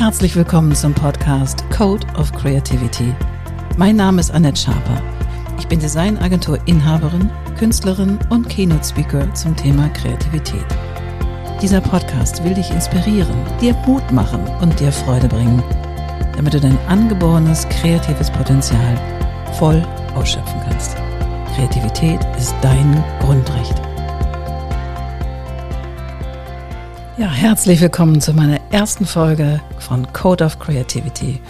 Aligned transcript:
Herzlich 0.00 0.34
willkommen 0.34 0.74
zum 0.74 0.94
Podcast 0.94 1.62
Code 1.70 2.06
of 2.16 2.32
Creativity. 2.32 3.14
Mein 3.76 3.96
Name 3.96 4.18
ist 4.18 4.30
Annette 4.30 4.58
Schaper. 4.58 5.02
Ich 5.58 5.68
bin 5.68 5.78
Designagentur-Inhaberin, 5.78 7.30
Künstlerin 7.58 8.18
und 8.30 8.48
Keynote-Speaker 8.48 9.34
zum 9.34 9.54
Thema 9.56 9.90
Kreativität. 9.90 10.64
Dieser 11.60 11.82
Podcast 11.82 12.42
will 12.42 12.54
dich 12.54 12.70
inspirieren, 12.70 13.36
dir 13.60 13.74
Mut 13.86 14.10
machen 14.10 14.40
und 14.62 14.80
dir 14.80 14.90
Freude 14.90 15.28
bringen, 15.28 15.62
damit 16.34 16.54
du 16.54 16.60
dein 16.60 16.78
angeborenes 16.88 17.68
kreatives 17.68 18.30
Potenzial 18.30 18.98
voll 19.58 19.86
ausschöpfen 20.14 20.62
kannst. 20.66 20.96
Kreativität 21.54 22.20
ist 22.38 22.54
dein 22.62 23.04
Grundrecht. 23.20 23.74
Ja, 27.18 27.30
herzlich 27.30 27.82
willkommen 27.82 28.22
zu 28.22 28.32
meiner 28.32 28.60
ersten 28.70 29.04
Folge 29.04 29.60
von 29.90 30.12
Code 30.12 30.44
of 30.44 30.60
Creativity. 30.60 31.40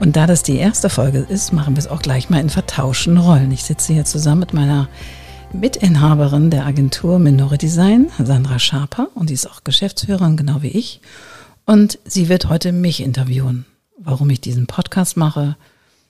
Und 0.00 0.16
da 0.16 0.26
das 0.26 0.42
die 0.42 0.56
erste 0.56 0.90
Folge 0.90 1.20
ist, 1.20 1.52
machen 1.52 1.76
wir 1.76 1.78
es 1.78 1.86
auch 1.86 2.02
gleich 2.02 2.28
mal 2.28 2.40
in 2.40 2.50
vertauschten 2.50 3.16
Rollen. 3.16 3.52
Ich 3.52 3.62
sitze 3.62 3.92
hier 3.92 4.04
zusammen 4.04 4.40
mit 4.40 4.52
meiner 4.52 4.88
Mitinhaberin 5.52 6.50
der 6.50 6.66
Agentur 6.66 7.20
Minore 7.20 7.58
Design, 7.58 8.10
Sandra 8.18 8.58
Schaper, 8.58 9.06
und 9.14 9.30
die 9.30 9.34
ist 9.34 9.48
auch 9.48 9.62
Geschäftsführerin, 9.62 10.36
genau 10.36 10.62
wie 10.62 10.70
ich. 10.70 11.00
Und 11.64 12.00
sie 12.04 12.28
wird 12.28 12.48
heute 12.48 12.72
mich 12.72 13.04
interviewen, 13.04 13.66
warum 13.98 14.30
ich 14.30 14.40
diesen 14.40 14.66
Podcast 14.66 15.16
mache, 15.16 15.54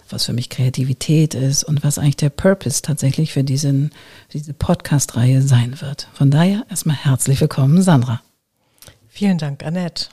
was 0.09 0.25
für 0.25 0.33
mich 0.33 0.49
Kreativität 0.49 1.35
ist 1.35 1.63
und 1.63 1.85
was 1.85 1.99
eigentlich 1.99 2.17
der 2.17 2.31
Purpose 2.31 2.81
tatsächlich 2.81 3.35
für 3.35 3.45
diesen, 3.45 3.91
diese 4.33 4.55
Podcast-Reihe 4.55 5.43
sein 5.43 5.79
wird. 5.83 6.09
Von 6.15 6.31
daher 6.31 6.65
erstmal 6.71 6.97
herzlich 6.97 7.39
willkommen, 7.39 7.83
Sandra. 7.83 8.23
Vielen 9.11 9.37
Dank, 9.37 9.63
Annette. 9.63 10.07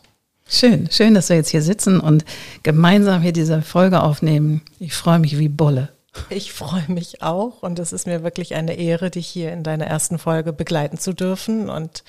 Schön, 0.50 0.90
schön, 0.92 1.14
dass 1.14 1.30
wir 1.30 1.36
jetzt 1.36 1.50
hier 1.50 1.62
sitzen 1.62 2.00
und 2.00 2.24
gemeinsam 2.64 3.22
hier 3.22 3.34
diese 3.34 3.62
Folge 3.62 4.02
aufnehmen. 4.02 4.62
Ich 4.80 4.94
freue 4.94 5.20
mich 5.20 5.38
wie 5.38 5.50
Bolle. 5.50 5.90
Ich 6.30 6.54
freue 6.54 6.88
mich 6.88 7.22
auch 7.22 7.64
und 7.64 7.80
es 7.80 7.92
ist 7.94 8.08
mir 8.08 8.24
wirklich 8.24 8.56
eine 8.56 8.76
Ehre, 8.76 9.12
dich 9.12 9.28
hier 9.28 9.52
in 9.52 9.64
deiner 9.64 9.86
ersten 9.86 10.18
Folge 10.18 10.54
begleiten 10.54 10.98
zu 10.98 11.14
dürfen. 11.14 11.70
Und 11.70 12.04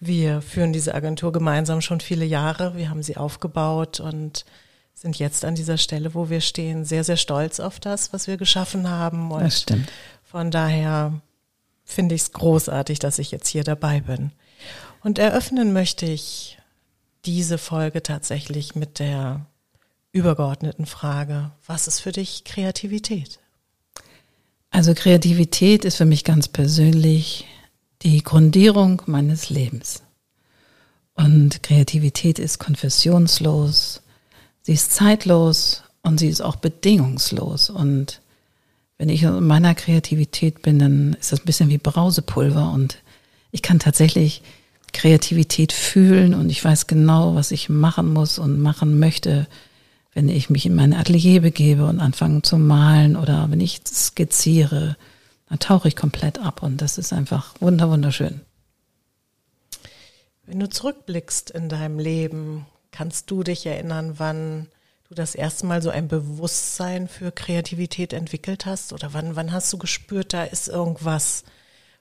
wir 0.00 0.42
führen 0.42 0.72
diese 0.72 0.94
Agentur 0.94 1.32
gemeinsam 1.32 1.80
schon 1.80 2.00
viele 2.00 2.24
Jahre. 2.24 2.76
Wir 2.76 2.90
haben 2.90 3.02
sie 3.02 3.16
aufgebaut 3.16 4.00
und 4.00 4.44
sind 4.94 5.18
jetzt 5.18 5.44
an 5.44 5.54
dieser 5.54 5.78
Stelle, 5.78 6.14
wo 6.14 6.28
wir 6.28 6.40
stehen, 6.40 6.84
sehr, 6.84 7.04
sehr 7.04 7.16
stolz 7.16 7.60
auf 7.60 7.80
das, 7.80 8.12
was 8.12 8.26
wir 8.26 8.36
geschaffen 8.36 8.90
haben. 8.90 9.30
Und 9.30 9.44
das 9.44 9.62
stimmt. 9.62 9.90
Von 10.24 10.50
daher 10.50 11.20
finde 11.84 12.14
ich 12.14 12.22
es 12.22 12.32
großartig, 12.32 12.98
dass 12.98 13.18
ich 13.18 13.30
jetzt 13.30 13.48
hier 13.48 13.64
dabei 13.64 14.00
bin. 14.00 14.32
Und 15.02 15.18
eröffnen 15.18 15.72
möchte 15.72 16.04
ich 16.04 16.59
diese 17.24 17.58
Folge 17.58 18.02
tatsächlich 18.02 18.74
mit 18.74 18.98
der 18.98 19.46
übergeordneten 20.12 20.86
Frage, 20.86 21.52
was 21.66 21.86
ist 21.86 22.00
für 22.00 22.12
dich 22.12 22.44
Kreativität? 22.44 23.38
Also 24.70 24.94
Kreativität 24.94 25.84
ist 25.84 25.96
für 25.96 26.04
mich 26.04 26.24
ganz 26.24 26.48
persönlich 26.48 27.46
die 28.02 28.22
Grundierung 28.22 29.02
meines 29.06 29.50
Lebens. 29.50 30.02
Und 31.14 31.62
Kreativität 31.62 32.38
ist 32.38 32.58
konfessionslos, 32.58 34.00
sie 34.62 34.72
ist 34.72 34.92
zeitlos 34.92 35.82
und 36.02 36.18
sie 36.18 36.28
ist 36.28 36.40
auch 36.40 36.56
bedingungslos. 36.56 37.68
Und 37.68 38.22
wenn 38.96 39.08
ich 39.08 39.22
in 39.22 39.46
meiner 39.46 39.74
Kreativität 39.74 40.62
bin, 40.62 40.78
dann 40.78 41.14
ist 41.14 41.32
das 41.32 41.40
ein 41.40 41.46
bisschen 41.46 41.68
wie 41.68 41.78
Brausepulver 41.78 42.72
und 42.72 42.98
ich 43.50 43.62
kann 43.62 43.80
tatsächlich 43.80 44.42
Kreativität 44.92 45.72
fühlen 45.72 46.34
und 46.34 46.50
ich 46.50 46.64
weiß 46.64 46.86
genau, 46.86 47.34
was 47.34 47.50
ich 47.50 47.68
machen 47.68 48.12
muss 48.12 48.38
und 48.38 48.60
machen 48.60 48.98
möchte, 48.98 49.46
wenn 50.12 50.28
ich 50.28 50.50
mich 50.50 50.66
in 50.66 50.74
mein 50.74 50.92
Atelier 50.92 51.40
begebe 51.40 51.86
und 51.86 52.00
anfange 52.00 52.42
zu 52.42 52.58
malen 52.58 53.16
oder 53.16 53.50
wenn 53.50 53.60
ich 53.60 53.80
skizziere, 53.86 54.96
dann 55.48 55.58
tauche 55.58 55.88
ich 55.88 55.96
komplett 55.96 56.38
ab 56.38 56.62
und 56.62 56.80
das 56.82 56.98
ist 56.98 57.12
einfach 57.12 57.54
wunder 57.60 57.90
wunderschön. 57.90 58.40
Wenn 60.46 60.60
du 60.60 60.68
zurückblickst 60.68 61.50
in 61.50 61.68
deinem 61.68 61.98
Leben, 61.98 62.66
kannst 62.90 63.30
du 63.30 63.42
dich 63.42 63.66
erinnern, 63.66 64.14
wann 64.18 64.66
du 65.08 65.14
das 65.14 65.34
erste 65.34 65.66
Mal 65.66 65.80
so 65.82 65.90
ein 65.90 66.08
Bewusstsein 66.08 67.08
für 67.08 67.30
Kreativität 67.30 68.12
entwickelt 68.12 68.66
hast 68.66 68.92
oder 68.92 69.12
wann 69.12 69.36
wann 69.36 69.52
hast 69.52 69.72
du 69.72 69.78
gespürt, 69.78 70.32
da 70.32 70.44
ist 70.44 70.68
irgendwas, 70.68 71.44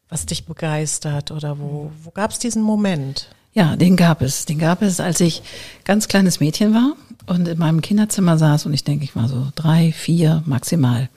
was 0.10 0.26
dich 0.26 0.46
begeistert 0.46 1.32
oder 1.32 1.60
wo, 1.60 1.92
wo 2.04 2.12
gab 2.12 2.32
es 2.32 2.40
diesen 2.40 2.64
Moment? 2.64 3.30
Ja, 3.54 3.76
den 3.76 3.96
gab 3.96 4.22
es. 4.22 4.46
Den 4.46 4.60
gab 4.60 4.82
es, 4.82 5.00
als 5.00 5.20
ich 5.20 5.42
ganz 5.86 6.08
kleines 6.08 6.40
Mädchen 6.40 6.74
war 6.74 6.96
und 7.28 7.48
in 7.48 7.60
meinem 7.60 7.82
Kinderzimmer 7.82 8.38
saß 8.38 8.66
und 8.66 8.74
ich 8.74 8.84
denke, 8.84 9.04
ich 9.04 9.16
war 9.16 9.28
so 9.28 9.48
drei, 9.56 9.92
vier 9.92 10.44
maximal, 10.46 11.10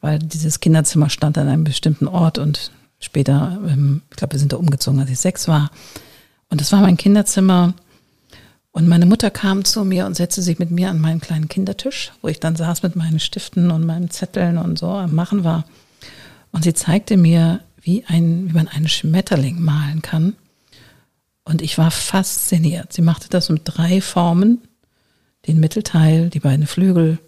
weil 0.00 0.18
dieses 0.18 0.60
Kinderzimmer 0.60 1.10
stand 1.10 1.38
an 1.38 1.48
einem 1.48 1.64
bestimmten 1.64 2.08
Ort 2.08 2.38
und 2.38 2.70
später, 3.00 3.58
ähm, 3.66 4.02
ich 4.10 4.16
glaube, 4.16 4.34
wir 4.34 4.40
sind 4.40 4.52
da 4.52 4.56
umgezogen, 4.56 5.00
als 5.00 5.10
ich 5.10 5.18
sechs 5.18 5.48
war. 5.48 5.70
Und 6.48 6.60
das 6.60 6.72
war 6.72 6.80
mein 6.80 6.96
Kinderzimmer. 6.96 7.74
Und 8.72 8.86
meine 8.86 9.06
Mutter 9.06 9.30
kam 9.30 9.64
zu 9.64 9.84
mir 9.84 10.06
und 10.06 10.14
setzte 10.14 10.42
sich 10.42 10.58
mit 10.60 10.70
mir 10.70 10.90
an 10.90 11.00
meinen 11.00 11.20
kleinen 11.20 11.48
Kindertisch, 11.48 12.12
wo 12.22 12.28
ich 12.28 12.38
dann 12.38 12.54
saß 12.54 12.84
mit 12.84 12.94
meinen 12.94 13.18
Stiften 13.18 13.70
und 13.70 13.84
meinen 13.84 14.10
Zetteln 14.10 14.58
und 14.58 14.78
so 14.78 14.88
am 14.88 15.14
Machen 15.14 15.42
war. 15.42 15.64
Und 16.52 16.64
sie 16.64 16.74
zeigte 16.74 17.16
mir, 17.16 17.60
wie, 17.90 18.04
ein, 18.06 18.48
wie 18.48 18.54
man 18.54 18.68
einen 18.68 18.88
Schmetterling 18.88 19.60
malen 19.60 20.00
kann. 20.02 20.36
Und 21.44 21.60
ich 21.60 21.76
war 21.76 21.90
fasziniert. 21.90 22.92
Sie 22.92 23.02
machte 23.02 23.28
das 23.28 23.48
mit 23.48 23.62
drei 23.64 24.00
Formen. 24.00 24.60
Den 25.46 25.58
Mittelteil, 25.58 26.30
die 26.30 26.38
beiden 26.38 26.66
Flügel 26.66 27.18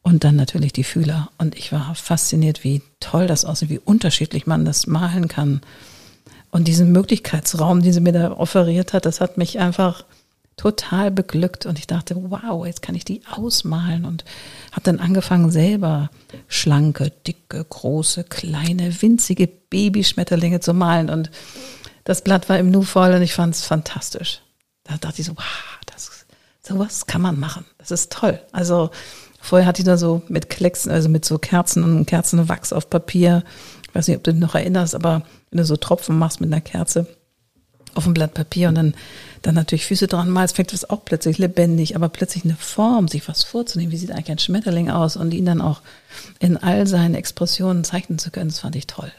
und 0.00 0.24
dann 0.24 0.36
natürlich 0.36 0.72
die 0.72 0.84
Fühler. 0.84 1.30
Und 1.38 1.56
ich 1.56 1.72
war 1.72 1.94
fasziniert, 1.94 2.64
wie 2.64 2.82
toll 3.00 3.26
das 3.26 3.44
aussieht, 3.44 3.68
wie 3.68 3.80
unterschiedlich 3.80 4.46
man 4.46 4.64
das 4.64 4.86
malen 4.86 5.28
kann. 5.28 5.60
Und 6.50 6.68
diesen 6.68 6.92
Möglichkeitsraum, 6.92 7.82
den 7.82 7.92
sie 7.92 8.00
mir 8.00 8.12
da 8.12 8.32
offeriert 8.32 8.92
hat, 8.92 9.04
das 9.04 9.20
hat 9.20 9.36
mich 9.36 9.58
einfach 9.58 10.04
total 10.62 11.10
beglückt 11.10 11.66
und 11.66 11.80
ich 11.80 11.88
dachte, 11.88 12.14
wow, 12.16 12.64
jetzt 12.64 12.82
kann 12.82 12.94
ich 12.94 13.04
die 13.04 13.22
ausmalen 13.28 14.04
und 14.04 14.24
habe 14.70 14.82
dann 14.84 15.00
angefangen 15.00 15.50
selber 15.50 16.08
schlanke, 16.46 17.10
dicke, 17.26 17.64
große, 17.64 18.22
kleine, 18.22 19.02
winzige 19.02 19.48
Babyschmetterlinge 19.48 20.60
zu 20.60 20.72
malen 20.72 21.10
und 21.10 21.32
das 22.04 22.22
Blatt 22.22 22.48
war 22.48 22.60
im 22.60 22.70
Nu 22.70 22.82
voll 22.82 23.12
und 23.12 23.22
ich 23.22 23.34
fand 23.34 23.56
es 23.56 23.64
fantastisch. 23.64 24.40
Da 24.84 24.96
dachte 24.98 25.20
ich 25.20 25.26
so, 25.26 25.32
wow, 25.36 25.80
das, 25.86 26.26
sowas 26.64 27.06
kann 27.06 27.22
man 27.22 27.40
machen. 27.40 27.64
Das 27.78 27.90
ist 27.90 28.12
toll. 28.12 28.38
Also 28.52 28.92
vorher 29.40 29.66
hatte 29.66 29.82
ich 29.82 29.86
da 29.86 29.96
so 29.96 30.22
mit 30.28 30.48
Klecksen, 30.48 30.92
also 30.92 31.08
mit 31.08 31.24
so 31.24 31.38
Kerzen 31.38 31.82
und 31.82 32.06
Kerzenwachs 32.06 32.72
auf 32.72 32.88
Papier. 32.88 33.42
Ich 33.88 33.94
weiß 33.96 34.06
nicht, 34.06 34.16
ob 34.16 34.22
du 34.22 34.32
dich 34.32 34.40
noch 34.40 34.54
erinnerst, 34.54 34.94
aber 34.94 35.22
wenn 35.50 35.58
du 35.58 35.64
so 35.64 35.76
Tropfen 35.76 36.16
machst 36.16 36.40
mit 36.40 36.52
einer 36.52 36.60
Kerze 36.60 37.08
auf 37.94 38.06
ein 38.06 38.14
Blatt 38.14 38.34
Papier 38.34 38.68
und 38.68 38.76
dann 38.76 38.94
dann 39.42 39.54
natürlich 39.54 39.86
Füße 39.86 40.06
dran 40.06 40.30
malst, 40.30 40.56
fängt 40.56 40.72
das 40.72 40.88
auch 40.88 41.04
plötzlich 41.04 41.38
lebendig, 41.38 41.96
aber 41.96 42.08
plötzlich 42.08 42.44
eine 42.44 42.56
Form, 42.56 43.08
sich 43.08 43.28
was 43.28 43.42
vorzunehmen, 43.42 43.92
wie 43.92 43.96
sieht 43.96 44.12
eigentlich 44.12 44.30
ein 44.30 44.38
Schmetterling 44.38 44.90
aus 44.90 45.16
und 45.16 45.34
ihn 45.34 45.46
dann 45.46 45.60
auch 45.60 45.82
in 46.38 46.56
all 46.56 46.86
seinen 46.86 47.14
Expressionen 47.14 47.84
zeichnen 47.84 48.18
zu 48.18 48.30
können, 48.30 48.50
das 48.50 48.60
fand 48.60 48.76
ich 48.76 48.86
toll. 48.86 49.12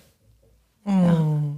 Mm. 0.85 0.91
Ja. 0.91 1.53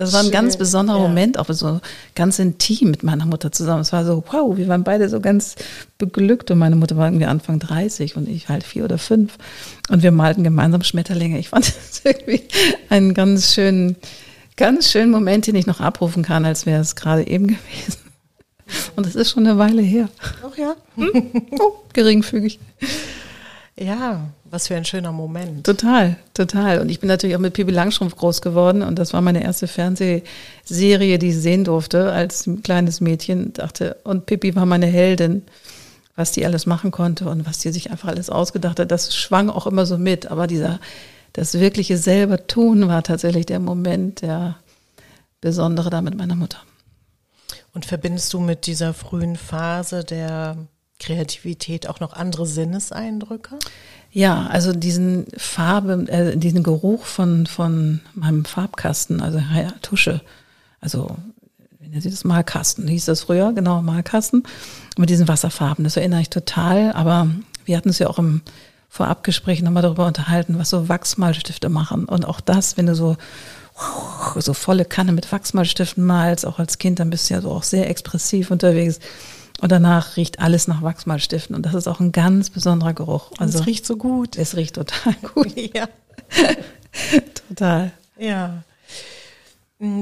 Das 0.00 0.14
war 0.14 0.20
ein 0.20 0.26
Schön. 0.26 0.32
ganz 0.32 0.56
besonderer 0.56 0.96
ja. 0.96 1.02
Moment, 1.08 1.38
auch 1.38 1.50
so 1.50 1.78
ganz 2.14 2.38
intim 2.38 2.90
mit 2.90 3.02
meiner 3.02 3.26
Mutter 3.26 3.52
zusammen. 3.52 3.82
Es 3.82 3.92
war 3.92 4.06
so, 4.06 4.24
wow, 4.30 4.56
wir 4.56 4.66
waren 4.66 4.82
beide 4.82 5.10
so 5.10 5.20
ganz 5.20 5.56
beglückt 5.98 6.50
und 6.50 6.56
meine 6.56 6.74
Mutter 6.74 6.96
war 6.96 7.06
irgendwie 7.06 7.26
Anfang 7.26 7.58
30 7.58 8.16
und 8.16 8.26
ich 8.26 8.48
halt 8.48 8.64
vier 8.64 8.84
oder 8.84 8.96
fünf 8.96 9.36
und 9.90 10.02
wir 10.02 10.10
malten 10.10 10.42
gemeinsam 10.42 10.82
Schmetterlinge. 10.82 11.38
Ich 11.38 11.50
fand 11.50 11.66
das 11.90 12.00
irgendwie 12.02 12.44
einen 12.88 13.12
ganz 13.12 13.52
schönen 13.52 13.96
ganz 14.60 14.90
schönen 14.90 15.10
Moment, 15.10 15.46
den 15.46 15.54
ich 15.54 15.66
noch 15.66 15.80
abrufen 15.80 16.22
kann, 16.22 16.44
als 16.44 16.66
wäre 16.66 16.82
es 16.82 16.94
gerade 16.94 17.26
eben 17.26 17.46
gewesen. 17.46 17.96
Und 18.94 19.06
es 19.06 19.16
ist 19.16 19.30
schon 19.30 19.46
eine 19.46 19.58
Weile 19.58 19.80
her. 19.80 20.10
Ach 20.46 20.56
ja. 20.56 20.76
Hm? 20.96 21.32
Oh, 21.58 21.72
geringfügig. 21.94 22.60
Ja, 23.78 24.28
was 24.44 24.66
für 24.68 24.76
ein 24.76 24.84
schöner 24.84 25.12
Moment. 25.12 25.64
Total, 25.64 26.16
total. 26.34 26.80
Und 26.80 26.90
ich 26.90 27.00
bin 27.00 27.08
natürlich 27.08 27.34
auch 27.34 27.40
mit 27.40 27.54
Pippi 27.54 27.72
Langstrumpf 27.72 28.14
groß 28.16 28.42
geworden 28.42 28.82
und 28.82 28.98
das 28.98 29.14
war 29.14 29.22
meine 29.22 29.42
erste 29.42 29.66
Fernsehserie, 29.66 31.18
die 31.18 31.30
ich 31.30 31.38
sehen 31.38 31.64
durfte 31.64 32.12
als 32.12 32.48
kleines 32.62 33.00
Mädchen. 33.00 33.54
Dachte, 33.54 33.96
und 34.04 34.26
Pippi 34.26 34.54
war 34.56 34.66
meine 34.66 34.86
Heldin, 34.86 35.42
was 36.16 36.32
die 36.32 36.44
alles 36.44 36.66
machen 36.66 36.90
konnte 36.90 37.30
und 37.30 37.46
was 37.46 37.58
die 37.58 37.72
sich 37.72 37.90
einfach 37.90 38.08
alles 38.08 38.28
ausgedacht 38.28 38.78
hat. 38.78 38.90
Das 38.90 39.16
schwang 39.16 39.48
auch 39.48 39.66
immer 39.66 39.86
so 39.86 39.96
mit. 39.96 40.30
Aber 40.30 40.46
dieser 40.46 40.80
das 41.32 41.54
wirkliche 41.54 41.96
selber 41.96 42.46
tun 42.46 42.88
war 42.88 43.02
tatsächlich 43.02 43.46
der 43.46 43.60
Moment, 43.60 44.22
der 44.22 44.56
besondere 45.40 45.90
da 45.90 46.02
mit 46.02 46.16
meiner 46.16 46.34
Mutter. 46.34 46.58
Und 47.72 47.84
verbindest 47.84 48.32
du 48.32 48.40
mit 48.40 48.66
dieser 48.66 48.94
frühen 48.94 49.36
Phase 49.36 50.04
der 50.04 50.56
Kreativität 50.98 51.88
auch 51.88 52.00
noch 52.00 52.12
andere 52.12 52.46
Sinneseindrücke? 52.46 53.58
Ja, 54.10 54.46
also 54.46 54.72
diesen 54.72 55.26
Farbe, 55.36 56.06
äh, 56.08 56.36
diesen 56.36 56.62
Geruch 56.62 57.04
von, 57.04 57.46
von 57.46 58.00
meinem 58.14 58.44
Farbkasten, 58.44 59.22
also 59.22 59.38
ja, 59.38 59.70
Tusche. 59.82 60.20
Also 60.80 61.16
nennt 61.90 62.02
sie 62.02 62.10
das, 62.10 62.24
Malkasten, 62.24 62.88
hieß 62.88 63.04
das 63.04 63.22
früher, 63.22 63.52
genau, 63.52 63.82
Malkasten, 63.82 64.42
mit 64.98 65.10
diesen 65.10 65.28
Wasserfarben. 65.28 65.84
Das 65.84 65.96
erinnere 65.96 66.22
ich 66.22 66.30
total, 66.30 66.92
aber 66.92 67.28
wir 67.64 67.76
hatten 67.76 67.88
es 67.88 67.98
ja 67.98 68.08
auch 68.08 68.18
im 68.18 68.42
Vorabgespräch 68.90 69.62
nochmal 69.62 69.82
darüber 69.82 70.06
unterhalten, 70.06 70.58
was 70.58 70.68
so 70.70 70.88
Wachsmalstifte 70.88 71.68
machen. 71.68 72.04
Und 72.04 72.26
auch 72.26 72.40
das, 72.40 72.76
wenn 72.76 72.86
du 72.86 72.94
so 72.94 73.16
so 74.36 74.52
volle 74.52 74.84
Kanne 74.84 75.12
mit 75.12 75.30
Wachsmalstiften 75.32 76.04
malst, 76.04 76.44
auch 76.44 76.58
als 76.58 76.76
Kind, 76.76 76.98
dann 76.98 77.08
bist 77.08 77.30
du 77.30 77.34
ja 77.34 77.40
so 77.40 77.50
auch 77.50 77.62
sehr 77.62 77.88
expressiv 77.88 78.50
unterwegs. 78.50 78.98
Und 79.60 79.72
danach 79.72 80.16
riecht 80.16 80.40
alles 80.40 80.68
nach 80.68 80.82
Wachsmalstiften. 80.82 81.54
Und 81.54 81.66
das 81.66 81.74
ist 81.74 81.86
auch 81.86 82.00
ein 82.00 82.12
ganz 82.12 82.50
besonderer 82.50 82.94
Geruch. 82.94 83.30
Also, 83.38 83.60
es 83.60 83.66
riecht 83.66 83.86
so 83.86 83.96
gut. 83.96 84.36
Es 84.36 84.56
riecht 84.56 84.74
total 84.74 85.14
gut. 85.34 85.54
ja. 85.56 85.88
total. 87.48 87.92
Ja. 88.18 88.62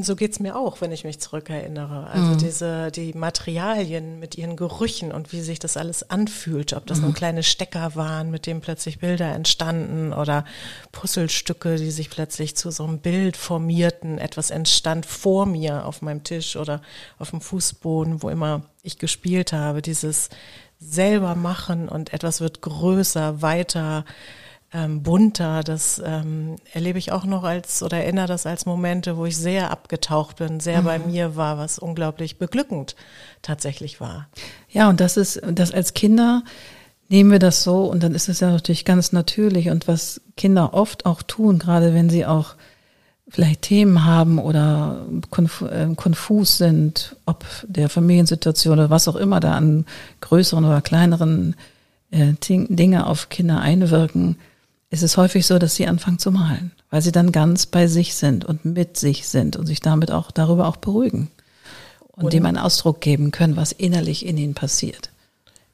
So 0.02 0.16
geht's 0.16 0.40
mir 0.40 0.56
auch, 0.56 0.80
wenn 0.80 0.90
ich 0.90 1.04
mich 1.04 1.20
zurückerinnere. 1.20 2.08
Also 2.08 2.32
mhm. 2.32 2.38
diese, 2.38 2.90
die 2.90 3.12
Materialien 3.12 4.18
mit 4.18 4.36
ihren 4.36 4.56
Gerüchen 4.56 5.12
und 5.12 5.32
wie 5.32 5.40
sich 5.40 5.60
das 5.60 5.76
alles 5.76 6.10
anfühlt, 6.10 6.72
ob 6.72 6.84
das 6.86 6.98
mhm. 6.98 7.04
nur 7.04 7.14
kleine 7.14 7.44
Stecker 7.44 7.94
waren, 7.94 8.32
mit 8.32 8.46
denen 8.46 8.60
plötzlich 8.60 8.98
Bilder 8.98 9.32
entstanden 9.32 10.12
oder 10.12 10.44
Puzzlestücke, 10.90 11.76
die 11.76 11.92
sich 11.92 12.10
plötzlich 12.10 12.56
zu 12.56 12.72
so 12.72 12.82
einem 12.82 12.98
Bild 12.98 13.36
formierten, 13.36 14.18
etwas 14.18 14.50
entstand 14.50 15.06
vor 15.06 15.46
mir 15.46 15.84
auf 15.84 16.02
meinem 16.02 16.24
Tisch 16.24 16.56
oder 16.56 16.82
auf 17.20 17.30
dem 17.30 17.40
Fußboden, 17.40 18.20
wo 18.20 18.30
immer 18.30 18.62
ich 18.82 18.98
gespielt 18.98 19.52
habe, 19.52 19.80
dieses 19.80 20.28
selber 20.80 21.36
machen 21.36 21.88
und 21.88 22.12
etwas 22.12 22.40
wird 22.40 22.62
größer, 22.62 23.42
weiter, 23.42 24.04
ähm, 24.72 25.02
bunter. 25.02 25.62
Das 25.62 26.00
ähm, 26.04 26.56
erlebe 26.72 26.98
ich 26.98 27.12
auch 27.12 27.24
noch 27.24 27.44
als 27.44 27.82
oder 27.82 27.98
erinnere 27.98 28.26
das 28.26 28.46
als 28.46 28.66
Momente, 28.66 29.16
wo 29.16 29.26
ich 29.26 29.36
sehr 29.36 29.70
abgetaucht 29.70 30.36
bin, 30.36 30.60
sehr 30.60 30.82
mhm. 30.82 30.84
bei 30.84 30.98
mir 30.98 31.36
war, 31.36 31.58
was 31.58 31.78
unglaublich 31.78 32.38
beglückend 32.38 32.94
tatsächlich 33.42 34.00
war. 34.00 34.28
Ja, 34.68 34.88
und 34.88 35.00
das 35.00 35.16
ist, 35.16 35.40
das 35.50 35.72
als 35.72 35.94
Kinder 35.94 36.42
nehmen 37.08 37.30
wir 37.30 37.38
das 37.38 37.62
so 37.62 37.84
und 37.84 38.02
dann 38.02 38.14
ist 38.14 38.28
es 38.28 38.40
ja 38.40 38.50
natürlich 38.50 38.84
ganz 38.84 39.12
natürlich 39.12 39.70
und 39.70 39.88
was 39.88 40.20
Kinder 40.36 40.74
oft 40.74 41.06
auch 41.06 41.22
tun, 41.22 41.58
gerade 41.58 41.94
wenn 41.94 42.10
sie 42.10 42.26
auch 42.26 42.54
vielleicht 43.30 43.62
Themen 43.62 44.04
haben 44.04 44.38
oder 44.38 45.06
konf 45.30 45.62
äh, 45.62 45.94
konfus 45.94 46.58
sind, 46.58 47.16
ob 47.26 47.44
der 47.66 47.88
Familiensituation 47.88 48.74
oder 48.74 48.90
was 48.90 49.08
auch 49.08 49.16
immer 49.16 49.40
da 49.40 49.52
an 49.52 49.84
größeren 50.20 50.64
oder 50.64 50.80
kleineren 50.80 51.56
äh, 52.10 52.32
Dinge 52.40 53.06
auf 53.06 53.28
Kinder 53.28 53.60
einwirken, 53.60 54.36
ist 54.90 55.02
es 55.02 55.16
häufig 55.16 55.46
so, 55.46 55.58
dass 55.58 55.74
sie 55.74 55.86
anfangen 55.86 56.18
zu 56.18 56.30
malen, 56.30 56.72
weil 56.90 57.02
sie 57.02 57.12
dann 57.12 57.32
ganz 57.32 57.66
bei 57.66 57.86
sich 57.86 58.14
sind 58.14 58.44
und 58.44 58.64
mit 58.64 58.96
sich 58.96 59.28
sind 59.28 59.56
und 59.56 59.66
sich 59.66 59.80
damit 59.80 60.10
auch 60.10 60.30
darüber 60.30 60.66
auch 60.66 60.76
beruhigen 60.76 61.30
und, 62.12 62.24
und 62.24 62.32
dem 62.32 62.46
einen 62.46 62.58
Ausdruck 62.58 63.00
geben 63.00 63.30
können, 63.30 63.56
was 63.56 63.72
innerlich 63.72 64.24
in 64.24 64.38
ihnen 64.38 64.54
passiert. 64.54 65.10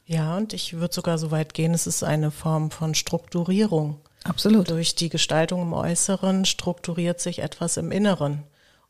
Ja, 0.06 0.37
und 0.37 0.52
ich 0.52 0.75
würde 0.75 0.94
sogar 0.94 1.16
so 1.16 1.31
weit 1.31 1.55
gehen, 1.55 1.72
es 1.72 1.87
ist 1.87 2.02
eine 2.02 2.31
Form 2.31 2.70
von 2.70 2.94
Strukturierung. 2.94 4.00
Absolut. 4.25 4.70
Durch 4.70 4.94
die 4.94 5.08
Gestaltung 5.08 5.62
im 5.62 5.72
Äußeren 5.72 6.44
strukturiert 6.44 7.20
sich 7.20 7.38
etwas 7.38 7.76
im 7.76 7.90
Inneren. 7.90 8.43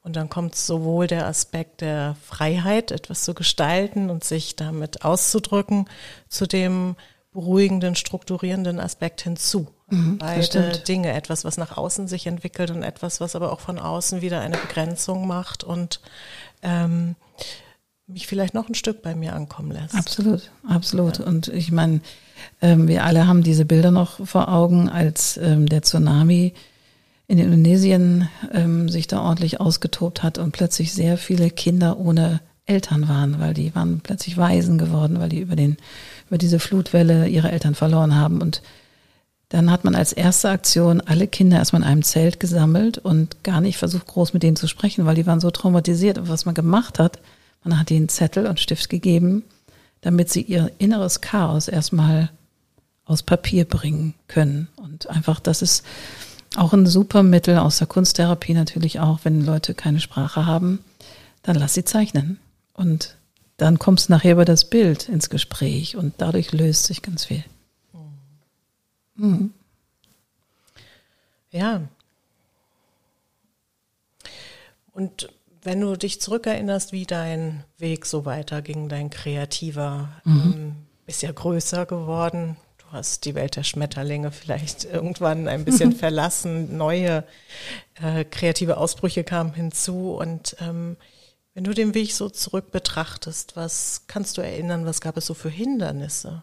Und 0.03 0.17
dann 0.17 0.29
kommt 0.29 0.55
sowohl 0.55 1.07
der 1.07 1.27
Aspekt 1.27 1.81
der 1.81 2.17
Freiheit, 2.23 2.91
etwas 2.91 3.25
zu 3.25 3.33
gestalten 3.33 4.11
und 4.11 4.23
sich 4.23 4.55
damit 4.55 5.05
auszudrücken, 5.05 5.89
zu 6.29 6.47
dem 6.47 6.97
beruhigenden, 7.33 7.97
strukturierenden 7.97 8.81
Aspekt 8.81 9.23
hinzu. 9.23 9.69
Mhm, 9.91 10.19
Beide 10.19 10.79
Dinge, 10.79 11.13
etwas, 11.13 11.45
was 11.45 11.59
nach 11.59 11.77
außen 11.77 12.09
sich 12.09 12.27
entwickelt 12.27 12.71
und 12.71 12.83
etwas, 12.83 13.21
was 13.21 13.37
aber 13.37 13.53
auch 13.53 13.61
von 13.61 13.79
außen 13.79 14.23
wieder 14.23 14.41
eine 14.41 14.57
Begrenzung 14.57 15.27
macht 15.27 15.63
und 15.63 16.01
ähm, 16.63 17.17
mich 18.07 18.27
vielleicht 18.27 18.55
noch 18.55 18.69
ein 18.69 18.75
Stück 18.75 19.03
bei 19.03 19.15
mir 19.15 19.35
ankommen 19.35 19.71
lässt. 19.71 19.95
Absolut, 19.95 20.51
absolut. 20.67 21.19
Ja. 21.19 21.27
Und 21.27 21.49
ich 21.49 21.73
meine, 21.73 22.01
ähm, 22.61 22.89
wir 22.89 23.05
alle 23.05 23.27
haben 23.27 23.43
diese 23.43 23.65
Bilder 23.65 23.91
noch 23.91 24.27
vor 24.27 24.49
Augen, 24.49 24.89
als 24.89 25.37
ähm, 25.37 25.69
der 25.69 25.83
Tsunami 25.83 26.55
in 27.27 27.39
Indonesien 27.39 28.29
ähm, 28.53 28.89
sich 28.89 29.07
da 29.07 29.21
ordentlich 29.21 29.61
ausgetobt 29.61 30.23
hat 30.23 30.39
und 30.39 30.53
plötzlich 30.53 30.93
sehr 30.93 31.17
viele 31.17 31.51
Kinder 31.51 31.99
ohne 31.99 32.41
Eltern 32.67 33.09
waren, 33.09 33.41
weil 33.41 33.55
die 33.55 33.75
waren 33.75 34.01
plötzlich 34.01 34.37
Waisen 34.37 34.79
geworden, 34.79 35.21
weil 35.21 35.29
die 35.29 35.41
über 35.41 35.57
den 35.57 35.77
über 36.29 36.39
diese 36.39 36.59
Flutwelle 36.59 37.29
ihre 37.29 37.51
Eltern 37.51 37.75
verloren 37.75 38.15
haben 38.17 38.41
und 38.41 38.63
dann 39.49 39.71
hat 39.71 39.85
man 39.85 39.95
als 39.95 40.13
erste 40.13 40.49
Aktion 40.49 41.01
alle 41.01 41.29
Kinder 41.29 41.59
erstmal 41.59 41.83
in 41.83 41.89
einem 41.89 42.03
Zelt 42.03 42.41
gesammelt 42.41 42.99
und 42.99 43.45
gar 43.45 43.61
nicht 43.61 43.77
versucht, 43.77 44.07
groß 44.07 44.33
mit 44.33 44.43
denen 44.43 44.57
zu 44.57 44.67
sprechen, 44.67 45.07
weil 45.07 45.15
die 45.15 45.27
waren 45.27 45.41
so 45.41 45.51
traumatisiert. 45.51 46.19
Und 46.19 46.29
was 46.29 46.45
man 46.45 46.55
gemacht 46.55 46.99
hat, 46.99 47.21
man 47.63 47.79
hat 47.79 47.91
ihnen 47.91 48.09
Zettel 48.09 48.47
und 48.47 48.61
Stift 48.61 48.89
gegeben, 48.89 49.45
damit 50.01 50.31
sie 50.31 50.43
ihr 50.43 50.71
inneres 50.79 51.21
Chaos 51.21 51.69
erstmal 51.69 52.31
aus 53.05 53.23
Papier 53.23 53.65
bringen 53.65 54.15
können. 54.29 54.69
Und 54.77 55.09
einfach, 55.09 55.41
das 55.41 55.63
ist 55.63 55.85
auch 56.57 56.73
ein 56.73 56.87
super 56.87 57.23
Mittel 57.23 57.59
aus 57.59 57.79
der 57.79 57.87
Kunsttherapie 57.87 58.55
natürlich 58.55 59.01
auch, 59.01 59.21
wenn 59.25 59.45
Leute 59.45 59.75
keine 59.75 60.01
Sprache 60.01 60.47
haben, 60.47 60.81
dann 61.43 61.57
lass 61.57 61.75
sie 61.75 61.85
zeichnen. 61.85 62.39
Und 62.73 63.17
dann 63.57 63.79
kommst 63.79 64.09
du 64.09 64.13
nachher 64.13 64.33
über 64.33 64.45
das 64.45 64.65
Bild 64.69 65.09
ins 65.09 65.31
Gespräch 65.31 65.97
und 65.97 66.15
dadurch 66.19 66.53
löst 66.53 66.85
sich 66.85 67.03
ganz 67.03 67.25
viel. 67.27 67.45
Mhm. 69.17 69.53
Ja. 71.51 71.83
Und 74.93 75.29
wenn 75.63 75.81
du 75.81 75.97
dich 75.97 76.21
zurückerinnerst, 76.21 76.93
wie 76.93 77.07
dein 77.07 77.65
Weg 77.79 78.07
so 78.07 78.25
weiterging, 78.25 78.89
dein 78.89 79.11
kreativer, 79.11 80.11
mhm. 80.25 80.53
ähm, 80.55 80.77
bist 81.07 81.23
ja 81.23 81.33
größer 81.33 81.87
geworden. 81.87 82.57
Du 82.79 82.87
hast 82.93 83.25
die 83.25 83.35
Welt 83.35 83.57
der 83.57 83.65
Schmetterlinge 83.65 84.31
vielleicht 84.31 84.85
irgendwann 84.93 85.49
ein 85.49 85.65
bisschen 85.65 85.93
verlassen. 85.97 86.77
Neue 86.77 87.25
äh, 87.95 88.25
kreative 88.25 88.77
Ausbrüche 88.77 89.25
kamen 89.25 89.55
hinzu. 89.55 90.13
Und 90.13 90.57
ähm, 90.61 90.97
wenn 91.55 91.65
du 91.65 91.73
den 91.73 91.95
Weg 91.95 92.13
so 92.13 92.29
zurück 92.29 92.71
betrachtest, 92.71 93.57
was 93.57 94.03
kannst 94.07 94.37
du 94.37 94.43
erinnern, 94.43 94.87
was 94.87 95.01
gab 95.01 95.17
es 95.17 95.27
so 95.27 95.35
für 95.35 95.51
Hindernisse? 95.51 96.43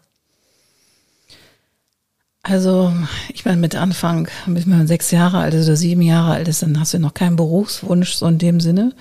Also, 2.52 2.92
ich 3.32 3.46
meine, 3.46 3.56
mit 3.56 3.76
Anfang, 3.76 4.28
bis 4.44 4.66
man 4.66 4.86
sechs 4.86 5.10
Jahre 5.10 5.38
alt 5.38 5.54
ist 5.54 5.68
oder 5.68 5.76
sieben 5.76 6.02
Jahre 6.02 6.32
alt 6.32 6.48
ist, 6.48 6.60
dann 6.60 6.78
hast 6.78 6.92
du 6.92 6.98
noch 6.98 7.14
keinen 7.14 7.36
Berufswunsch 7.36 8.12
so 8.12 8.26
in 8.26 8.36
dem 8.36 8.60
Sinne. 8.60 8.92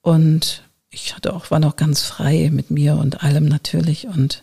Und 0.00 0.62
ich 0.88 1.14
hatte 1.14 1.34
auch, 1.34 1.50
war 1.50 1.60
noch 1.60 1.76
ganz 1.76 2.00
frei 2.00 2.48
mit 2.50 2.70
mir 2.70 2.96
und 2.96 3.22
allem 3.22 3.44
natürlich. 3.44 4.06
Und, 4.06 4.42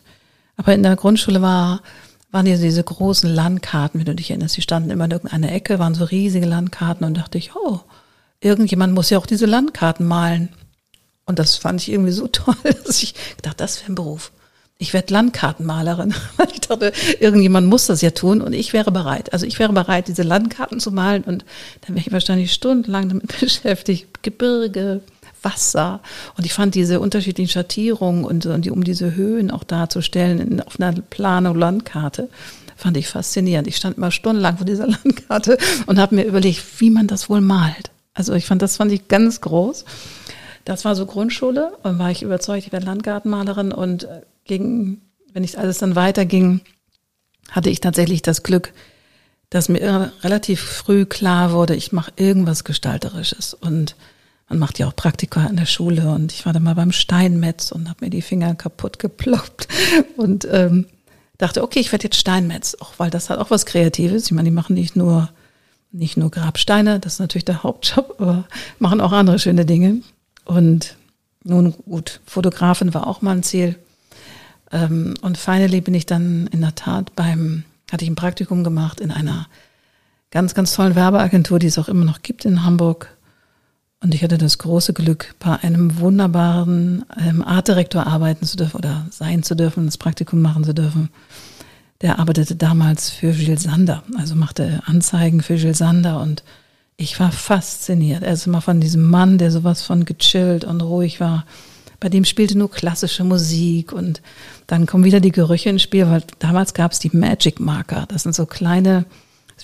aber 0.58 0.76
in 0.76 0.84
der 0.84 0.96
Grundschule 0.96 1.42
war, 1.42 1.82
waren 2.30 2.46
ja 2.46 2.56
diese 2.56 2.84
großen 2.84 3.28
Landkarten, 3.28 4.00
wenn 4.00 4.06
du 4.06 4.14
dich 4.14 4.30
erinnerst, 4.30 4.58
die 4.58 4.62
standen 4.62 4.92
immer 4.92 5.06
in 5.06 5.12
irgendeiner 5.12 5.52
Ecke, 5.52 5.80
waren 5.80 5.96
so 5.96 6.04
riesige 6.04 6.46
Landkarten 6.46 7.04
und 7.04 7.18
dachte 7.18 7.40
ich, 7.40 7.56
oh, 7.56 7.80
irgendjemand 8.42 8.94
muss 8.94 9.10
ja 9.10 9.18
auch 9.18 9.26
diese 9.26 9.48
Landkarten 9.48 10.06
malen. 10.06 10.50
Und 11.26 11.40
das 11.40 11.56
fand 11.56 11.82
ich 11.82 11.92
irgendwie 11.92 12.12
so 12.12 12.28
toll, 12.32 12.54
dass 12.64 13.02
ich 13.02 13.16
dachte, 13.42 13.58
das 13.58 13.82
wäre 13.82 13.94
ein 13.94 13.96
Beruf 13.96 14.32
ich 14.78 14.94
werde 14.94 15.14
Landkartenmalerin. 15.14 16.14
Ich 16.52 16.62
dachte, 16.62 16.94
irgendjemand 17.20 17.68
muss 17.68 17.86
das 17.86 18.02
ja 18.02 18.10
tun 18.10 18.42
und 18.42 18.54
ich 18.54 18.74
wäre 18.74 18.92
bereit. 18.92 19.34
Also 19.34 19.46
ich 19.46 19.60
wäre 19.60 19.72
bereit, 19.72 20.08
diese 20.08 20.24
Landkarten 20.24 20.80
zu 20.80 20.92
malen 20.92 21.24
und 21.24 21.46
dann 21.82 21.96
wäre 21.96 22.08
ich 22.08 22.12
wahrscheinlich 22.12 22.54
stundenlang 22.54 23.10
damit 23.10 23.40
beschäftigt. 23.40 24.24
Gebirge, 24.24 25.02
Wasser. 25.44 26.02
Und 26.38 26.46
ich 26.46 26.54
fand 26.54 26.76
diese 26.76 27.00
unterschiedlichen 27.00 27.52
Schattierungen 27.52 28.26
und, 28.26 28.46
und 28.48 28.66
die, 28.66 28.72
um 28.72 28.84
diese 28.84 29.16
Höhen 29.16 29.52
auch 29.52 29.64
darzustellen 29.64 30.40
in, 30.40 30.62
auf 30.62 30.80
einer 30.80 31.00
Planung 31.02 31.56
Landkarte, 31.56 32.30
fand 32.76 32.98
ich 32.98 33.08
faszinierend. 33.08 33.68
Ich 33.68 33.78
stand 33.78 33.98
immer 33.98 34.12
stundenlang 34.12 34.58
vor 34.58 34.66
dieser 34.66 34.88
Landkarte 35.04 35.58
und 35.86 36.00
habe 36.00 36.16
mir 36.16 36.26
überlegt, 36.26 36.64
wie 36.80 36.90
man 36.90 37.08
das 37.08 37.30
wohl 37.30 37.42
malt. 37.42 37.92
Also 38.14 38.34
ich 38.34 38.46
fand, 38.46 38.62
das 38.62 38.78
fand 38.78 38.92
ich 38.92 39.08
ganz 39.08 39.40
groß. 39.42 39.86
Das 40.66 40.84
war 40.84 40.96
so 40.96 41.06
Grundschule 41.06 41.74
und 41.84 42.00
war 42.00 42.10
ich 42.10 42.24
überzeugt, 42.24 42.66
ich 42.66 42.72
werde 42.72 42.88
Landgartenmalerin 42.88 43.72
und 43.72 44.08
ging, 44.46 45.02
wenn 45.34 45.44
ich 45.44 45.60
alles 45.60 45.80
dann 45.80 45.96
weiterging, 45.96 46.62
hatte 47.52 47.70
ich 47.70 47.82
tatsächlich 47.82 48.22
das 48.22 48.44
Glück, 48.44 48.74
dass 49.50 49.70
mir 49.70 50.12
relativ 50.22 50.62
früh 50.62 51.06
klar 51.06 51.52
wurde, 51.52 51.76
ich 51.76 51.92
mache 51.92 52.12
irgendwas 52.16 52.64
Gestalterisches. 52.64 53.54
Und 53.54 53.96
man 54.50 54.60
macht 54.60 54.80
ja 54.80 54.88
auch 54.88 54.96
Praktika 54.96 55.46
in 55.46 55.58
der 55.58 55.66
Schule 55.66 56.12
und 56.12 56.32
ich 56.32 56.46
war 56.46 56.54
dann 56.54 56.64
mal 56.64 56.76
beim 56.76 56.92
Steinmetz 56.92 57.72
und 57.72 57.90
habe 57.90 58.06
mir 58.06 58.10
die 58.10 58.22
Finger 58.22 58.56
kaputt 58.56 59.00
geploppt 59.00 59.68
und 60.18 60.48
ähm, 60.52 60.88
dachte, 61.38 61.64
okay, 61.64 61.80
ich 61.80 61.92
werde 61.92 62.06
jetzt 62.06 62.20
Steinmetz, 62.20 62.76
auch 62.80 62.94
weil 62.98 63.10
das 63.10 63.30
hat 63.30 63.40
auch 63.40 63.52
was 63.52 63.66
Kreatives. 63.66 64.26
Ich 64.26 64.32
meine, 64.32 64.50
die 64.50 64.56
machen 64.56 64.74
nicht 64.74 64.96
nur 64.96 65.30
nicht 65.92 66.18
nur 66.18 66.30
Grabsteine, 66.30 67.00
das 67.00 67.14
ist 67.14 67.20
natürlich 67.20 67.46
der 67.46 67.64
Hauptjob, 67.64 68.16
aber 68.20 68.46
machen 68.80 69.00
auch 69.00 69.14
andere 69.14 69.40
schöne 69.40 69.66
Dinge. 69.66 70.02
Und 70.44 70.98
nun 71.44 71.74
gut, 71.86 72.20
Fotografin 72.26 72.94
war 72.94 73.08
auch 73.08 73.22
mal 73.22 73.32
ein 73.32 73.44
Ziel. 73.44 73.76
Ähm, 74.72 75.14
und 75.22 75.38
finally 75.38 75.82
bin 75.82 75.94
ich 75.94 76.06
dann 76.06 76.48
in 76.48 76.62
der 76.62 76.76
Tat 76.76 77.16
beim, 77.16 77.64
hatte 77.92 78.04
ich 78.04 78.10
ein 78.10 78.16
Praktikum 78.16 78.64
gemacht 78.64 79.00
in 79.00 79.12
einer 79.12 79.48
ganz, 80.32 80.54
ganz 80.54 80.74
tollen 80.74 80.96
Werbeagentur, 80.96 81.60
die 81.60 81.68
es 81.68 81.78
auch 81.78 81.88
immer 81.88 82.06
noch 82.06 82.22
gibt 82.22 82.46
in 82.46 82.64
Hamburg. 82.64 83.10
Und 84.02 84.14
ich 84.14 84.24
hatte 84.24 84.38
das 84.38 84.58
große 84.58 84.94
Glück, 84.94 85.34
bei 85.40 85.56
einem 85.64 86.00
wunderbaren 86.00 87.06
ähm, 87.20 87.42
Artdirektor 87.44 88.06
arbeiten 88.06 88.46
zu 88.46 88.58
dürfen 88.58 88.78
oder 88.78 89.06
sein 89.10 89.44
zu 89.44 89.56
dürfen, 89.56 89.86
das 89.86 89.98
Praktikum 89.98 90.42
machen 90.42 90.64
zu 90.64 90.74
dürfen. 90.74 91.10
Der 92.02 92.20
arbeitete 92.20 92.56
damals 92.56 93.10
für 93.10 93.32
Gilles 93.32 93.64
Sander, 93.64 94.04
also 94.18 94.36
machte 94.36 94.82
Anzeigen 94.86 95.42
für 95.42 95.56
Gilles 95.56 95.78
Sander 95.78 96.22
und 96.22 96.44
ich 96.98 97.20
war 97.20 97.32
fasziniert. 97.32 98.24
Er 98.24 98.34
ist 98.34 98.48
immer 98.48 98.62
von 98.62 98.80
diesem 98.80 99.10
Mann, 99.10 99.38
der 99.38 99.52
sowas 99.52 99.82
von 99.82 100.06
gechillt 100.06 100.66
und 100.66 100.82
ruhig 100.82 101.20
war. 101.20 101.46
Bei 102.00 102.10
dem 102.10 102.26
spielte 102.26 102.58
nur 102.58 102.70
klassische 102.70 103.24
Musik 103.24 103.92
und 103.92 104.22
dann 104.68 104.86
kommen 104.86 105.04
wieder 105.04 105.20
die 105.20 105.32
Gerüche 105.32 105.70
ins 105.70 105.82
Spiel, 105.82 106.08
weil 106.08 106.24
damals 106.40 106.74
gab 106.74 106.92
es 106.92 107.00
die 107.00 107.16
Magic 107.16 107.60
Marker. 107.60 108.06
Das 108.08 108.24
sind 108.24 108.36
so 108.36 108.46
kleine, 108.46 109.06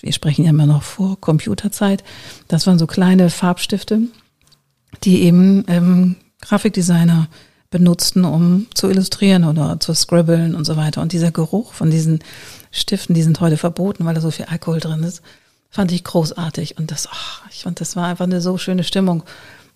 wir 0.02 0.14
sprechen 0.14 0.46
ja 0.46 0.52
immer 0.52 0.66
noch 0.66 0.84
vor 0.84 1.20
Computerzeit, 1.20 2.04
das 2.48 2.68
waren 2.68 2.80
so 2.80 2.88
kleine 2.88 3.30
Farbstifte, 3.30 4.02
die 5.04 5.24
eben 5.24 5.66
ähm, 5.68 6.16
Grafikdesigner 6.42 7.28
benutzten, 7.72 8.26
um 8.26 8.68
zu 8.74 8.90
illustrieren 8.90 9.46
oder 9.46 9.80
zu 9.80 9.94
scribbeln 9.94 10.56
und 10.56 10.66
so 10.66 10.76
weiter. 10.76 11.02
Und 11.02 11.14
dieser 11.14 11.32
Geruch 11.32 11.74
von 11.74 11.90
diesen 11.90 12.20
Stiften, 12.70 13.16
die 13.16 13.24
sind 13.24 13.40
heute 13.40 13.58
verboten, 13.58 14.06
weil 14.06 14.14
da 14.14 14.22
so 14.22 14.30
viel 14.30 14.46
Alkohol 14.46 14.80
drin 14.80 15.04
ist, 15.04 15.22
fand 15.70 15.92
ich 15.94 16.04
großartig. 16.04 16.78
Und 16.78 16.92
das, 16.92 17.08
ach, 17.10 17.44
ich 17.50 17.64
fand, 17.64 17.80
das 17.80 17.96
war 17.96 18.08
einfach 18.08 18.26
eine 18.26 18.42
so 18.42 18.58
schöne 18.58 18.84
Stimmung. 18.84 19.24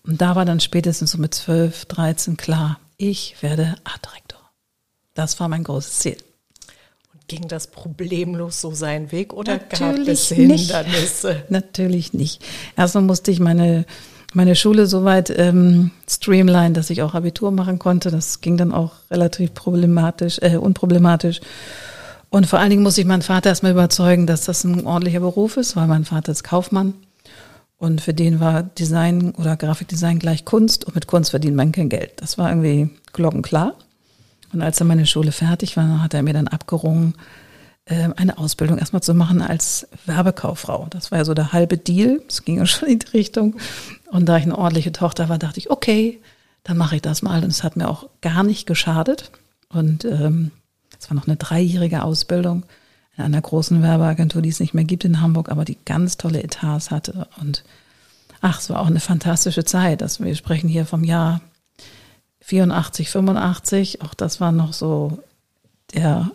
Und 0.06 0.20
da 0.20 0.36
war 0.36 0.44
dann 0.44 0.60
spätestens 0.60 1.12
so 1.12 1.18
mit 1.18 1.34
12, 1.34 1.86
13 1.86 2.36
klar, 2.36 2.78
ich 2.96 3.36
werde 3.40 3.74
Artdirektor. 3.84 4.40
Das 5.14 5.40
war 5.40 5.48
mein 5.48 5.64
großes 5.64 5.98
Ziel. 5.98 6.16
Und 7.12 7.26
ging 7.28 7.48
das 7.48 7.66
problemlos 7.68 8.60
so 8.60 8.72
seinen 8.72 9.10
Weg 9.12 9.32
oder 9.32 9.54
Natürlich 9.54 9.78
gab 9.78 10.06
es 10.06 10.28
Hindernisse? 10.28 11.28
Nicht. 11.28 11.44
Natürlich 11.50 12.12
nicht. 12.12 12.44
Erstmal 12.76 13.04
musste 13.04 13.30
ich 13.30 13.40
meine 13.40 13.84
meine 14.36 14.54
Schule 14.54 14.86
soweit 14.86 15.30
ähm, 15.34 15.92
streamline, 16.06 16.74
dass 16.74 16.90
ich 16.90 17.02
auch 17.02 17.14
Abitur 17.14 17.50
machen 17.52 17.78
konnte. 17.78 18.10
Das 18.10 18.42
ging 18.42 18.58
dann 18.58 18.70
auch 18.72 18.92
relativ 19.10 19.54
problematisch, 19.54 20.38
äh, 20.42 20.56
unproblematisch. 20.56 21.40
Und 22.28 22.46
vor 22.46 22.58
allen 22.58 22.68
Dingen 22.68 22.82
muss 22.82 22.98
ich 22.98 23.06
meinen 23.06 23.22
Vater 23.22 23.48
erstmal 23.48 23.72
überzeugen, 23.72 24.26
dass 24.26 24.44
das 24.44 24.62
ein 24.64 24.86
ordentlicher 24.86 25.20
Beruf 25.20 25.56
ist, 25.56 25.74
weil 25.74 25.86
mein 25.86 26.04
Vater 26.04 26.32
ist 26.32 26.44
Kaufmann. 26.44 26.92
Und 27.78 28.00
für 28.00 28.14
den 28.14 28.40
war 28.40 28.62
Design 28.62 29.32
oder 29.32 29.56
Grafikdesign 29.56 30.18
gleich 30.18 30.44
Kunst 30.44 30.84
und 30.86 30.94
mit 30.94 31.06
Kunst 31.06 31.30
verdient 31.30 31.56
man 31.56 31.72
kein 31.72 31.88
Geld. 31.88 32.12
Das 32.16 32.38
war 32.38 32.48
irgendwie 32.48 32.90
glockenklar. 33.12 33.74
Und 34.52 34.62
als 34.62 34.78
dann 34.78 34.88
meine 34.88 35.06
Schule 35.06 35.32
fertig 35.32 35.76
war, 35.76 36.02
hat 36.02 36.14
er 36.14 36.22
mir 36.22 36.32
dann 36.32 36.48
abgerungen, 36.48 37.14
ähm, 37.86 38.14
eine 38.16 38.38
Ausbildung 38.38 38.78
erstmal 38.78 39.02
zu 39.02 39.14
machen 39.14 39.42
als 39.42 39.86
Werbekauffrau. 40.06 40.86
Das 40.90 41.10
war 41.10 41.18
ja 41.18 41.24
so 41.24 41.34
der 41.34 41.52
halbe 41.52 41.76
Deal. 41.76 42.22
Es 42.28 42.44
ging 42.44 42.56
ja 42.58 42.66
schon 42.66 42.88
in 42.88 42.98
die 42.98 43.08
Richtung. 43.08 43.56
Und 44.10 44.26
da 44.26 44.38
ich 44.38 44.44
eine 44.44 44.56
ordentliche 44.56 44.92
Tochter 44.92 45.28
war, 45.28 45.38
dachte 45.38 45.58
ich, 45.58 45.70
okay, 45.70 46.20
dann 46.64 46.78
mache 46.78 46.96
ich 46.96 47.02
das 47.02 47.22
mal. 47.22 47.44
Und 47.44 47.50
es 47.50 47.62
hat 47.62 47.76
mir 47.76 47.88
auch 47.88 48.08
gar 48.22 48.42
nicht 48.42 48.66
geschadet. 48.66 49.30
Und 49.68 50.04
ähm, 50.04 50.50
es 50.98 51.10
war 51.10 51.14
noch 51.14 51.26
eine 51.26 51.36
dreijährige 51.36 52.02
Ausbildung 52.02 52.64
in 53.16 53.24
einer 53.24 53.40
großen 53.40 53.82
Werbeagentur, 53.82 54.42
die 54.42 54.50
es 54.50 54.60
nicht 54.60 54.74
mehr 54.74 54.84
gibt 54.84 55.04
in 55.04 55.20
Hamburg, 55.20 55.48
aber 55.50 55.64
die 55.64 55.78
ganz 55.84 56.16
tolle 56.16 56.42
Etats 56.42 56.90
hatte. 56.90 57.28
Und 57.40 57.64
ach, 58.40 58.60
es 58.60 58.70
war 58.70 58.80
auch 58.80 58.86
eine 58.86 59.00
fantastische 59.00 59.64
Zeit. 59.64 60.02
Also 60.02 60.24
wir 60.24 60.34
sprechen 60.34 60.68
hier 60.68 60.86
vom 60.86 61.04
Jahr 61.04 61.40
84, 62.40 63.10
85. 63.10 64.02
Auch 64.02 64.14
das 64.14 64.40
war 64.40 64.52
noch 64.52 64.72
so 64.72 65.18
der 65.94 66.30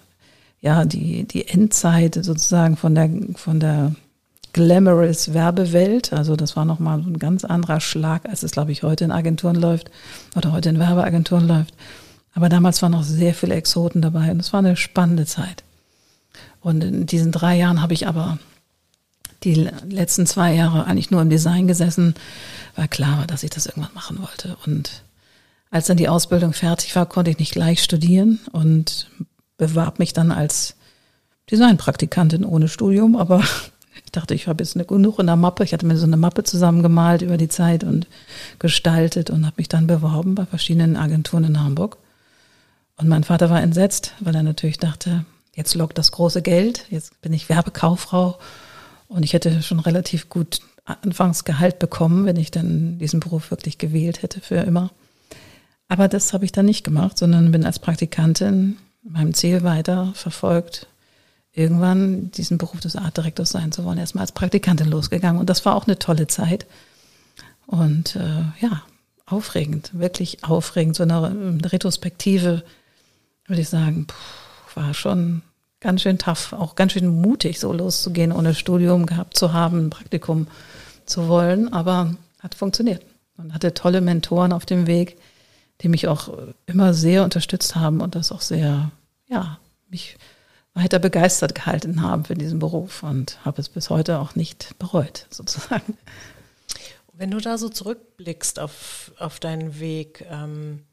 ja, 0.61 0.85
die, 0.85 1.25
die 1.25 1.47
Endzeit 1.47 2.17
sozusagen 2.21 2.77
von 2.77 2.93
der, 2.93 3.09
von 3.35 3.59
der 3.59 3.95
glamorous 4.53 5.33
Werbewelt. 5.33 6.13
Also 6.13 6.35
das 6.35 6.55
war 6.55 6.65
nochmal 6.65 6.99
ein 6.99 7.17
ganz 7.17 7.43
anderer 7.43 7.81
Schlag, 7.81 8.29
als 8.29 8.43
es, 8.43 8.51
glaube 8.51 8.71
ich, 8.71 8.83
heute 8.83 9.03
in 9.03 9.11
Agenturen 9.11 9.55
läuft 9.55 9.89
oder 10.35 10.51
heute 10.51 10.69
in 10.69 10.79
Werbeagenturen 10.79 11.47
läuft. 11.47 11.73
Aber 12.33 12.47
damals 12.47 12.81
waren 12.81 12.91
noch 12.91 13.03
sehr 13.03 13.33
viele 13.33 13.55
Exoten 13.55 14.01
dabei 14.01 14.31
und 14.31 14.39
es 14.39 14.53
war 14.53 14.59
eine 14.59 14.77
spannende 14.77 15.25
Zeit. 15.25 15.63
Und 16.61 16.83
in 16.83 17.05
diesen 17.05 17.31
drei 17.31 17.57
Jahren 17.57 17.81
habe 17.81 17.93
ich 17.93 18.07
aber 18.07 18.37
die 19.43 19.69
letzten 19.89 20.27
zwei 20.27 20.53
Jahre 20.53 20.85
eigentlich 20.85 21.11
nur 21.11 21.21
im 21.21 21.29
Design 21.29 21.67
gesessen, 21.67 22.13
weil 22.75 22.87
klar 22.87 23.19
war, 23.19 23.27
dass 23.27 23.43
ich 23.43 23.49
das 23.49 23.65
irgendwann 23.65 23.93
machen 23.93 24.21
wollte. 24.21 24.55
Und 24.65 25.03
als 25.71 25.87
dann 25.87 25.97
die 25.97 26.09
Ausbildung 26.09 26.53
fertig 26.53 26.95
war, 26.95 27.07
konnte 27.07 27.31
ich 27.31 27.39
nicht 27.39 27.53
gleich 27.53 27.81
studieren 27.81 28.39
und 28.51 29.09
bewarb 29.57 29.99
mich 29.99 30.13
dann 30.13 30.31
als 30.31 30.75
Designpraktikantin 31.49 32.45
ohne 32.45 32.67
Studium, 32.67 33.15
aber 33.15 33.43
ich 34.05 34.11
dachte, 34.11 34.35
ich 34.35 34.47
habe 34.47 34.63
jetzt 34.63 34.75
eine, 34.75 34.85
genug 34.85 35.19
in 35.19 35.25
der 35.25 35.35
Mappe. 35.35 35.63
Ich 35.63 35.73
hatte 35.73 35.85
mir 35.85 35.97
so 35.97 36.05
eine 36.05 36.17
Mappe 36.17 36.43
zusammengemalt 36.43 37.21
über 37.21 37.37
die 37.37 37.49
Zeit 37.49 37.83
und 37.83 38.07
gestaltet 38.59 39.29
und 39.29 39.45
habe 39.45 39.55
mich 39.57 39.69
dann 39.69 39.87
beworben 39.87 40.35
bei 40.35 40.45
verschiedenen 40.45 40.95
Agenturen 40.95 41.45
in 41.45 41.63
Hamburg. 41.63 41.97
Und 42.97 43.07
mein 43.07 43.23
Vater 43.23 43.49
war 43.49 43.61
entsetzt, 43.61 44.13
weil 44.19 44.35
er 44.35 44.43
natürlich 44.43 44.77
dachte, 44.77 45.25
jetzt 45.55 45.75
lockt 45.75 45.97
das 45.97 46.11
große 46.11 46.41
Geld, 46.41 46.85
jetzt 46.89 47.19
bin 47.21 47.33
ich 47.33 47.49
Werbekauffrau 47.49 48.37
und 49.07 49.23
ich 49.23 49.33
hätte 49.33 49.61
schon 49.61 49.79
relativ 49.79 50.29
gut 50.29 50.61
Anfangsgehalt 50.85 51.79
bekommen, 51.79 52.25
wenn 52.25 52.37
ich 52.37 52.51
dann 52.51 52.97
diesen 52.97 53.19
Beruf 53.19 53.51
wirklich 53.51 53.77
gewählt 53.77 54.23
hätte 54.23 54.41
für 54.41 54.55
immer. 54.55 54.91
Aber 55.87 56.07
das 56.07 56.33
habe 56.33 56.45
ich 56.45 56.51
dann 56.51 56.65
nicht 56.65 56.83
gemacht, 56.83 57.17
sondern 57.17 57.51
bin 57.51 57.65
als 57.65 57.79
Praktikantin 57.79 58.77
meinem 59.03 59.33
Ziel 59.33 59.63
weiter 59.63 60.11
verfolgt, 60.15 60.87
irgendwann 61.51 62.31
diesen 62.31 62.57
Beruf 62.57 62.79
des 62.79 62.95
Artdirektors 62.95 63.49
sein 63.49 63.71
zu 63.71 63.83
wollen. 63.83 63.97
Erstmal 63.97 64.21
als 64.21 64.31
Praktikantin 64.31 64.87
losgegangen 64.87 65.39
und 65.39 65.49
das 65.49 65.65
war 65.65 65.75
auch 65.75 65.87
eine 65.87 65.99
tolle 65.99 66.27
Zeit. 66.27 66.65
Und 67.67 68.15
äh, 68.15 68.43
ja, 68.59 68.83
aufregend, 69.25 69.91
wirklich 69.93 70.43
aufregend. 70.43 70.95
So 70.95 71.03
eine, 71.03 71.59
Retrospektive, 71.63 72.63
würde 73.47 73.61
ich 73.61 73.69
sagen, 73.69 74.07
puh, 74.07 74.15
war 74.75 74.93
schon 74.93 75.41
ganz 75.79 76.01
schön 76.01 76.17
tough, 76.17 76.53
auch 76.53 76.75
ganz 76.75 76.93
schön 76.93 77.07
mutig, 77.07 77.59
so 77.59 77.73
loszugehen, 77.73 78.31
ohne 78.31 78.53
Studium 78.55 79.05
gehabt 79.05 79.35
zu 79.35 79.53
haben, 79.53 79.85
ein 79.85 79.89
Praktikum 79.89 80.47
zu 81.05 81.27
wollen, 81.27 81.73
aber 81.73 82.15
hat 82.39 82.55
funktioniert. 82.55 83.03
Man 83.35 83.53
hatte 83.53 83.73
tolle 83.73 84.01
Mentoren 84.01 84.53
auf 84.53 84.65
dem 84.65 84.87
Weg, 84.87 85.17
die 85.81 85.89
mich 85.89 86.07
auch 86.07 86.29
immer 86.67 86.93
sehr 86.93 87.23
unterstützt 87.23 87.75
haben 87.75 88.01
und 88.01 88.15
das 88.15 88.31
auch 88.31 88.41
sehr, 88.41 88.91
ja, 89.27 89.59
mich 89.89 90.17
weiter 90.73 90.99
begeistert 90.99 91.55
gehalten 91.55 92.01
haben 92.01 92.23
für 92.23 92.35
diesen 92.35 92.59
Beruf 92.59 93.03
und 93.03 93.43
habe 93.43 93.59
es 93.59 93.67
bis 93.67 93.89
heute 93.89 94.19
auch 94.19 94.35
nicht 94.35 94.77
bereut, 94.79 95.25
sozusagen. 95.31 95.97
Wenn 97.13 97.31
du 97.31 97.39
da 97.39 97.57
so 97.57 97.69
zurückblickst 97.69 98.59
auf, 98.59 99.11
auf 99.19 99.39
deinen 99.39 99.79
Weg, 99.79 100.25
ähm, 100.29 100.83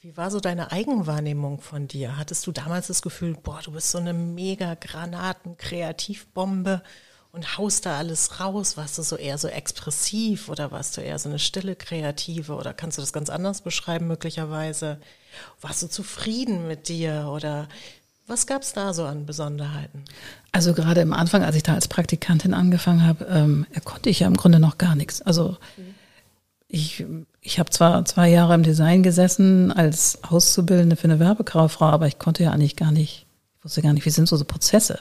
wie 0.00 0.16
war 0.16 0.30
so 0.30 0.40
deine 0.40 0.72
Eigenwahrnehmung 0.72 1.60
von 1.60 1.86
dir? 1.86 2.16
Hattest 2.16 2.46
du 2.46 2.52
damals 2.52 2.86
das 2.86 3.02
Gefühl, 3.02 3.34
boah, 3.34 3.60
du 3.62 3.72
bist 3.72 3.90
so 3.90 3.98
eine 3.98 4.14
mega 4.14 4.74
Granaten-Kreativbombe 4.74 6.82
und 7.32 7.58
haust 7.58 7.84
da 7.84 7.98
alles 7.98 8.40
raus? 8.40 8.78
Warst 8.78 8.96
du 8.96 9.02
so 9.02 9.16
eher 9.16 9.36
so 9.36 9.48
expressiv 9.48 10.48
oder 10.48 10.72
warst 10.72 10.96
du 10.96 11.02
eher 11.02 11.18
so 11.18 11.28
eine 11.28 11.38
stille 11.38 11.76
Kreative 11.76 12.54
oder 12.54 12.72
kannst 12.72 12.96
du 12.96 13.02
das 13.02 13.12
ganz 13.12 13.28
anders 13.28 13.60
beschreiben 13.60 14.06
möglicherweise? 14.06 14.98
Warst 15.60 15.82
du 15.82 15.86
zufrieden 15.86 16.66
mit 16.66 16.88
dir 16.88 17.28
oder 17.30 17.68
was 18.26 18.46
gab 18.46 18.62
es 18.62 18.72
da 18.72 18.94
so 18.94 19.04
an 19.04 19.26
Besonderheiten? 19.26 20.06
Also 20.50 20.72
gerade 20.72 21.02
am 21.02 21.12
Anfang, 21.12 21.42
als 21.42 21.56
ich 21.56 21.62
da 21.62 21.74
als 21.74 21.88
Praktikantin 21.88 22.54
angefangen 22.54 23.06
habe, 23.06 23.26
ähm, 23.26 23.66
konnte 23.84 24.08
ich 24.08 24.20
ja 24.20 24.28
im 24.28 24.38
Grunde 24.38 24.60
noch 24.60 24.78
gar 24.78 24.94
nichts. 24.94 25.20
Also 25.20 25.58
mhm. 25.76 25.94
Ich, 26.70 27.04
ich 27.40 27.58
habe 27.58 27.70
zwar 27.70 28.04
zwei 28.04 28.28
Jahre 28.28 28.54
im 28.54 28.62
Design 28.62 29.02
gesessen 29.02 29.72
als 29.72 30.18
Auszubildende 30.22 30.96
für 30.96 31.04
eine 31.04 31.18
Werbekauffrau, 31.18 31.86
aber 31.86 32.06
ich 32.06 32.18
konnte 32.18 32.44
ja 32.44 32.52
eigentlich 32.52 32.76
gar 32.76 32.92
nicht, 32.92 33.26
ich 33.58 33.64
wusste 33.64 33.82
gar 33.82 33.92
nicht, 33.92 34.06
wie 34.06 34.10
sind 34.10 34.28
so, 34.28 34.36
so 34.36 34.44
Prozesse. 34.44 35.00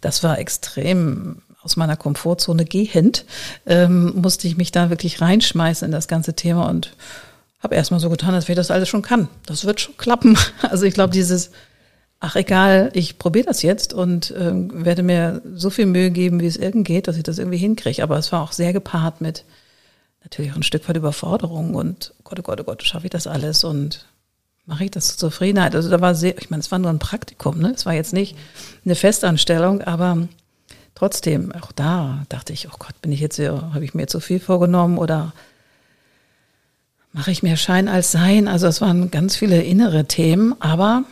Das 0.00 0.22
war 0.22 0.38
extrem 0.38 1.42
aus 1.62 1.76
meiner 1.76 1.96
Komfortzone 1.96 2.64
gehend, 2.64 3.26
ähm, 3.66 4.14
musste 4.16 4.46
ich 4.46 4.56
mich 4.56 4.72
da 4.72 4.88
wirklich 4.88 5.20
reinschmeißen 5.20 5.84
in 5.84 5.92
das 5.92 6.08
ganze 6.08 6.34
Thema 6.34 6.68
und 6.68 6.96
habe 7.58 7.74
erstmal 7.74 8.00
so 8.00 8.08
getan, 8.08 8.34
als 8.34 8.48
ich 8.48 8.54
das 8.54 8.70
alles 8.70 8.88
schon 8.88 9.02
kann. 9.02 9.28
Das 9.44 9.64
wird 9.64 9.80
schon 9.80 9.96
klappen. 9.96 10.38
Also 10.62 10.86
ich 10.86 10.94
glaube, 10.94 11.12
dieses, 11.12 11.50
ach 12.20 12.36
egal, 12.36 12.90
ich 12.94 13.18
probiere 13.18 13.46
das 13.46 13.62
jetzt 13.62 13.92
und 13.92 14.32
ähm, 14.38 14.84
werde 14.84 15.02
mir 15.02 15.42
so 15.54 15.68
viel 15.68 15.86
Mühe 15.86 16.10
geben, 16.10 16.40
wie 16.40 16.46
es 16.46 16.56
irgend 16.56 16.86
geht, 16.86 17.08
dass 17.08 17.16
ich 17.16 17.24
das 17.24 17.38
irgendwie 17.38 17.58
hinkriege. 17.58 18.02
Aber 18.02 18.16
es 18.16 18.32
war 18.32 18.42
auch 18.42 18.52
sehr 18.52 18.72
gepaart 18.72 19.20
mit 19.20 19.44
natürlich 20.22 20.52
auch 20.52 20.56
ein 20.56 20.62
Stück 20.62 20.88
weit 20.88 20.96
Überforderung 20.96 21.74
und 21.74 22.14
Gott, 22.24 22.38
oh 22.38 22.42
Gott, 22.42 22.60
oh 22.60 22.64
Gott, 22.64 22.82
schaffe 22.82 23.06
ich 23.06 23.10
das 23.10 23.26
alles 23.26 23.64
und 23.64 24.06
mache 24.66 24.84
ich 24.84 24.90
das 24.90 25.08
zur 25.08 25.30
Zufriedenheit. 25.30 25.74
Also 25.74 25.90
da 25.90 26.00
war 26.00 26.14
sehr, 26.14 26.38
ich 26.38 26.50
meine, 26.50 26.60
es 26.60 26.70
war 26.70 26.78
nur 26.78 26.90
ein 26.90 26.98
Praktikum, 26.98 27.58
ne? 27.58 27.72
Es 27.74 27.86
war 27.86 27.94
jetzt 27.94 28.12
nicht 28.12 28.36
eine 28.84 28.94
Festanstellung, 28.94 29.82
aber 29.82 30.28
trotzdem, 30.94 31.52
auch 31.52 31.72
da 31.72 32.24
dachte 32.28 32.52
ich, 32.52 32.68
oh 32.68 32.76
Gott, 32.78 33.00
bin 33.02 33.12
ich 33.12 33.20
jetzt 33.20 33.36
hier, 33.36 33.70
habe 33.74 33.84
ich 33.84 33.94
mir 33.94 34.06
zu 34.06 34.20
viel 34.20 34.40
vorgenommen 34.40 34.98
oder 34.98 35.32
mache 37.12 37.30
ich 37.30 37.42
mehr 37.42 37.56
Schein 37.56 37.88
als 37.88 38.12
Sein? 38.12 38.46
Also 38.46 38.66
es 38.66 38.80
waren 38.80 39.10
ganz 39.10 39.36
viele 39.36 39.62
innere 39.62 40.04
Themen, 40.04 40.54
aber 40.60 41.04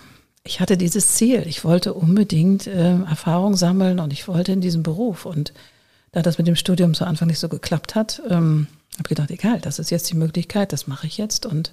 ich 0.44 0.60
hatte 0.60 0.76
dieses 0.76 1.14
Ziel. 1.14 1.44
Ich 1.46 1.64
wollte 1.64 1.94
unbedingt 1.94 2.66
äh, 2.66 3.00
Erfahrung 3.02 3.56
sammeln 3.56 3.98
und 3.98 4.12
ich 4.12 4.28
wollte 4.28 4.52
in 4.52 4.60
diesem 4.60 4.82
Beruf. 4.82 5.26
Und 5.26 5.52
da 6.12 6.22
das 6.22 6.38
mit 6.38 6.46
dem 6.46 6.56
Studium 6.56 6.94
zu 6.94 7.04
Anfang 7.04 7.28
nicht 7.28 7.38
so 7.38 7.48
geklappt 7.48 7.94
hat, 7.94 8.22
ähm, 8.30 8.66
Habe 8.98 9.08
gedacht, 9.08 9.30
egal, 9.30 9.60
das 9.60 9.78
ist 9.78 9.90
jetzt 9.90 10.10
die 10.10 10.16
Möglichkeit, 10.16 10.72
das 10.72 10.86
mache 10.86 11.06
ich 11.06 11.18
jetzt 11.18 11.46
und 11.46 11.72